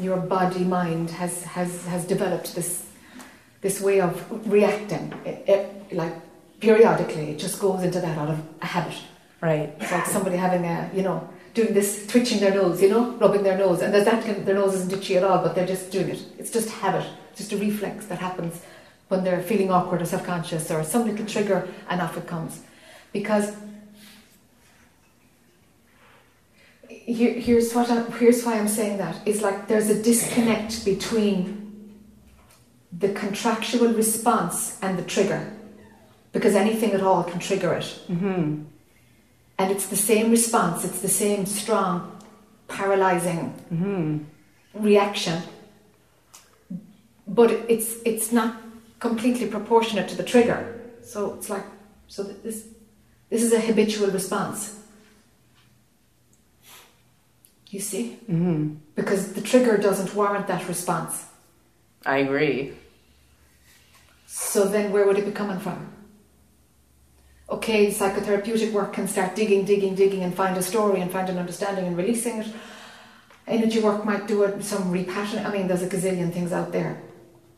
[0.00, 2.85] your body, mind has has has developed this
[3.66, 4.12] this way of
[4.48, 5.12] reacting.
[5.24, 6.14] It, it, like
[6.60, 8.98] periodically, it just goes into that out of a habit.
[9.40, 9.68] Right.
[9.80, 13.42] It's like somebody having a, you know, doing this, twitching their nose, you know, rubbing
[13.42, 15.90] their nose, and there's that kind their nose isn't itchy at all, but they're just
[15.90, 16.22] doing it.
[16.38, 18.62] It's just habit, just a reflex that happens
[19.08, 22.62] when they're feeling awkward or self-conscious or some little trigger, and off it comes.
[23.12, 23.46] Because
[26.88, 29.16] here, here's what I, here's why I'm saying that.
[29.26, 31.65] It's like there's a disconnect between
[32.98, 35.52] the contractual response and the trigger,
[36.32, 37.84] because anything at all can trigger it.
[38.08, 38.62] Mm-hmm.
[39.58, 42.12] And it's the same response, it's the same strong,
[42.68, 44.18] paralyzing Mm-hmm.
[44.74, 45.42] reaction.
[47.26, 48.56] But it's it's not
[48.98, 50.60] completely proportionate to the trigger.
[51.02, 51.64] So it's like
[52.08, 52.64] so this
[53.30, 54.78] this is a habitual response.
[57.70, 58.18] You see?
[58.30, 58.74] Mm-hmm.
[58.94, 61.24] Because the trigger doesn't warrant that response.
[62.04, 62.74] I agree.
[64.38, 65.90] So then where would it be coming from?
[67.48, 71.38] Okay, psychotherapeutic work can start digging, digging, digging and find a story and find an
[71.38, 72.48] understanding and releasing it.
[73.46, 75.46] Energy work might do it, some repassion.
[75.46, 77.00] I mean, there's a gazillion things out there.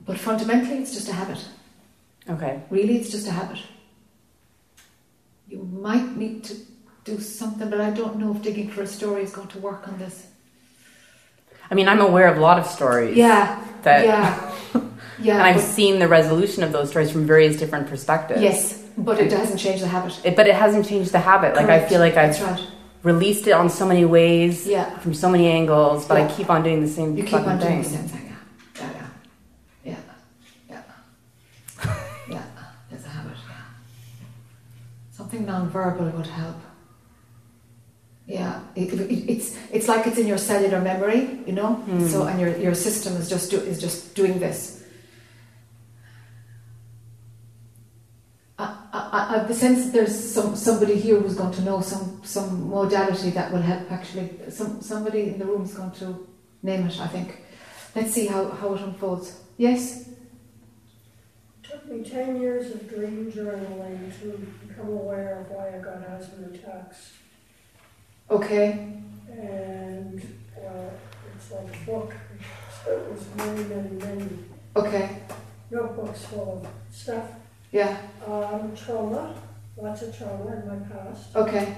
[0.06, 1.44] But fundamentally, it's just a habit.
[2.30, 2.62] Okay.
[2.70, 3.58] Really, it's just a habit.
[5.48, 6.54] You might need to
[7.02, 9.88] do something, but I don't know if digging for a story is going to work
[9.88, 10.28] on this.
[11.72, 13.16] I mean, I'm aware of a lot of stories.
[13.16, 14.54] Yeah, That, yeah,
[15.20, 15.34] yeah.
[15.34, 18.40] And I've seen the resolution of those stories from various different perspectives.
[18.42, 20.18] yes, but it hasn't changed the habit.
[20.24, 21.54] It, but it hasn't changed the habit.
[21.54, 22.60] Like, I feel like I've right.
[23.02, 24.98] released it on so many ways, Yeah.
[24.98, 26.26] from so many angles, but Yeah.
[26.26, 27.92] I keep on doing the same You keep fucking on doing thing.
[27.92, 28.82] the same thing, yeah.
[28.82, 28.90] Yeah,
[29.84, 29.96] yeah.
[30.70, 30.82] Yeah,
[31.84, 31.94] yeah.
[32.34, 33.54] yeah, a habit, yeah.
[35.12, 36.56] Something non-verbal would help.
[38.26, 41.76] Yeah, it, it, it's it's like it's in your cellular memory, you know.
[41.76, 42.06] Hmm.
[42.08, 44.77] So and your, your system is just do, is just doing this.
[48.92, 51.80] I, I, I have the sense that there's some somebody here who's going to know
[51.80, 53.90] some some modality that will help.
[53.92, 56.26] Actually, some somebody in the room is going to
[56.62, 57.00] name it.
[57.00, 57.42] I think.
[57.94, 59.40] Let's see how, how it unfolds.
[59.56, 60.08] Yes.
[60.08, 60.14] It
[61.62, 66.46] Took me 10 years of dream journaling to become aware of why I got asthma
[66.48, 67.12] attacks.
[68.30, 69.00] Okay.
[69.30, 70.20] And
[70.56, 70.90] uh,
[71.34, 72.14] it's like a book.
[72.84, 74.28] So it was many, many, many
[74.76, 75.22] Okay.
[75.70, 77.24] notebooks full of stuff.
[77.72, 77.96] Yeah.
[78.26, 79.34] Um, trauma,
[79.76, 81.34] lots of trauma in my past.
[81.36, 81.74] Okay.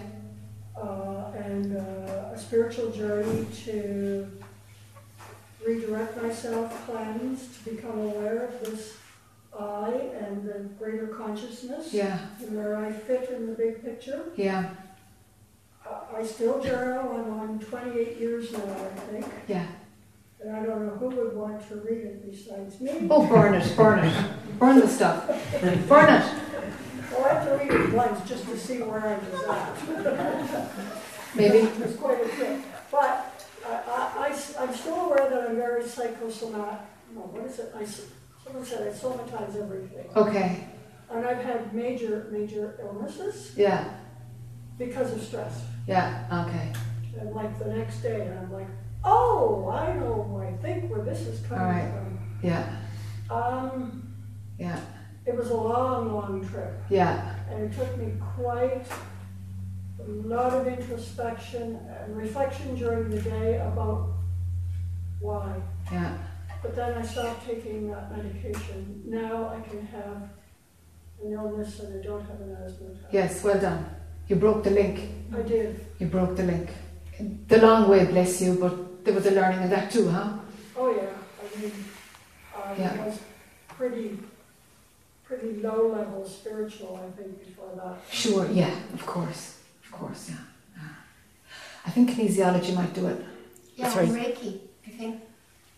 [0.76, 4.30] Uh, and uh, a spiritual journey to
[5.66, 8.96] redirect myself, cleanse, to become aware of this
[9.58, 9.90] I
[10.20, 11.92] and the greater consciousness.
[11.92, 12.18] Yeah.
[12.40, 14.22] And where I fit in the big picture.
[14.36, 14.70] Yeah.
[15.84, 19.66] I- I still journal, I'm on 28 years now, I think, Yeah.
[20.42, 23.06] And I don't know who would want to read it besides me.
[23.10, 25.26] Oh, burn it, burn it, burn the stuff,
[25.60, 26.34] burn it.
[27.10, 30.70] Well, I have to read it once just to see where I was at.
[31.34, 31.58] Maybe.
[31.58, 32.60] It was quite a trip.
[32.90, 36.80] But I, I, am still aware that I'm very psychosomatic.
[37.14, 37.72] No, what is it?
[37.76, 40.08] I, someone said I somatize everything.
[40.16, 40.66] Okay.
[41.10, 43.92] And I've had major, major illnesses Yeah.
[44.78, 45.62] because of stress.
[45.86, 46.46] Yeah.
[46.48, 46.72] Okay.
[47.20, 48.68] And like the next day, and I'm like,
[49.04, 51.90] oh, I know, I think where this is coming All right.
[51.92, 52.18] from.
[52.42, 52.76] Yeah.
[53.30, 54.14] Um,
[54.58, 54.80] Yeah.
[55.26, 56.72] it was a long, long trip.
[56.90, 57.34] Yeah.
[57.50, 58.86] And it took me quite
[59.98, 64.08] a lot of introspection and reflection during the day about
[65.20, 65.60] why.
[65.92, 66.16] Yeah.
[66.62, 69.02] But then I stopped taking that medication.
[69.06, 70.28] Now I can have
[71.24, 73.12] an illness and I don't have an asthma attack.
[73.12, 73.42] Yes.
[73.44, 73.84] Well done.
[74.28, 75.00] You broke the link.
[75.34, 75.80] I did.
[75.98, 76.68] You broke the link.
[77.48, 78.74] The long way, bless you, but
[79.04, 80.32] there was a learning in that too, huh?
[80.76, 81.10] Oh yeah.
[81.40, 81.72] I mean,
[82.56, 83.06] I Yeah.
[83.06, 83.18] was
[83.68, 84.18] pretty,
[85.24, 86.96] pretty low level spiritual.
[87.02, 87.96] I think before that.
[88.14, 88.46] Sure.
[88.50, 88.74] Yeah.
[88.94, 89.58] Of course.
[89.84, 90.30] Of course.
[90.30, 90.36] Yeah.
[90.76, 90.88] yeah.
[91.86, 93.24] I think kinesiology might do it.
[93.76, 94.06] Yeah, Sorry.
[94.06, 95.20] Reiki, I think.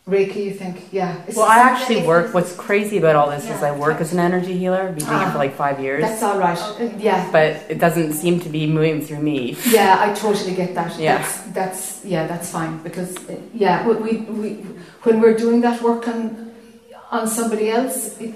[0.08, 0.92] Reiki, you think?
[0.92, 1.22] Yeah.
[1.28, 2.34] It's Well, I actually work.
[2.34, 4.86] What's crazy about all this is I work as an energy healer.
[4.90, 5.30] Been doing it Ah.
[5.30, 6.58] for like five years, That's all right.
[6.58, 6.92] Okay.
[6.98, 7.30] Yeah.
[7.30, 9.56] but it doesn't seem to be moving through me.
[9.70, 10.98] Yeah, I totally get that.
[10.98, 11.18] Yeah.
[11.18, 13.14] That's, that's yeah, that's fine because
[13.54, 14.48] yeah, we, we, we
[15.04, 16.50] when we're doing that work on
[17.12, 18.34] on somebody else, it,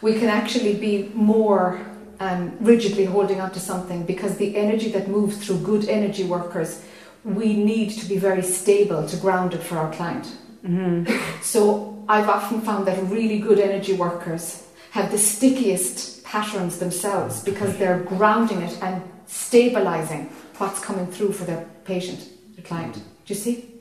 [0.00, 1.80] we can actually be more
[2.20, 6.80] um, rigidly holding on to something because the energy that moves through good energy workers,
[7.26, 10.26] we need to be very stable to ground it for our client.
[10.64, 11.42] Mm-hmm.
[11.42, 14.62] So I've often found that really good energy workers
[14.92, 21.44] have the stickiest patterns themselves because they're grounding it and stabilizing what's coming through for
[21.44, 22.94] their patient, the client.
[22.94, 23.72] Do you see?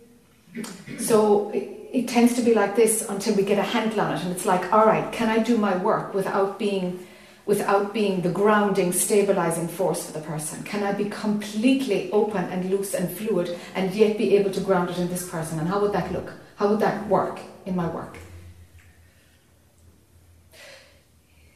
[0.98, 4.24] So it, it tends to be like this until we get a handle on it,
[4.24, 7.06] and it's like, all right, can I do my work without being
[7.46, 10.64] without being the grounding, stabilizing force for the person?
[10.64, 14.90] Can I be completely open and loose and fluid and yet be able to ground
[14.90, 15.60] it in this person?
[15.60, 16.34] And how would that look?
[16.56, 18.18] How would that work in my work?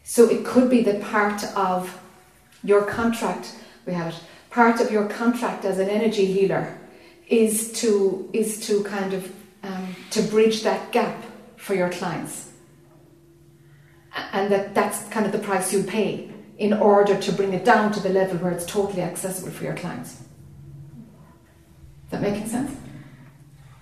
[0.04, 2.02] So it could be that part of
[2.64, 3.56] your contract,
[3.86, 6.78] we have it, part of your contract as an energy healer
[7.28, 9.32] is to is to kind of
[9.64, 11.24] um, to bridge that gap
[11.58, 12.49] for your clients,
[14.34, 17.92] and that that's kind of the price you pay in order to bring it down
[17.94, 20.22] to the level where it's totally accessible for your clients.
[22.10, 22.76] That making sense?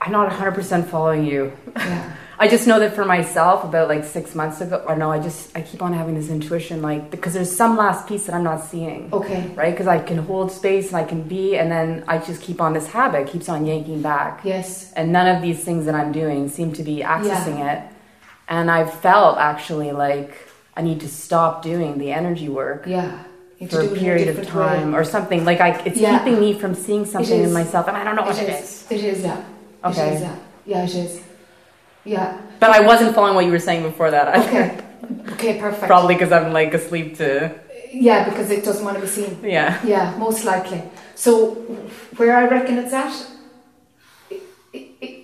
[0.02, 1.54] I'm not 100% following you.
[1.76, 2.16] Yeah.
[2.40, 5.58] I just know that for myself, about like six months ago, or no, I just
[5.58, 8.64] I keep on having this intuition, like because there's some last piece that I'm not
[8.64, 9.12] seeing.
[9.12, 9.48] Okay.
[9.56, 12.62] Right, because I can hold space and I can be, and then I just keep
[12.62, 14.41] on this habit, keeps on yanking back.
[14.44, 14.94] Yes.
[14.94, 17.91] and none of these things that I'm doing seem to be accessing it.
[18.49, 20.32] And I've felt actually like
[20.76, 23.24] I need to stop doing the energy work Yeah.
[23.60, 24.78] For a do it in period of different way.
[24.80, 25.44] time or something.
[25.44, 26.19] Like I, it's Yeah.
[26.19, 28.86] keeping me from seeing something in myself, and I don't know what It it is.
[28.90, 29.24] It is.
[29.24, 29.44] Yeah.
[29.84, 30.10] Okay.
[30.10, 30.22] It is.
[30.22, 30.36] Yeah.
[30.65, 30.84] Yeah.
[30.84, 31.22] It is.
[32.06, 32.38] Yeah.
[32.60, 34.28] But I wasn't following what you were saying before that.
[34.36, 34.48] either.
[34.48, 34.68] Okay.
[35.34, 35.60] Okay.
[35.60, 35.88] Perfect.
[35.88, 37.53] Probably because I'm like asleep to.
[37.91, 39.40] Yeah, because it doesn't want to be seen.
[39.44, 39.80] Yeah.
[39.84, 40.82] Yeah, most likely.
[41.15, 41.56] So,
[42.18, 43.15] where I reckon it's at,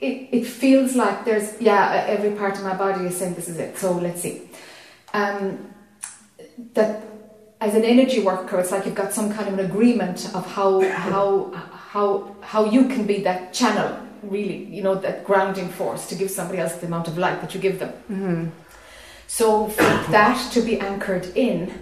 [0.04, 3.58] it, it, feels like there's, yeah, every part of my body is saying this is
[3.58, 3.78] it.
[3.78, 4.42] So, let's see.
[5.14, 5.74] Um,
[6.74, 7.04] that
[7.62, 10.82] as an energy worker, it's like you've got some kind of an agreement of how,
[10.90, 16.16] how, how, how you can be that channel, really, you know, that grounding force to
[16.16, 17.94] give somebody else the amount of light that you give them.
[18.12, 18.50] Mm-hmm.
[19.28, 21.74] So, for that to be anchored in,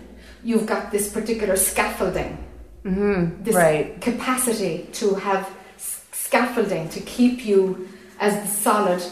[0.43, 2.37] you've got this particular scaffolding
[2.85, 3.43] Mm-hmm.
[3.43, 4.01] this Right.
[4.01, 7.87] capacity to have scaffolding to keep you
[8.21, 9.03] as the solid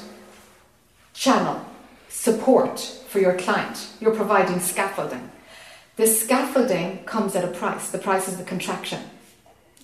[1.13, 1.65] channel
[2.07, 3.89] support for your client.
[3.99, 5.29] You're providing scaffolding.
[5.97, 7.89] The scaffolding comes at a price.
[7.89, 9.01] The price is the contraction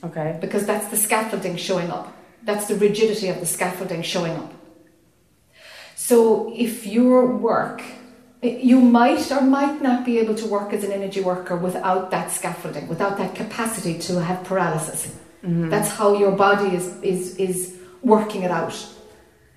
[0.04, 0.38] Okay.
[0.40, 2.14] because that's the scaffolding showing up.
[2.44, 4.54] That's the rigidity of the scaffolding showing up.
[5.96, 7.82] So if your work,
[8.44, 12.32] you might or might not be able to work as an energy worker without that
[12.32, 15.08] scaffolding, without that capacity to have paralysis.
[15.44, 15.70] Mm-hmm.
[15.70, 18.78] That's how your body is, is, is working it out,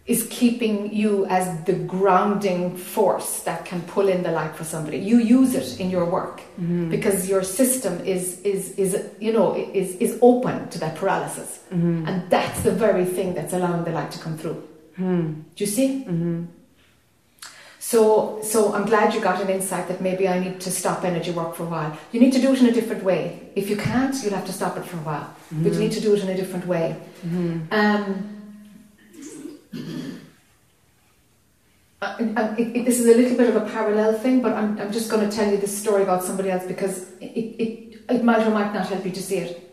[0.09, 4.97] is keeping you as the grounding force that can pull in the light for somebody.
[4.97, 6.89] You use it in your work mm-hmm.
[6.89, 11.61] because your system is, is, is, you know, is, is open to that paralysis.
[11.71, 12.09] Mm-hmm.
[12.09, 14.67] And that's the very thing that's allowing the light to come through.
[14.99, 15.33] Mm-hmm.
[15.55, 16.05] Do you see?
[17.79, 21.33] So, so I'm glad you got an insight that maybe I need to stop energy
[21.33, 21.99] work for a while.
[22.13, 23.51] You need to do it in a different way.
[23.55, 25.37] If you can't, you'll have to stop it for a while.
[25.63, 26.97] But you need to do it in a different way.
[27.71, 28.38] Um,
[29.75, 30.07] uh,
[32.01, 34.93] uh, it, it, this is a little bit of a parallel thing, but I'm, I'm
[34.93, 38.47] just going to tell you this story about somebody else because it, it, it might
[38.47, 39.65] or might not help you to see it.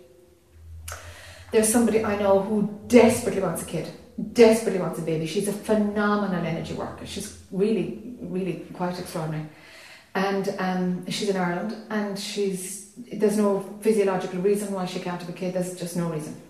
[1.51, 3.89] There's somebody I know who desperately wants a kid,
[4.33, 5.25] desperately wants a baby.
[5.25, 7.05] She's a phenomenal energy worker.
[7.05, 9.47] She's really, really quite extraordinary.
[10.15, 15.29] And um, she's in Ireland, and she's there's no physiological reason why she can't have
[15.29, 15.53] a kid.
[15.53, 16.41] There's just no reason,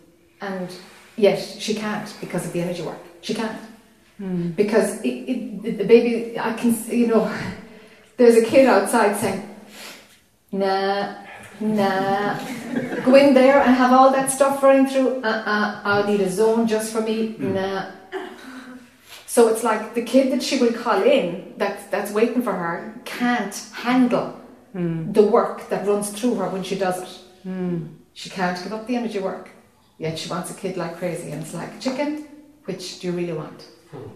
[0.41, 0.69] and
[1.17, 2.99] yet she can't because of the energy work.
[3.25, 3.59] She can't
[4.55, 6.39] because it, it, the baby.
[6.39, 7.25] I can, you know,
[8.17, 9.41] there's a kid outside saying,
[10.51, 11.15] "Nah,
[11.59, 12.37] nah."
[13.03, 15.23] Go in there and have all that stuff running through.
[15.23, 17.35] Uh, uh I'll need a zone just for me.
[17.39, 17.91] Nah.
[19.25, 22.93] So it's like the kid that she will call in, that that's waiting for her,
[23.05, 24.39] can't handle
[25.13, 27.09] the work that runs through her when she does it.
[28.13, 29.49] She can't give up the energy work.
[29.97, 32.27] Yet she wants a kid like crazy, and it's like chicken.
[32.65, 33.65] Which do you really want?
[33.91, 34.09] Hmm.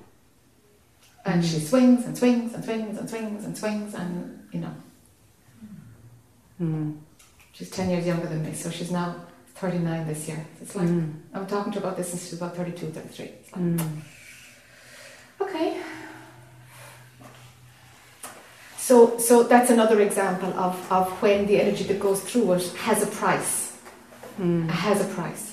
[1.26, 4.74] And she swings and swings and swings and swings and swings, and you know.
[6.58, 6.92] Hmm.
[7.54, 9.16] She's 10 years younger than me, so she's now
[9.56, 10.46] 39 this year.
[10.62, 11.12] It's like, hmm.
[11.34, 13.26] I'm talking to her about this since she's about 32, 33.
[13.26, 13.82] It's like,
[15.42, 15.82] Okay.
[18.78, 23.04] So, so that's another example of, of when the energy that goes through it has
[23.04, 23.78] a price.
[24.68, 25.49] Has a price.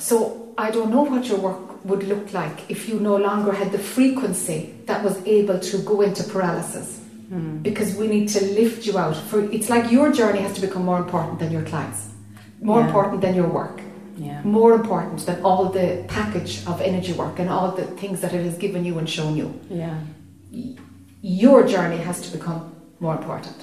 [0.00, 3.70] So I don't know what your work would look like if you no longer had
[3.72, 6.88] the frequency that was able to go into paralysis.
[7.28, 7.58] Hmm.
[7.68, 9.16] Because we need to lift you out.
[9.30, 12.00] For it's like your journey has to become more important than your clients,
[12.60, 12.86] more Yeah.
[12.88, 13.76] important than your work
[14.18, 14.40] Yeah.
[14.44, 18.44] more important than all the package of energy work and all the things that it
[18.44, 19.48] has given you and shown you.
[19.70, 19.94] Yeah.
[21.22, 22.60] Your journey has to become
[23.00, 23.56] more important.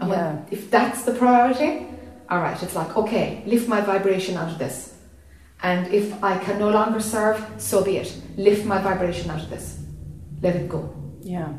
[0.00, 1.86] And when- if that's the priority,
[2.30, 4.91] all right, it's like, okay, lift my vibration out of this.
[5.62, 8.12] And if I can no longer serve, so be it.
[8.36, 9.78] Lift my vibration out of this.
[10.40, 10.92] Let it go.
[11.22, 11.52] Yeah.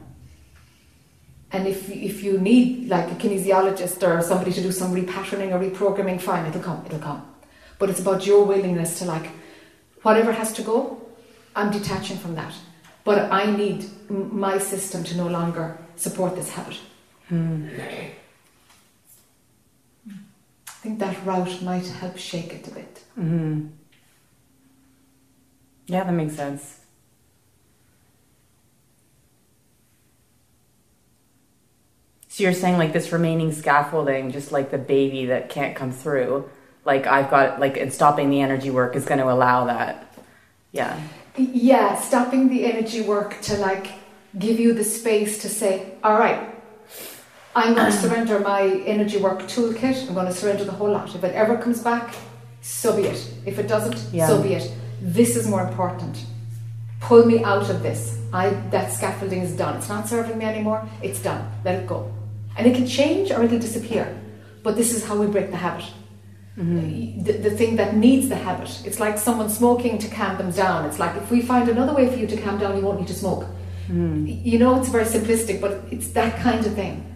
[1.52, 5.60] And if, if you need like a kinesiologist or somebody to do some repatterning or
[5.60, 7.26] reprogramming, fine, it'll come, it'll come.
[7.80, 9.30] But it's about your willingness to like,
[10.02, 11.02] whatever has to go,
[11.56, 12.54] I'm detaching from that.
[13.04, 16.78] But I need m- my system to no longer support this habit.
[17.32, 18.12] I
[20.82, 23.04] think that route might help shake it a bit.
[23.16, 23.68] hmm
[25.88, 26.80] Yeah, that makes sense.
[32.28, 36.50] So you're saying like this remaining scaffolding, just like the baby that can't come through,
[36.84, 40.16] like I've got like and stopping the energy work is going to allow that.
[40.72, 41.00] Yeah.
[41.38, 43.88] Yeah, stopping the energy work to like
[44.40, 46.50] give you the space to say, all right,
[47.56, 50.08] I'm going to surrender my energy work toolkit.
[50.08, 51.14] I'm going to surrender the whole lot.
[51.14, 52.16] If it ever comes back,
[52.62, 53.32] so be it.
[53.46, 54.26] If it doesn't, Yeah.
[54.28, 54.72] so be it.
[55.04, 56.26] This is more important.
[57.02, 58.20] Pull me out of this.
[58.32, 59.76] I that scaffolding is done.
[59.76, 60.88] It's not serving me anymore.
[61.02, 61.52] It's done.
[61.66, 62.10] Let it go.
[62.58, 64.18] And it can change or it'll disappear.
[64.64, 65.86] But this is how we break the habit.
[66.58, 67.24] Mm-hmm.
[67.24, 68.82] The, the thing that needs the habit.
[68.86, 70.86] It's like someone smoking to calm them down.
[70.86, 73.10] It's like if we find another way for you to calm down, you won't need
[73.10, 73.44] to smoke.
[73.88, 74.28] Mm-hmm.
[74.28, 77.14] You know, it's very simplistic, but it's that kind of thing.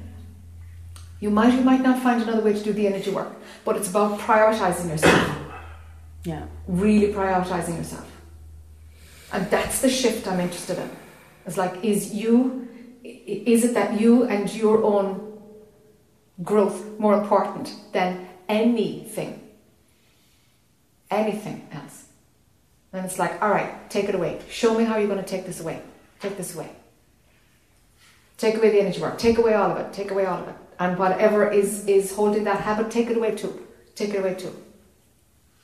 [1.22, 3.32] You might or might not find another way to do the energy work,
[3.64, 5.37] but it's about prioritizing yourself,
[6.28, 6.46] Yeah.
[6.68, 8.06] really prioritizing yourself.
[9.32, 10.90] And that's the shift I'm interested in.
[11.46, 12.68] It's like, is you,
[13.02, 15.40] is it that you and your own
[16.44, 19.42] growth more important than anything,
[21.10, 22.08] anything else?
[22.92, 24.42] And it's like, all right, take it away.
[24.50, 25.82] Show me how you're going to take this away.
[26.20, 26.72] Take this away.
[28.38, 29.18] Take away the energy work.
[29.18, 29.94] Take away all of it.
[29.94, 30.56] Take away all of it.
[30.78, 33.66] And whatever is is holding that habit, take it away too.
[33.96, 34.54] Take it away too.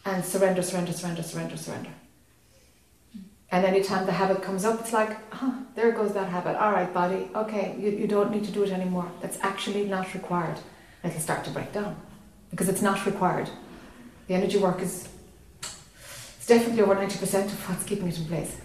[0.05, 1.91] And surrender, surrender, surrender, surrender, surrender.
[3.51, 6.55] And anytime the habit comes up, it's like, huh, there goes that habit.
[6.57, 9.11] All right, body, okay, you, you don't need to do it anymore.
[9.21, 10.57] That's actually not required.
[11.03, 11.95] It'll start to break down
[12.49, 13.49] because it's not required.
[14.27, 15.07] The energy work is
[15.61, 18.57] it's definitely over 90% of what's keeping it in place.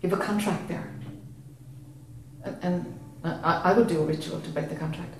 [0.00, 0.90] You have a contract there.
[2.44, 5.14] And, and I, I would do a ritual to break the contract.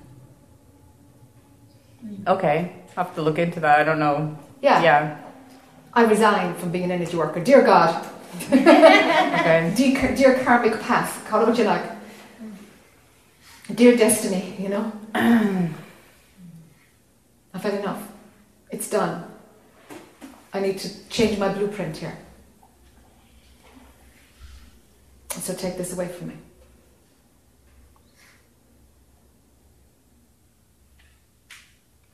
[2.26, 2.72] Okay.
[2.96, 3.80] I'll have to look into that.
[3.80, 4.38] I don't know.
[4.60, 4.82] Yeah.
[4.82, 5.18] Yeah.
[5.92, 7.40] I resign from being an energy worker.
[7.40, 8.06] Dear God.
[8.50, 9.72] Okay.
[9.74, 11.82] Dear, dear karmic path, call it what you like.
[13.74, 14.92] Dear destiny, you know.
[15.14, 15.72] I've
[17.62, 18.06] had enough.
[18.70, 19.24] It's done.
[20.52, 22.16] I need to change my blueprint here.
[25.30, 26.34] So take this away from me.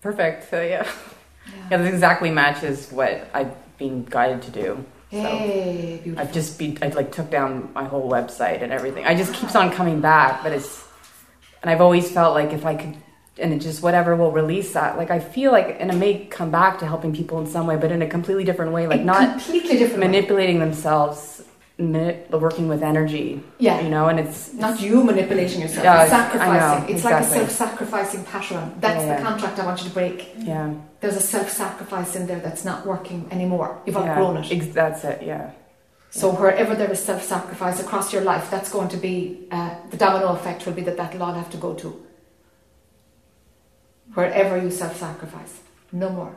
[0.01, 0.51] Perfect.
[0.51, 0.87] So yeah.
[1.71, 4.85] Yeah, this exactly matches what I've been guided to do.
[5.11, 6.27] So Hey, beautiful.
[6.27, 9.07] I've just be I like took down my whole website and everything.
[9.07, 10.85] I just keeps on coming back, but it's
[11.63, 12.97] and I've always felt like if I could
[13.39, 14.97] and it just whatever will release that.
[14.97, 17.77] Like I feel like, and it may come back to helping people in some way,
[17.77, 18.87] but in a completely different way.
[18.87, 20.01] Like A not completely different.
[20.03, 20.07] way.
[20.09, 21.44] manipulating themselves, mani-
[21.79, 23.43] working with energy.
[23.59, 23.81] Yeah.
[23.81, 26.55] you know, and it's Not you manipulating yourself, Yeah, it's sacrificing.
[26.55, 28.75] I know, it's like a self-sacrificing pattern.
[28.81, 29.29] That's Yeah, the yeah.
[29.29, 30.35] contract I want you to break.
[30.39, 33.79] yeah, There's a self-sacrifice in there that's not working anymore.
[33.87, 34.53] You've outgrown it.
[34.53, 35.23] Ex- that's it.
[35.23, 35.51] Yeah,
[36.11, 40.29] So wherever there is self-sacrifice across your life, that's going to be uh, the domino
[40.29, 40.65] effect.
[40.67, 41.89] Will be that that'll all have to go to.
[44.15, 45.61] Wherever you self-sacrifice,
[45.91, 46.35] no more.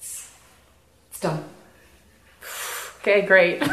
[0.00, 1.44] It's done.
[3.00, 3.62] Okay, great.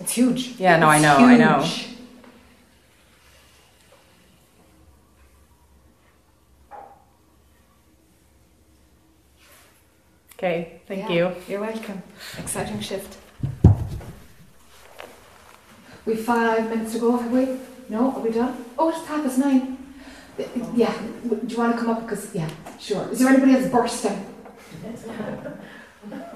[0.00, 0.54] It's huge.
[0.58, 1.64] Yeah, no, I It's know, I know.
[10.38, 11.32] Okay, thank Yeah, you.
[11.46, 12.02] You're welcome.
[12.38, 13.18] Exciting shift.
[16.06, 17.58] We've five minutes to go, have we?
[17.90, 18.64] No, are we done?
[18.78, 19.76] Oh, it's half past nine.
[20.74, 20.94] Yeah,
[21.28, 22.00] do you want to come up?
[22.02, 22.48] Because, yeah,
[22.78, 23.06] sure.
[23.10, 24.24] Is there anybody else bursting?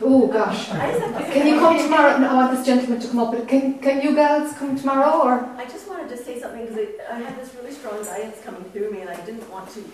[0.02, 0.68] Oh, gosh.
[0.68, 2.18] Can you come tomorrow?
[2.18, 3.32] No, I want this gentleman to come up.
[3.32, 5.20] But Can, can you girls come tomorrow?
[5.22, 8.64] Or I just wanted to say something because I had this really strong guidance coming
[8.70, 9.84] through me, and I didn't want to.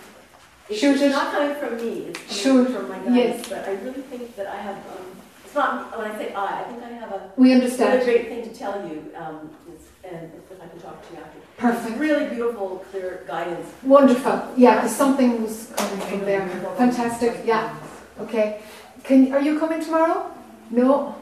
[0.69, 1.11] It's Shoot it.
[1.11, 2.07] not coming from me.
[2.09, 2.74] It's coming Shoot.
[2.77, 3.16] from my guidance.
[3.16, 3.48] Yes.
[3.48, 4.77] But I really think that I have.
[4.77, 5.07] Um,
[5.44, 6.61] it's not when I say I.
[6.61, 8.05] I think I have a we really understand?
[8.05, 9.11] great thing to tell you.
[9.16, 11.39] Um, it's, and if, if I can talk to you after.
[11.57, 11.90] Perfect.
[11.90, 13.69] It's really beautiful, clear guidance.
[13.82, 14.52] Wonderful.
[14.57, 16.48] Yeah, because something was coming from there.
[16.78, 17.40] Fantastic.
[17.44, 17.77] Yeah.
[18.20, 18.62] Okay.
[19.05, 20.31] Can are you coming tomorrow?
[20.71, 21.15] No.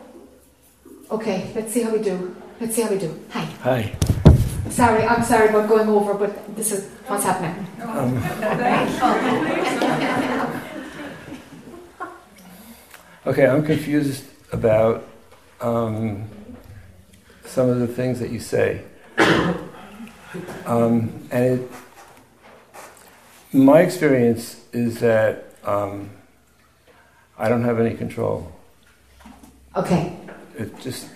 [1.11, 1.51] Okay.
[1.55, 2.37] Let's see how we do.
[2.61, 3.19] Let's see how we do.
[3.31, 3.45] Hi.
[3.63, 3.97] Hi.
[4.71, 7.67] Sorry, I'm sorry about going over, but this is what's happening.
[7.83, 8.19] Um,
[13.27, 15.09] okay, I'm confused about
[15.61, 16.29] um,
[17.47, 18.83] some of the things that you say.
[20.67, 21.71] Um, and it,
[23.53, 26.11] my experience is that um,
[27.39, 28.52] I don't have any control.
[29.77, 30.16] Okay.
[30.59, 31.09] It just,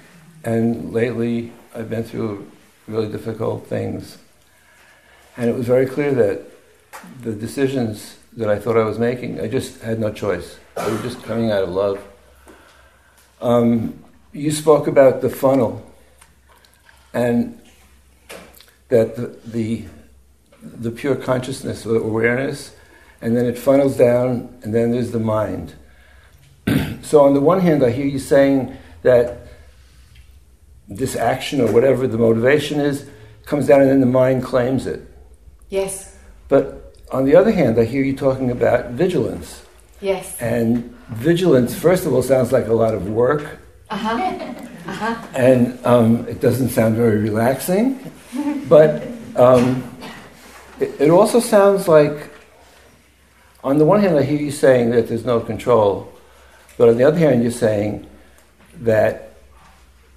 [0.44, 2.50] and lately I've been through
[2.86, 4.18] really difficult things.
[5.36, 6.42] And it was very clear that
[7.22, 10.58] the decisions that I thought I was making, I just had no choice.
[10.76, 12.02] They were just coming out of love.
[13.40, 15.84] Um, you spoke about the funnel
[17.12, 17.60] and
[18.88, 19.84] that the, the,
[20.62, 22.74] the pure consciousness or awareness,
[23.20, 25.74] and then it funnels down, and then there's the mind.
[27.02, 29.38] so, on the one hand, I hear you saying that
[30.88, 33.08] this action or whatever the motivation is
[33.46, 35.00] comes down and then the mind claims it.
[35.70, 36.16] Yes.
[36.48, 39.64] But on the other hand, I hear you talking about vigilance.
[40.00, 40.36] Yes.
[40.40, 43.58] And vigilance, first of all, sounds like a lot of work,
[43.90, 44.54] Uh huh.
[44.84, 45.26] Uh huh.
[45.36, 48.00] and um, it doesn't sound very relaxing.
[48.68, 49.06] But
[49.36, 49.84] um,
[50.80, 52.30] it, it also sounds like,
[53.62, 56.11] on the one hand, I hear you saying that there's no control,
[56.76, 58.06] but on the other hand, you're saying
[58.80, 59.32] that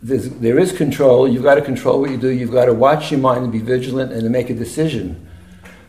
[0.02, 1.28] there's, control.
[1.28, 2.30] You've got to control what you do.
[2.30, 5.28] You've got to watch your mind and be vigilant and to make a decision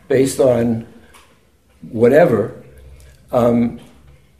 [0.07, 0.87] based on
[1.89, 2.63] whatever.
[3.31, 3.79] Um,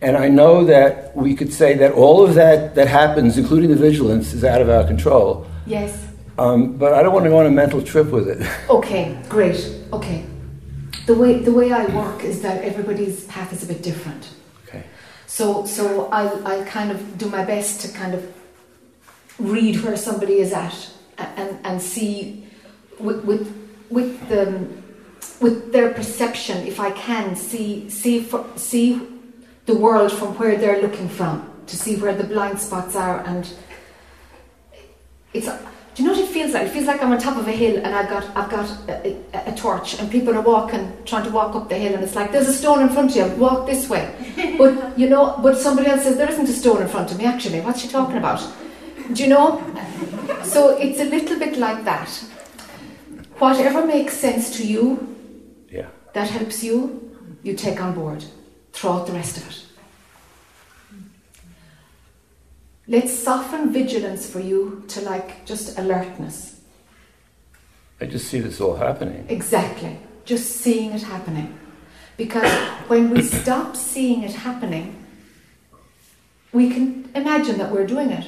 [0.02, 3.76] and I know that we could say that all of that that happens, including the
[3.76, 5.48] vigilance, is out of our control.
[5.66, 6.08] Yes.
[6.38, 8.48] Um, but I don't want to go on a mental trip with it.
[8.70, 9.18] Okay.
[9.28, 9.76] Great.
[9.92, 10.26] Okay.
[11.06, 14.30] The way the way I work is that everybody's path is a bit different.
[15.28, 18.34] So so I'll I'll kind of do my best to kind of
[19.38, 22.48] read where somebody is at and and see
[23.00, 23.46] with with
[23.90, 24.68] with the
[25.40, 29.02] with their perception if I can see see for, see
[29.68, 33.20] the world from where they're looking from to see where the blind spots are.
[33.26, 33.48] And
[35.34, 35.50] it's
[35.98, 36.68] do you know what it feels like?
[36.68, 39.18] It feels like I'm on top of a hill and I've got I've got a,
[39.34, 42.14] a, a torch and people are walking trying to walk up the hill and it's
[42.14, 44.06] like there's a stone in front of you walk this way.
[44.60, 47.26] But you know but somebody else says there isn't a stone in front of me
[47.26, 47.62] actually.
[47.62, 48.40] What's she talking about?
[49.14, 49.60] Do you know?
[50.44, 52.10] So it's a little bit like that.
[53.40, 55.16] Whatever makes sense to you
[55.72, 55.88] Yeah.
[56.14, 56.78] that helps you
[57.42, 58.24] you take on board
[58.72, 59.67] throw out the rest of it
[62.88, 66.62] let's soften vigilance for you to like just alertness.
[68.00, 69.26] I just see this all happening.
[69.30, 69.98] exactly.
[70.26, 71.58] Just seeing it happening.
[72.18, 72.52] Because
[72.90, 75.08] when we stop seeing it happening
[76.52, 78.26] we can imagine that we're doing it.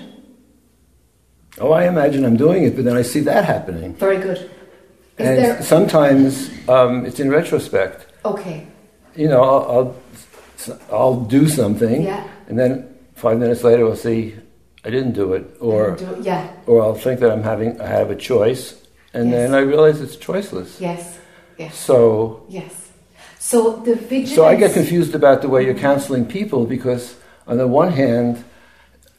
[1.60, 3.96] Oh, I imagine I'm doing it, but then I see that happening.
[3.96, 4.38] very good.
[4.38, 8.08] Is and there sometimes um, it's in retrospect.
[8.24, 8.68] okay.
[9.16, 12.26] You know, I'll, I'll, I'll do something, yeah.
[12.48, 14.36] and then five minutes later I'll see
[14.86, 18.10] I didn't do it, or do- yeah or I'll think that I'm having I have
[18.10, 18.76] a choice,
[19.14, 19.38] and Yes.
[19.40, 20.80] then I realize it's choiceless.
[20.80, 21.18] yes
[21.58, 22.74] yes So yes
[23.40, 24.36] So the vigilance.
[24.36, 27.16] So I get confused about the way you're counseling people because,
[27.48, 28.44] on the one hand,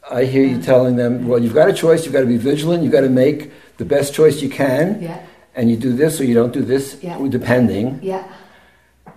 [0.09, 0.71] I hear you uh-huh.
[0.73, 3.09] telling them, well, you've got a choice, you've got to be vigilant, you've got to
[3.25, 5.19] make the best choice you can, Yeah,
[5.55, 7.17] and you do this or you don't do this, Yeah.
[7.29, 7.99] depending.
[8.01, 8.23] yeah,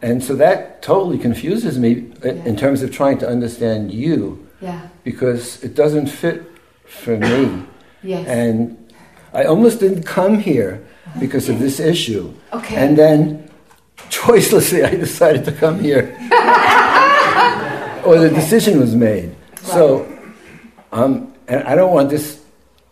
[0.03, 2.45] And so that totally confuses me uh, i- Yeah.
[2.51, 4.19] in terms of trying to understand you
[4.61, 6.43] yeah, because it doesn't fit
[6.87, 7.63] for me.
[8.03, 8.27] yes.
[8.27, 8.77] And
[9.33, 10.85] I almost didn't come here
[11.21, 12.33] because of this issue.
[12.53, 12.77] okay.
[12.77, 13.51] And then,
[14.11, 16.17] choicelessly, I decided to come here.
[18.05, 18.35] or the Okay.
[18.35, 19.35] decision was made.
[19.63, 20.07] So,
[20.93, 22.41] um, and I don't want this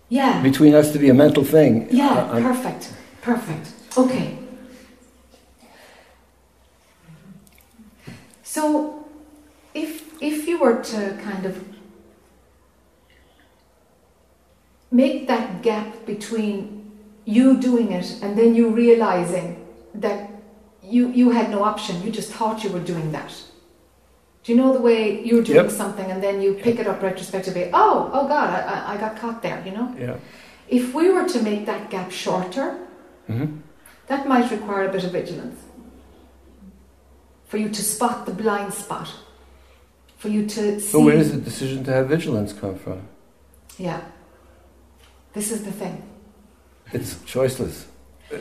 [0.08, 1.88] yeah, between us to be a mental thing.
[1.90, 3.68] yeah, I'm- perfect, perfect.
[3.96, 4.38] Okay.
[8.42, 9.04] So,
[9.74, 11.56] if if you were to kind of
[14.92, 16.90] make that gap between
[17.24, 19.56] you doing it and then you realizing
[19.94, 20.28] that
[20.82, 23.32] you you had no option, you just thought you were doing that.
[24.44, 25.70] Do you know the way you're doing Yep.
[25.70, 27.70] something and then you pick it up retrospectively?
[27.72, 29.62] Oh, oh God, I, I- got caught there.
[29.64, 29.88] You know.
[29.98, 30.16] yeah.
[30.68, 32.66] If we were to make that gap shorter,
[33.30, 33.48] Mhm.
[34.08, 35.60] that might require a bit of vigilance.
[37.48, 39.08] For you to spot the blind spot.
[40.18, 40.88] For you to see.
[40.88, 42.98] So, where does the decision to have vigilance come from?
[43.78, 44.00] Yeah.
[45.32, 46.02] This is the thing.
[46.92, 47.84] It's choiceless.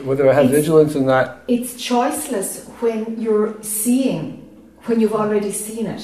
[0.04, 4.42] Whether I have It's- vigilance or not, It's choiceless when you're seeing,
[4.84, 6.02] when you've already seen it.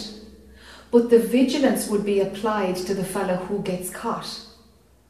[0.91, 4.41] But the vigilance would be applied to the fellow who gets caught.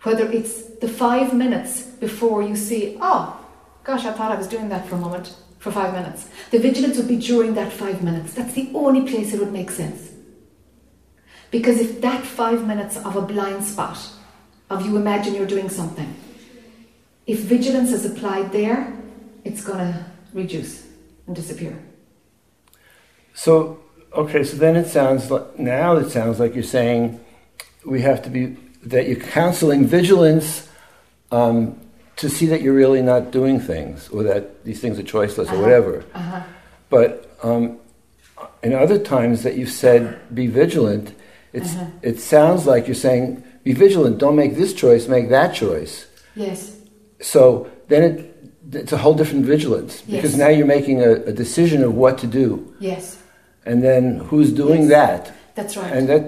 [0.02, 3.36] Whether it's the five minutes before you see, oh,
[3.84, 6.26] gosh, I thought I was doing that for a moment, for five minutes.
[6.50, 8.32] The vigilance would be during that five minutes.
[8.34, 10.10] That's the only place it would make sense.
[11.50, 13.98] Because if that five minutes of a blind spot,
[14.70, 16.14] of you imagine you're doing something,
[17.26, 18.92] if vigilance is applied there,
[19.44, 20.86] it's going to reduce
[21.26, 21.78] and disappear.
[23.34, 23.80] So,
[24.12, 27.20] okay, so then it sounds like, now it sounds like you're saying
[27.84, 30.68] we have to be, that you're counseling vigilance
[31.30, 31.78] um,
[32.16, 35.52] to see that you're really not doing things or that these things are choiceless or
[35.54, 35.60] Uh-huh.
[35.60, 36.04] whatever.
[36.14, 36.42] Uh-huh.
[36.90, 37.78] But um,
[38.62, 41.14] in other times that you've said be vigilant,
[41.52, 41.86] it's, Uh-huh.
[42.02, 45.94] it sounds like you're saying be vigilant, don't make this choice, make that choice.
[46.34, 46.58] Yes.
[47.20, 47.40] So
[47.88, 48.14] then it,
[48.80, 50.42] it's a whole different vigilance because Yes.
[50.42, 52.48] now you're making a, a decision of what to do.
[52.80, 53.04] Yes.
[53.68, 54.90] And then who's doing Yes.
[54.96, 55.20] that?
[55.54, 55.92] That's right.
[55.96, 56.22] And that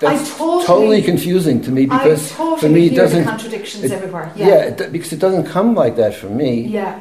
[0.00, 3.24] that's totally- confusing to me because totally for me it doesn't.
[3.24, 4.26] contradictions it- everywhere.
[4.36, 4.70] Yeah, Yeah.
[4.70, 6.50] it, because it doesn't come like that for me.
[6.80, 6.92] Yeah.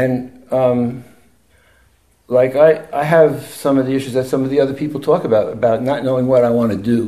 [0.00, 0.14] And
[0.60, 1.04] um,
[2.38, 2.70] like I,
[3.02, 3.30] I have
[3.64, 6.26] some of the issues that some of the other people talk about about not knowing
[6.32, 7.00] what I want to do.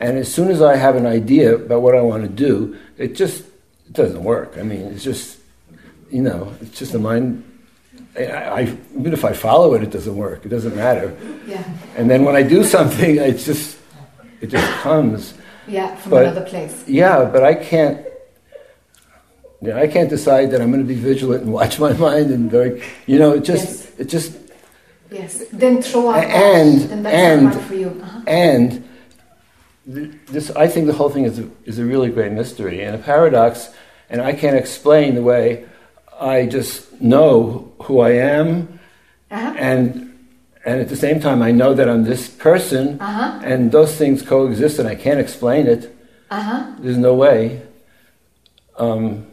[0.00, 3.14] And as soon as I have an idea about what I want to do, it
[3.14, 3.40] just
[3.86, 4.54] it doesn't work.
[4.58, 5.38] I mean, it's just
[6.10, 7.44] you know, it's just a mind.
[8.16, 8.60] I, I,
[8.98, 10.44] even if I follow it, it doesn't work.
[10.44, 11.16] It doesn't matter.
[11.46, 11.62] Yeah.
[11.96, 13.78] And then when I do something, it's just
[14.40, 15.34] it just comes.
[15.68, 15.94] Yeah.
[15.96, 16.82] From But- another place.
[16.88, 18.06] Yeah, but I can't.
[19.62, 22.50] Yeah, I can't decide that I'm going to be vigilant and watch my mind and
[22.50, 24.00] very, you know, it just, Yes.
[24.00, 24.32] it just,
[25.12, 25.44] Yes.
[25.52, 27.88] Then throw out And- and- for you.
[28.02, 28.20] Uh-huh.
[28.26, 28.88] and
[29.94, 32.98] this, I think the whole thing is a, is a really great mystery and a
[32.98, 33.70] paradox,
[34.08, 35.64] and I can't explain the way
[36.20, 38.78] I just know who I am,
[39.30, 39.54] Uh-huh.
[39.58, 40.06] and
[40.64, 43.40] and at the same time I know that I'm this person, Uh-huh.
[43.42, 45.82] and those things coexist, and I can't explain it.
[46.30, 46.74] Uh-huh.
[46.82, 47.62] There's no way.
[48.78, 49.26] Um,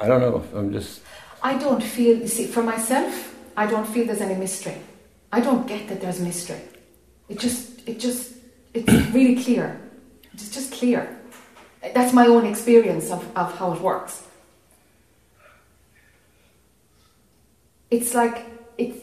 [0.00, 0.42] I- don't know.
[0.44, 1.00] if I'm just.
[1.42, 4.76] I don't feel, you see, for myself, I don't feel there's any mystery.
[5.32, 6.60] I don't get that there's mystery.
[7.28, 8.32] It just, it just,
[8.76, 9.80] it's really clear.
[10.34, 11.18] It's just clear.
[11.94, 14.24] That's my own experience of, of how it works.
[17.90, 18.44] It's like,
[18.76, 18.98] it's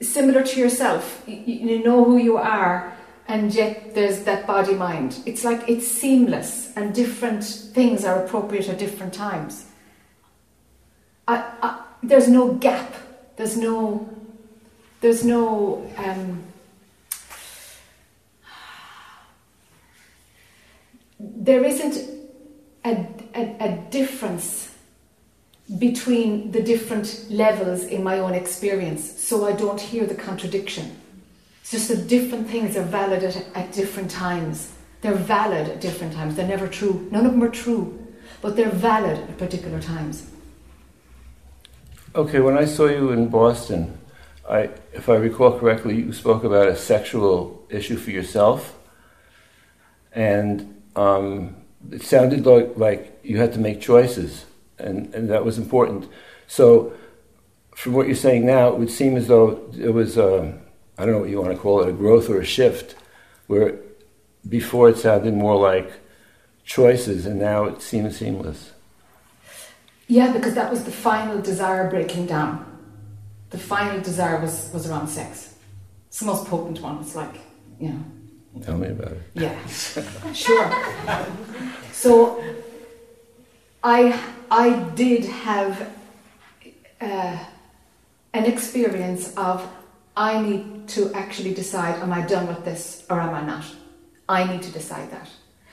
[0.00, 1.22] similar to yourself.
[1.26, 2.94] You, you know who you are,
[3.26, 5.18] and yet there's that body mind.
[5.26, 9.66] It's like it's seamless, and different things are appropriate at different times.
[11.26, 12.94] I, I, there's no gap.
[13.36, 14.08] There's no.
[15.00, 15.90] There's no.
[15.96, 16.42] Um,
[21.42, 22.08] there isn't
[22.84, 24.72] a, a, a difference
[25.78, 30.96] between the different levels in my own experience, so I don't hear the contradiction.
[31.60, 34.72] It's just that different things are valid at, at different times.
[35.00, 36.36] They're valid at different times.
[36.36, 37.08] They're never true.
[37.10, 38.06] None of them are true,
[38.40, 40.30] but they're valid at particular times.
[42.14, 43.98] Okay, when I saw you in Boston,
[44.48, 48.78] I, if I recall correctly, you spoke about a sexual issue for yourself,
[50.12, 51.56] and um,
[51.90, 54.44] it sounded like, like you had to make choices,
[54.78, 56.08] and, and that was important.
[56.46, 56.92] So,
[57.74, 60.58] from what you're saying now, it would seem as though it was, um,
[60.98, 62.94] I don't know what you want to call it, a growth or a shift,
[63.46, 63.78] where
[64.48, 65.90] before it sounded more like
[66.64, 68.72] choices and now it seems seamless.
[70.08, 72.66] Yeah, because that was the final desire breaking down.
[73.50, 75.54] The final desire was, was around sex.
[76.08, 76.98] It's the most potent one.
[76.98, 77.34] It's like,
[77.80, 78.04] you know.
[78.60, 79.22] Tell me about it.
[79.34, 79.66] Yeah,
[80.34, 80.70] sure.
[81.92, 82.44] So
[83.82, 84.20] I,
[84.50, 85.90] I did have
[87.00, 87.38] uh,
[88.34, 89.66] an experience of
[90.16, 93.64] I need to actually decide am I done with this or am I not?
[94.28, 95.28] I need to decide that.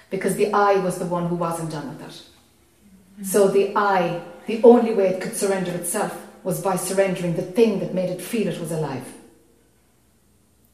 [0.10, 3.26] Because the I was the one who wasn't done with it.
[3.26, 7.80] So the I, the only way it could surrender itself was by surrendering the thing
[7.80, 9.06] that made it feel it was alive.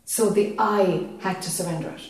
[0.05, 2.01] So the I had to surrender it.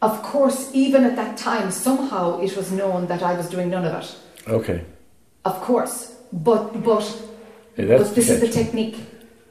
[0.00, 3.84] Of course, even at that time, somehow it was known that I was doing none
[3.84, 4.16] of it.
[4.48, 4.84] Okay.
[5.44, 6.14] Of course.
[6.32, 7.04] But but,
[7.76, 8.96] Yeah, but this is the technique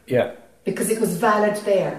[0.07, 0.31] Yeah.
[0.63, 1.95] because it was valid there.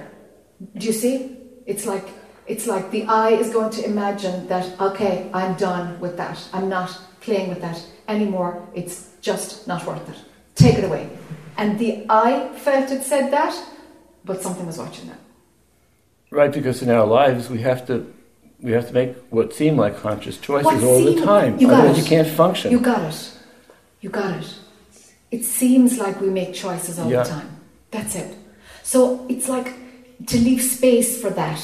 [0.77, 1.37] Do you see?
[1.66, 2.07] It's like
[2.47, 6.39] it's like the I is going to imagine that okay, I'm done with that.
[6.53, 6.91] I'm not
[7.21, 8.53] playing with that anymore.
[8.75, 10.16] It's just not worth it.
[10.55, 11.09] Take it away.
[11.57, 13.55] And the I felt it said that,
[14.25, 15.19] but something was watching that.
[16.35, 18.12] Right, because in our lives we have to
[18.61, 21.59] we have to make what seem like conscious choices What all the time.
[21.61, 22.02] you got Otherwise it.
[22.02, 22.73] you can't function.
[22.73, 23.31] You got it.
[24.01, 24.59] You got it.
[25.31, 27.23] It seems like we make choices all Yeah.
[27.23, 27.51] the time.
[27.93, 28.35] That's it.
[28.82, 29.69] So it's like
[30.27, 31.61] to leave space for that.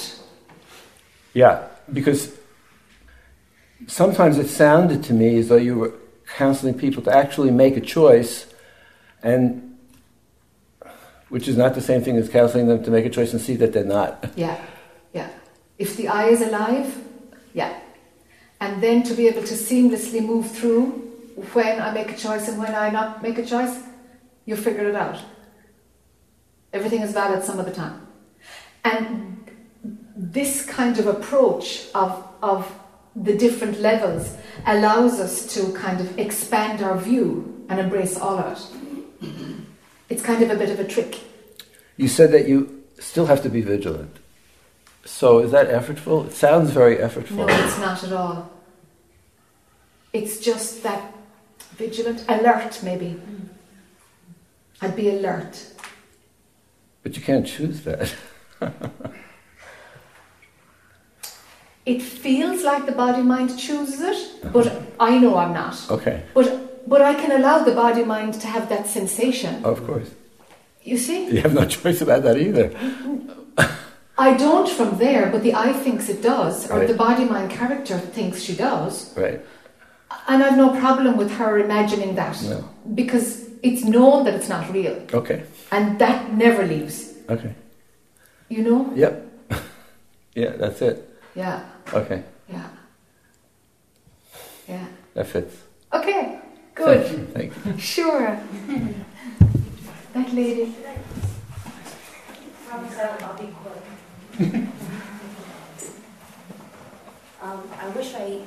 [1.35, 2.33] Yeah, because
[3.89, 5.95] sometimes it sounded to me as though you were
[6.37, 8.47] counseling people to actually make a choice,
[9.23, 9.70] and
[11.31, 13.57] which is not the same thing as counseling them to make a choice and see
[13.57, 14.31] that they're not.
[14.37, 14.61] Yeah,
[15.15, 15.31] yeah.
[15.79, 17.03] If the I is alive,
[17.55, 17.79] yeah.
[18.61, 20.91] And then to be able to seamlessly move through
[21.53, 23.81] when I make a choice and when I not make a choice,
[24.45, 25.19] you figure it out.
[26.73, 28.07] Everything is valid some of the time.
[28.85, 29.51] And
[30.17, 32.71] this kind of approach of, of
[33.17, 34.37] the different levels
[34.67, 39.27] allows us to kind of expand our view and embrace all of it.
[40.11, 41.21] It's kind of a bit of a trick.
[41.97, 44.17] You said that you still have to be vigilant.
[45.05, 46.27] So is that effortful?
[46.27, 47.47] It sounds very effortful.
[47.47, 48.51] No, it's not at all.
[50.13, 51.15] It's just that
[51.77, 53.15] vigilant, alert, maybe.
[53.15, 53.49] Mm.
[54.83, 55.65] I'd be alert.
[57.03, 58.13] But you can't choose that.
[61.87, 64.81] It feels like the body mind chooses it, but uh-huh.
[65.01, 65.91] I know I'm not.
[65.91, 69.65] Okay, But but I can allow the body mind to have that sensation.
[69.65, 70.11] of course.
[70.83, 71.31] You see?
[71.31, 72.71] You have no choice about that either.
[74.19, 76.89] I don't from there, but the I thinks it does, or Right.
[76.89, 79.17] the body mind character thinks she does.
[79.17, 79.41] Right.
[80.29, 82.43] And I've no problem with her imagining that.
[82.43, 82.69] No.
[82.95, 84.97] Because it's known that it's not real.
[85.15, 85.45] Okay.
[85.71, 87.15] And that never leaves.
[87.31, 87.55] Okay.
[88.49, 88.93] You know?
[88.95, 89.15] Yep.
[90.35, 90.97] yeah, that's it.
[91.35, 91.63] Yeah.
[91.95, 92.23] Okay.
[92.49, 92.69] Yeah.
[94.69, 94.87] Yeah.
[95.15, 95.57] That fits.
[95.93, 96.40] Okay.
[96.81, 97.35] Good.
[97.35, 97.79] Thank you.
[97.79, 98.41] Sure.
[100.15, 100.75] that lady.
[102.67, 104.65] Promise I'll, I'll be quick.
[107.43, 108.41] um, I wish I,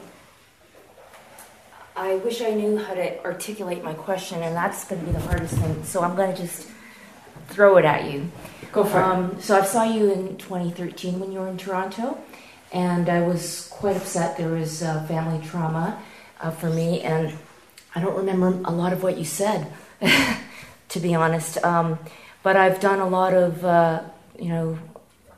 [1.96, 5.20] I wish I knew how to articulate my question, and that's going to be the
[5.20, 5.84] hardest thing.
[5.84, 6.68] So I'm going to just
[7.50, 8.32] throw it at you.
[8.72, 9.04] Go for it.
[9.04, 12.18] Um, so I saw you in 2013 when you were in Toronto,
[12.72, 14.38] and I was quite upset.
[14.38, 16.02] There was uh, family trauma
[16.42, 17.38] uh, for me, and
[17.96, 19.72] I don't remember a lot of what you said,
[20.90, 21.64] to be honest.
[21.64, 22.00] Um,
[22.42, 24.02] but I've done a lot of, uh,
[24.40, 24.80] you know,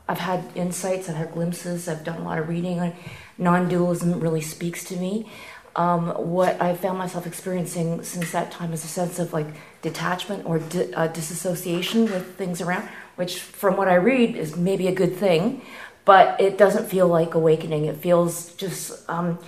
[0.08, 2.94] I've had insights, I've had glimpses, I've done a lot of reading.
[3.38, 5.30] Non-dualism really speaks to me.
[5.74, 9.46] Um, what I found myself experiencing since that time is a sense of like
[9.82, 14.88] detachment or di- uh, disassociation with things around, which, from what I read, is maybe
[14.88, 15.60] a good thing,
[16.06, 17.84] but it doesn't feel like awakening.
[17.84, 19.38] It feels just um,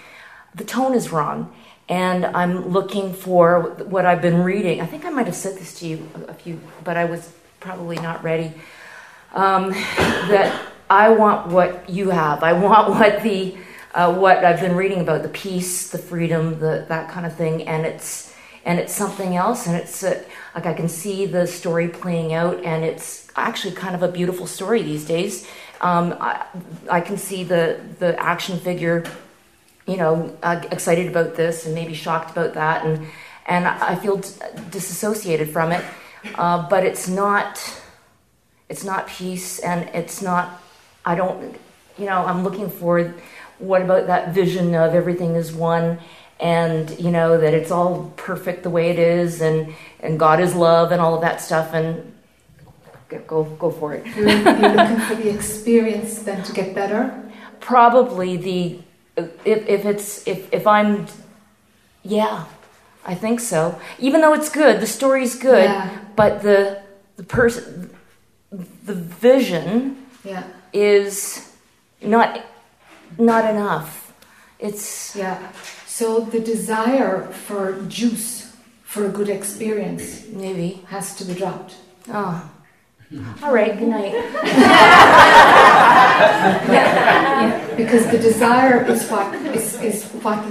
[0.54, 1.54] the tone is wrong,
[1.88, 4.80] and I'm looking for what I've been reading.
[4.80, 7.32] I think I might have said this to you a a few, but I was
[7.60, 8.52] probably not ready.
[9.34, 12.42] Um, that I want what you have.
[12.42, 13.56] I want what the
[13.94, 17.66] uh, what I've been reading about the peace, the freedom, the that kind of thing,
[17.66, 18.34] and it's
[18.64, 20.22] and it's something else, and it's uh,
[20.54, 24.46] like I can see the story playing out, and it's actually kind of a beautiful
[24.46, 25.46] story these days.
[25.80, 26.44] Um, I,
[26.90, 29.04] I can see the the action figure,
[29.88, 33.06] you know, uh, excited about this and maybe shocked about that, and
[33.46, 34.30] and I feel d-
[34.70, 35.84] disassociated from it,
[36.34, 37.82] uh, but it's not
[38.68, 40.60] it's not peace and it's not
[41.06, 41.56] i don't
[41.96, 43.14] you know i'm looking for
[43.58, 45.98] what about that vision of everything is one
[46.40, 50.54] and you know that it's all perfect the way it is, and and God is
[50.54, 52.12] love and all of that stuff, and
[53.26, 54.06] go go for it.
[54.16, 57.24] You're, you're looking for the experience then to get better.
[57.60, 58.78] Probably the
[59.44, 61.06] if if it's if if I'm
[62.02, 62.44] yeah,
[63.04, 63.60] I think so.
[63.98, 65.90] Even though it's good, the story's good, Yeah.
[66.16, 66.82] but the
[67.16, 67.90] the person
[68.86, 70.42] the vision Yeah.
[70.72, 71.48] is
[72.02, 72.28] not
[73.18, 74.12] not enough.
[74.58, 75.38] It's Yeah.
[75.86, 78.46] So the desire for juice,
[78.84, 81.74] for a good experience, maybe has to be dropped.
[82.12, 82.40] oh.
[83.42, 84.14] All right, good night.
[86.18, 90.44] Yeah, because the desire is what is, is what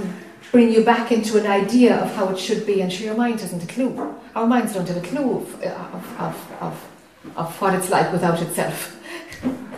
[0.50, 3.40] bring you back into an idea of how it should be, and sure, your mind
[3.40, 4.14] hasn't a clue.
[4.34, 6.88] Our minds don't have a clue of, of, of, of,
[7.36, 8.96] of what it's like without itself.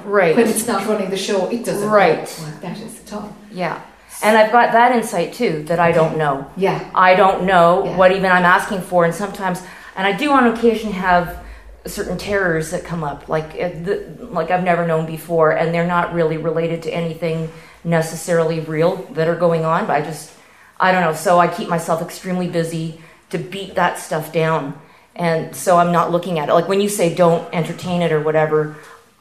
[0.05, 0.35] Right.
[0.36, 2.19] When it's not running the show, it doesn't Right.
[2.19, 3.36] know what that is at all.
[3.51, 3.82] Yeah.
[4.23, 6.47] And I've got that insight too that I don't know.
[6.57, 6.89] Yeah.
[6.94, 7.97] I don't know Yeah.
[7.97, 9.62] what even I'm asking for, and sometimes,
[9.97, 11.43] and I do on occasion have
[11.86, 16.36] certain terrors that come up, like like I've never known before, and they're not really
[16.36, 17.51] related to anything
[17.85, 19.86] necessarily real that are going on.
[19.86, 20.32] But I just,
[20.78, 21.15] I don't know.
[21.15, 23.01] So I keep myself extremely busy
[23.31, 24.78] to beat that stuff down,
[25.15, 26.55] and so I'm not looking at it.
[26.55, 28.77] Like when you say don't entertain it or whatever,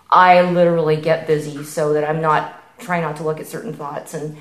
[0.10, 4.14] I literally get busy so that I'm not trying not to look at certain thoughts
[4.14, 4.38] and.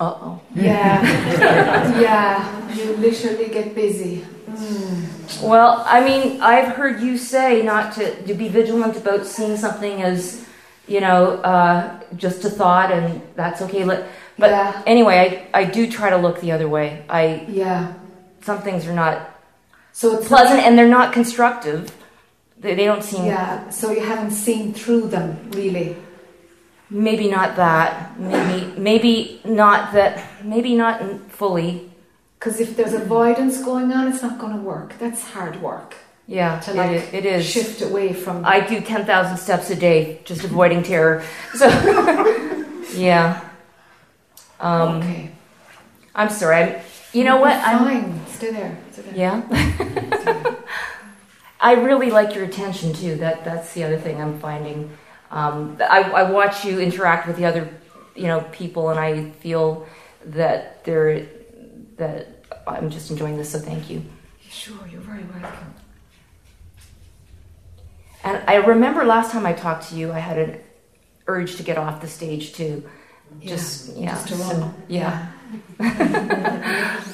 [0.00, 0.40] Uh oh.
[0.54, 1.02] Yeah.
[2.00, 2.74] yeah.
[2.74, 4.24] You literally get busy.
[5.42, 10.02] Well, I mean, I've heard you say not to, to be vigilant about seeing something
[10.02, 10.44] as,
[10.86, 13.84] you know, uh, just a thought and that's okay.
[13.84, 14.06] Let-
[14.38, 14.82] But Yeah.
[14.86, 17.04] anyway, I, I do try to look the other way.
[17.08, 17.92] I Yeah.
[18.42, 19.16] some things are not
[19.92, 21.92] So it's pleasant and they're not constructive.
[22.58, 23.68] They, they don't seem Yeah.
[23.70, 25.96] So you haven't seen through them really.
[26.90, 30.12] maybe not that maybe maybe not that
[30.44, 31.00] maybe not
[31.30, 31.90] fully.
[32.44, 34.98] Because if there's avoidance going on, it's not going to work.
[34.98, 35.94] That's hard work.
[36.26, 37.46] Yeah, To like it is.
[37.46, 38.44] shift away from.
[38.44, 41.24] I do 10,000 steps a day just avoiding terror.
[41.54, 41.68] So,
[42.94, 43.48] yeah.
[44.60, 45.30] Um, okay.
[46.14, 46.56] I'm sorry.
[46.56, 46.80] I'm,
[47.14, 47.56] you know what?
[47.56, 48.26] I'm, fine.
[48.26, 48.78] Stay there.
[48.92, 49.14] Stay there.
[49.16, 50.54] yeah.
[51.60, 53.16] I really like your attention too.
[53.16, 54.90] That that's the other thing I'm finding.
[55.30, 57.70] Um, I, I watch you interact with the other,
[58.14, 59.86] you know, people, and I feel
[60.26, 61.26] that they're
[61.96, 62.33] that
[62.66, 63.50] I'm just enjoying this.
[63.50, 64.02] So thank you.
[64.48, 65.74] Sure, you're very welcome.
[68.22, 70.58] And I remember last time I talked to you, I had an
[71.26, 72.84] urge to get off the stage too.
[73.42, 74.74] Just yeah, just to so- run.
[74.88, 75.30] yeah.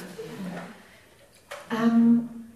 [1.71, 2.47] Um,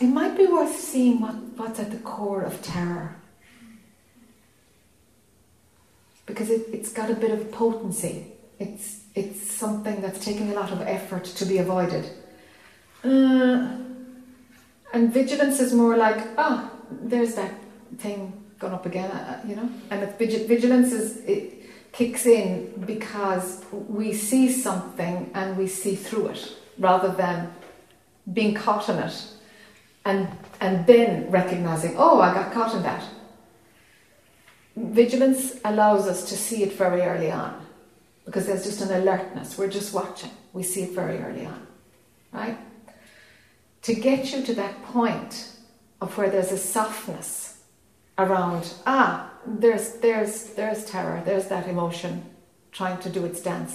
[0.00, 3.14] it might be worth seeing what, what's at the core of terror.
[6.24, 8.32] Because it, it's got a bit of potency.
[8.58, 12.10] It's, it's something that's taking a lot of effort to be avoided.
[13.04, 13.76] Uh,
[14.92, 17.52] and vigilance is more like, ah, there's that
[17.98, 19.68] thing gone up again, uh, you know?
[19.90, 21.56] And if vigi- vigilance is, it
[21.92, 27.52] kicks in because we see something and we see through it rather than
[28.32, 29.26] being caught in it
[30.04, 30.28] and
[30.60, 33.02] and then recognizing oh i got caught in that.
[34.76, 37.64] Vigilance allows us to see it very early on
[38.26, 39.56] because there's just an alertness.
[39.56, 40.30] We're just watching.
[40.52, 41.66] We see it very early on
[42.32, 42.58] right
[43.86, 45.34] to get you to that point
[46.02, 47.32] of where there's a softness
[48.18, 49.12] around ah
[49.62, 52.12] there's there's there's terror there's that emotion
[52.78, 53.74] trying to do its dance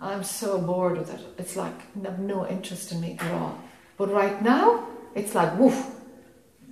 [0.00, 3.54] i'm so bored with it it's like no, no interest in me at all
[3.96, 5.78] but right now, it's like woof,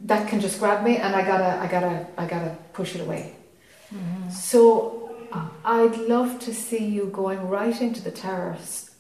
[0.07, 3.37] that can just grab me, and I gotta, I gotta, I gotta push it away.
[4.29, 8.91] So I- I'd love to see you going right into the terrors.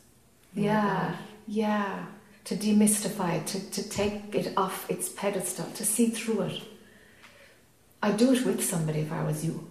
[0.54, 1.16] Yeah,
[1.48, 2.06] yeah.
[2.46, 6.62] To demystify it, to, to take it off its pedestal, to see through it.
[8.02, 9.68] I'd do it with somebody if I was you.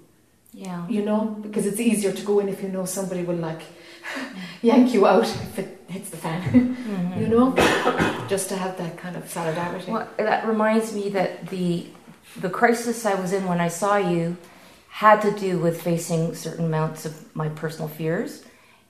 [0.53, 0.88] Yeah.
[0.88, 3.61] You know, because it's easier to go in if you know somebody will like
[4.61, 6.77] yank you out if it hits the fan.
[6.91, 7.22] Mm-hmm.
[7.22, 9.91] You know, just to have that kind of solidarity.
[9.91, 11.88] Well, that reminds me that the
[12.38, 14.35] the crisis I was in when I saw you
[14.89, 18.43] had to do with facing certain amounts of my personal fears,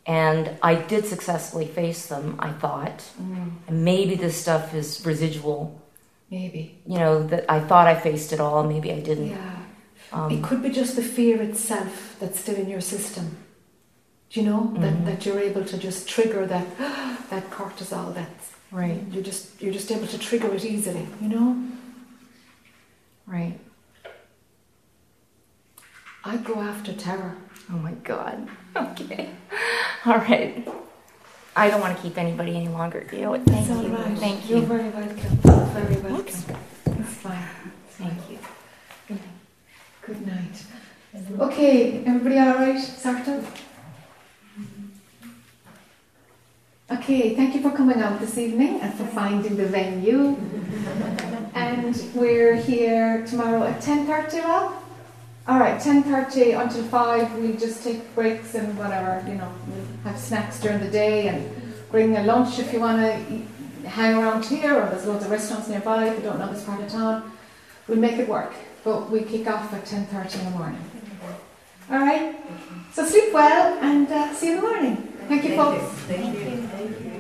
[0.06, 2.36] and I did successfully face them.
[2.40, 5.80] I thought, Mm, and maybe this stuff is residual.
[6.30, 6.78] maybe.
[6.88, 9.30] You know that I thought I faced it all, maybe I didn't.
[9.30, 9.58] Yeah.
[10.14, 13.38] Um, it could be just the fear itself that's still in your system.
[14.30, 15.06] Do you know that, Mhm.
[15.06, 16.68] that you're able to just trigger that
[17.30, 18.14] that cortisol?
[18.14, 19.02] That's Right.
[19.12, 21.06] You're just you're just able to trigger it easily.
[21.22, 21.50] You know.
[23.28, 23.60] Right.
[26.24, 27.36] I go after terror.
[27.72, 28.48] Oh my God.
[28.76, 29.30] Okay.
[30.06, 30.68] All right.
[31.56, 33.04] I don't want to keep anybody any longer.
[33.04, 33.38] Do you?
[33.46, 33.88] Thank you.
[33.94, 34.18] right.
[34.18, 34.66] Thank You're you.
[34.66, 35.18] very welcome.
[35.18, 36.16] Very welcome.
[36.16, 36.46] Whoops.
[36.86, 37.44] It's fine.
[37.90, 38.40] Thank you.
[40.06, 40.64] Good night.
[41.40, 42.80] Okay, everybody all right?
[42.80, 43.28] Sort?
[46.90, 50.38] Okay, thank you for coming out this evening and for finding the venue.
[51.54, 54.74] and we're here tomorrow at 10.30, Rob?
[55.48, 57.36] All right, 10.30 until 5.
[57.36, 61.50] We'll just take breaks and whatever, you know, we'll have snacks during the day and
[61.90, 65.68] bring a lunch if you want to hang around here or there's loads of restaurants
[65.68, 67.32] nearby if you don't know this part of town.
[67.88, 68.54] We'll make it work,
[68.84, 70.92] but we kick off at 10.30 in the morning.
[71.90, 72.36] All right?
[72.94, 74.96] So sleep well and uh, see you in the morning.
[75.28, 75.84] Thank you, folks.
[76.02, 77.11] Thank you.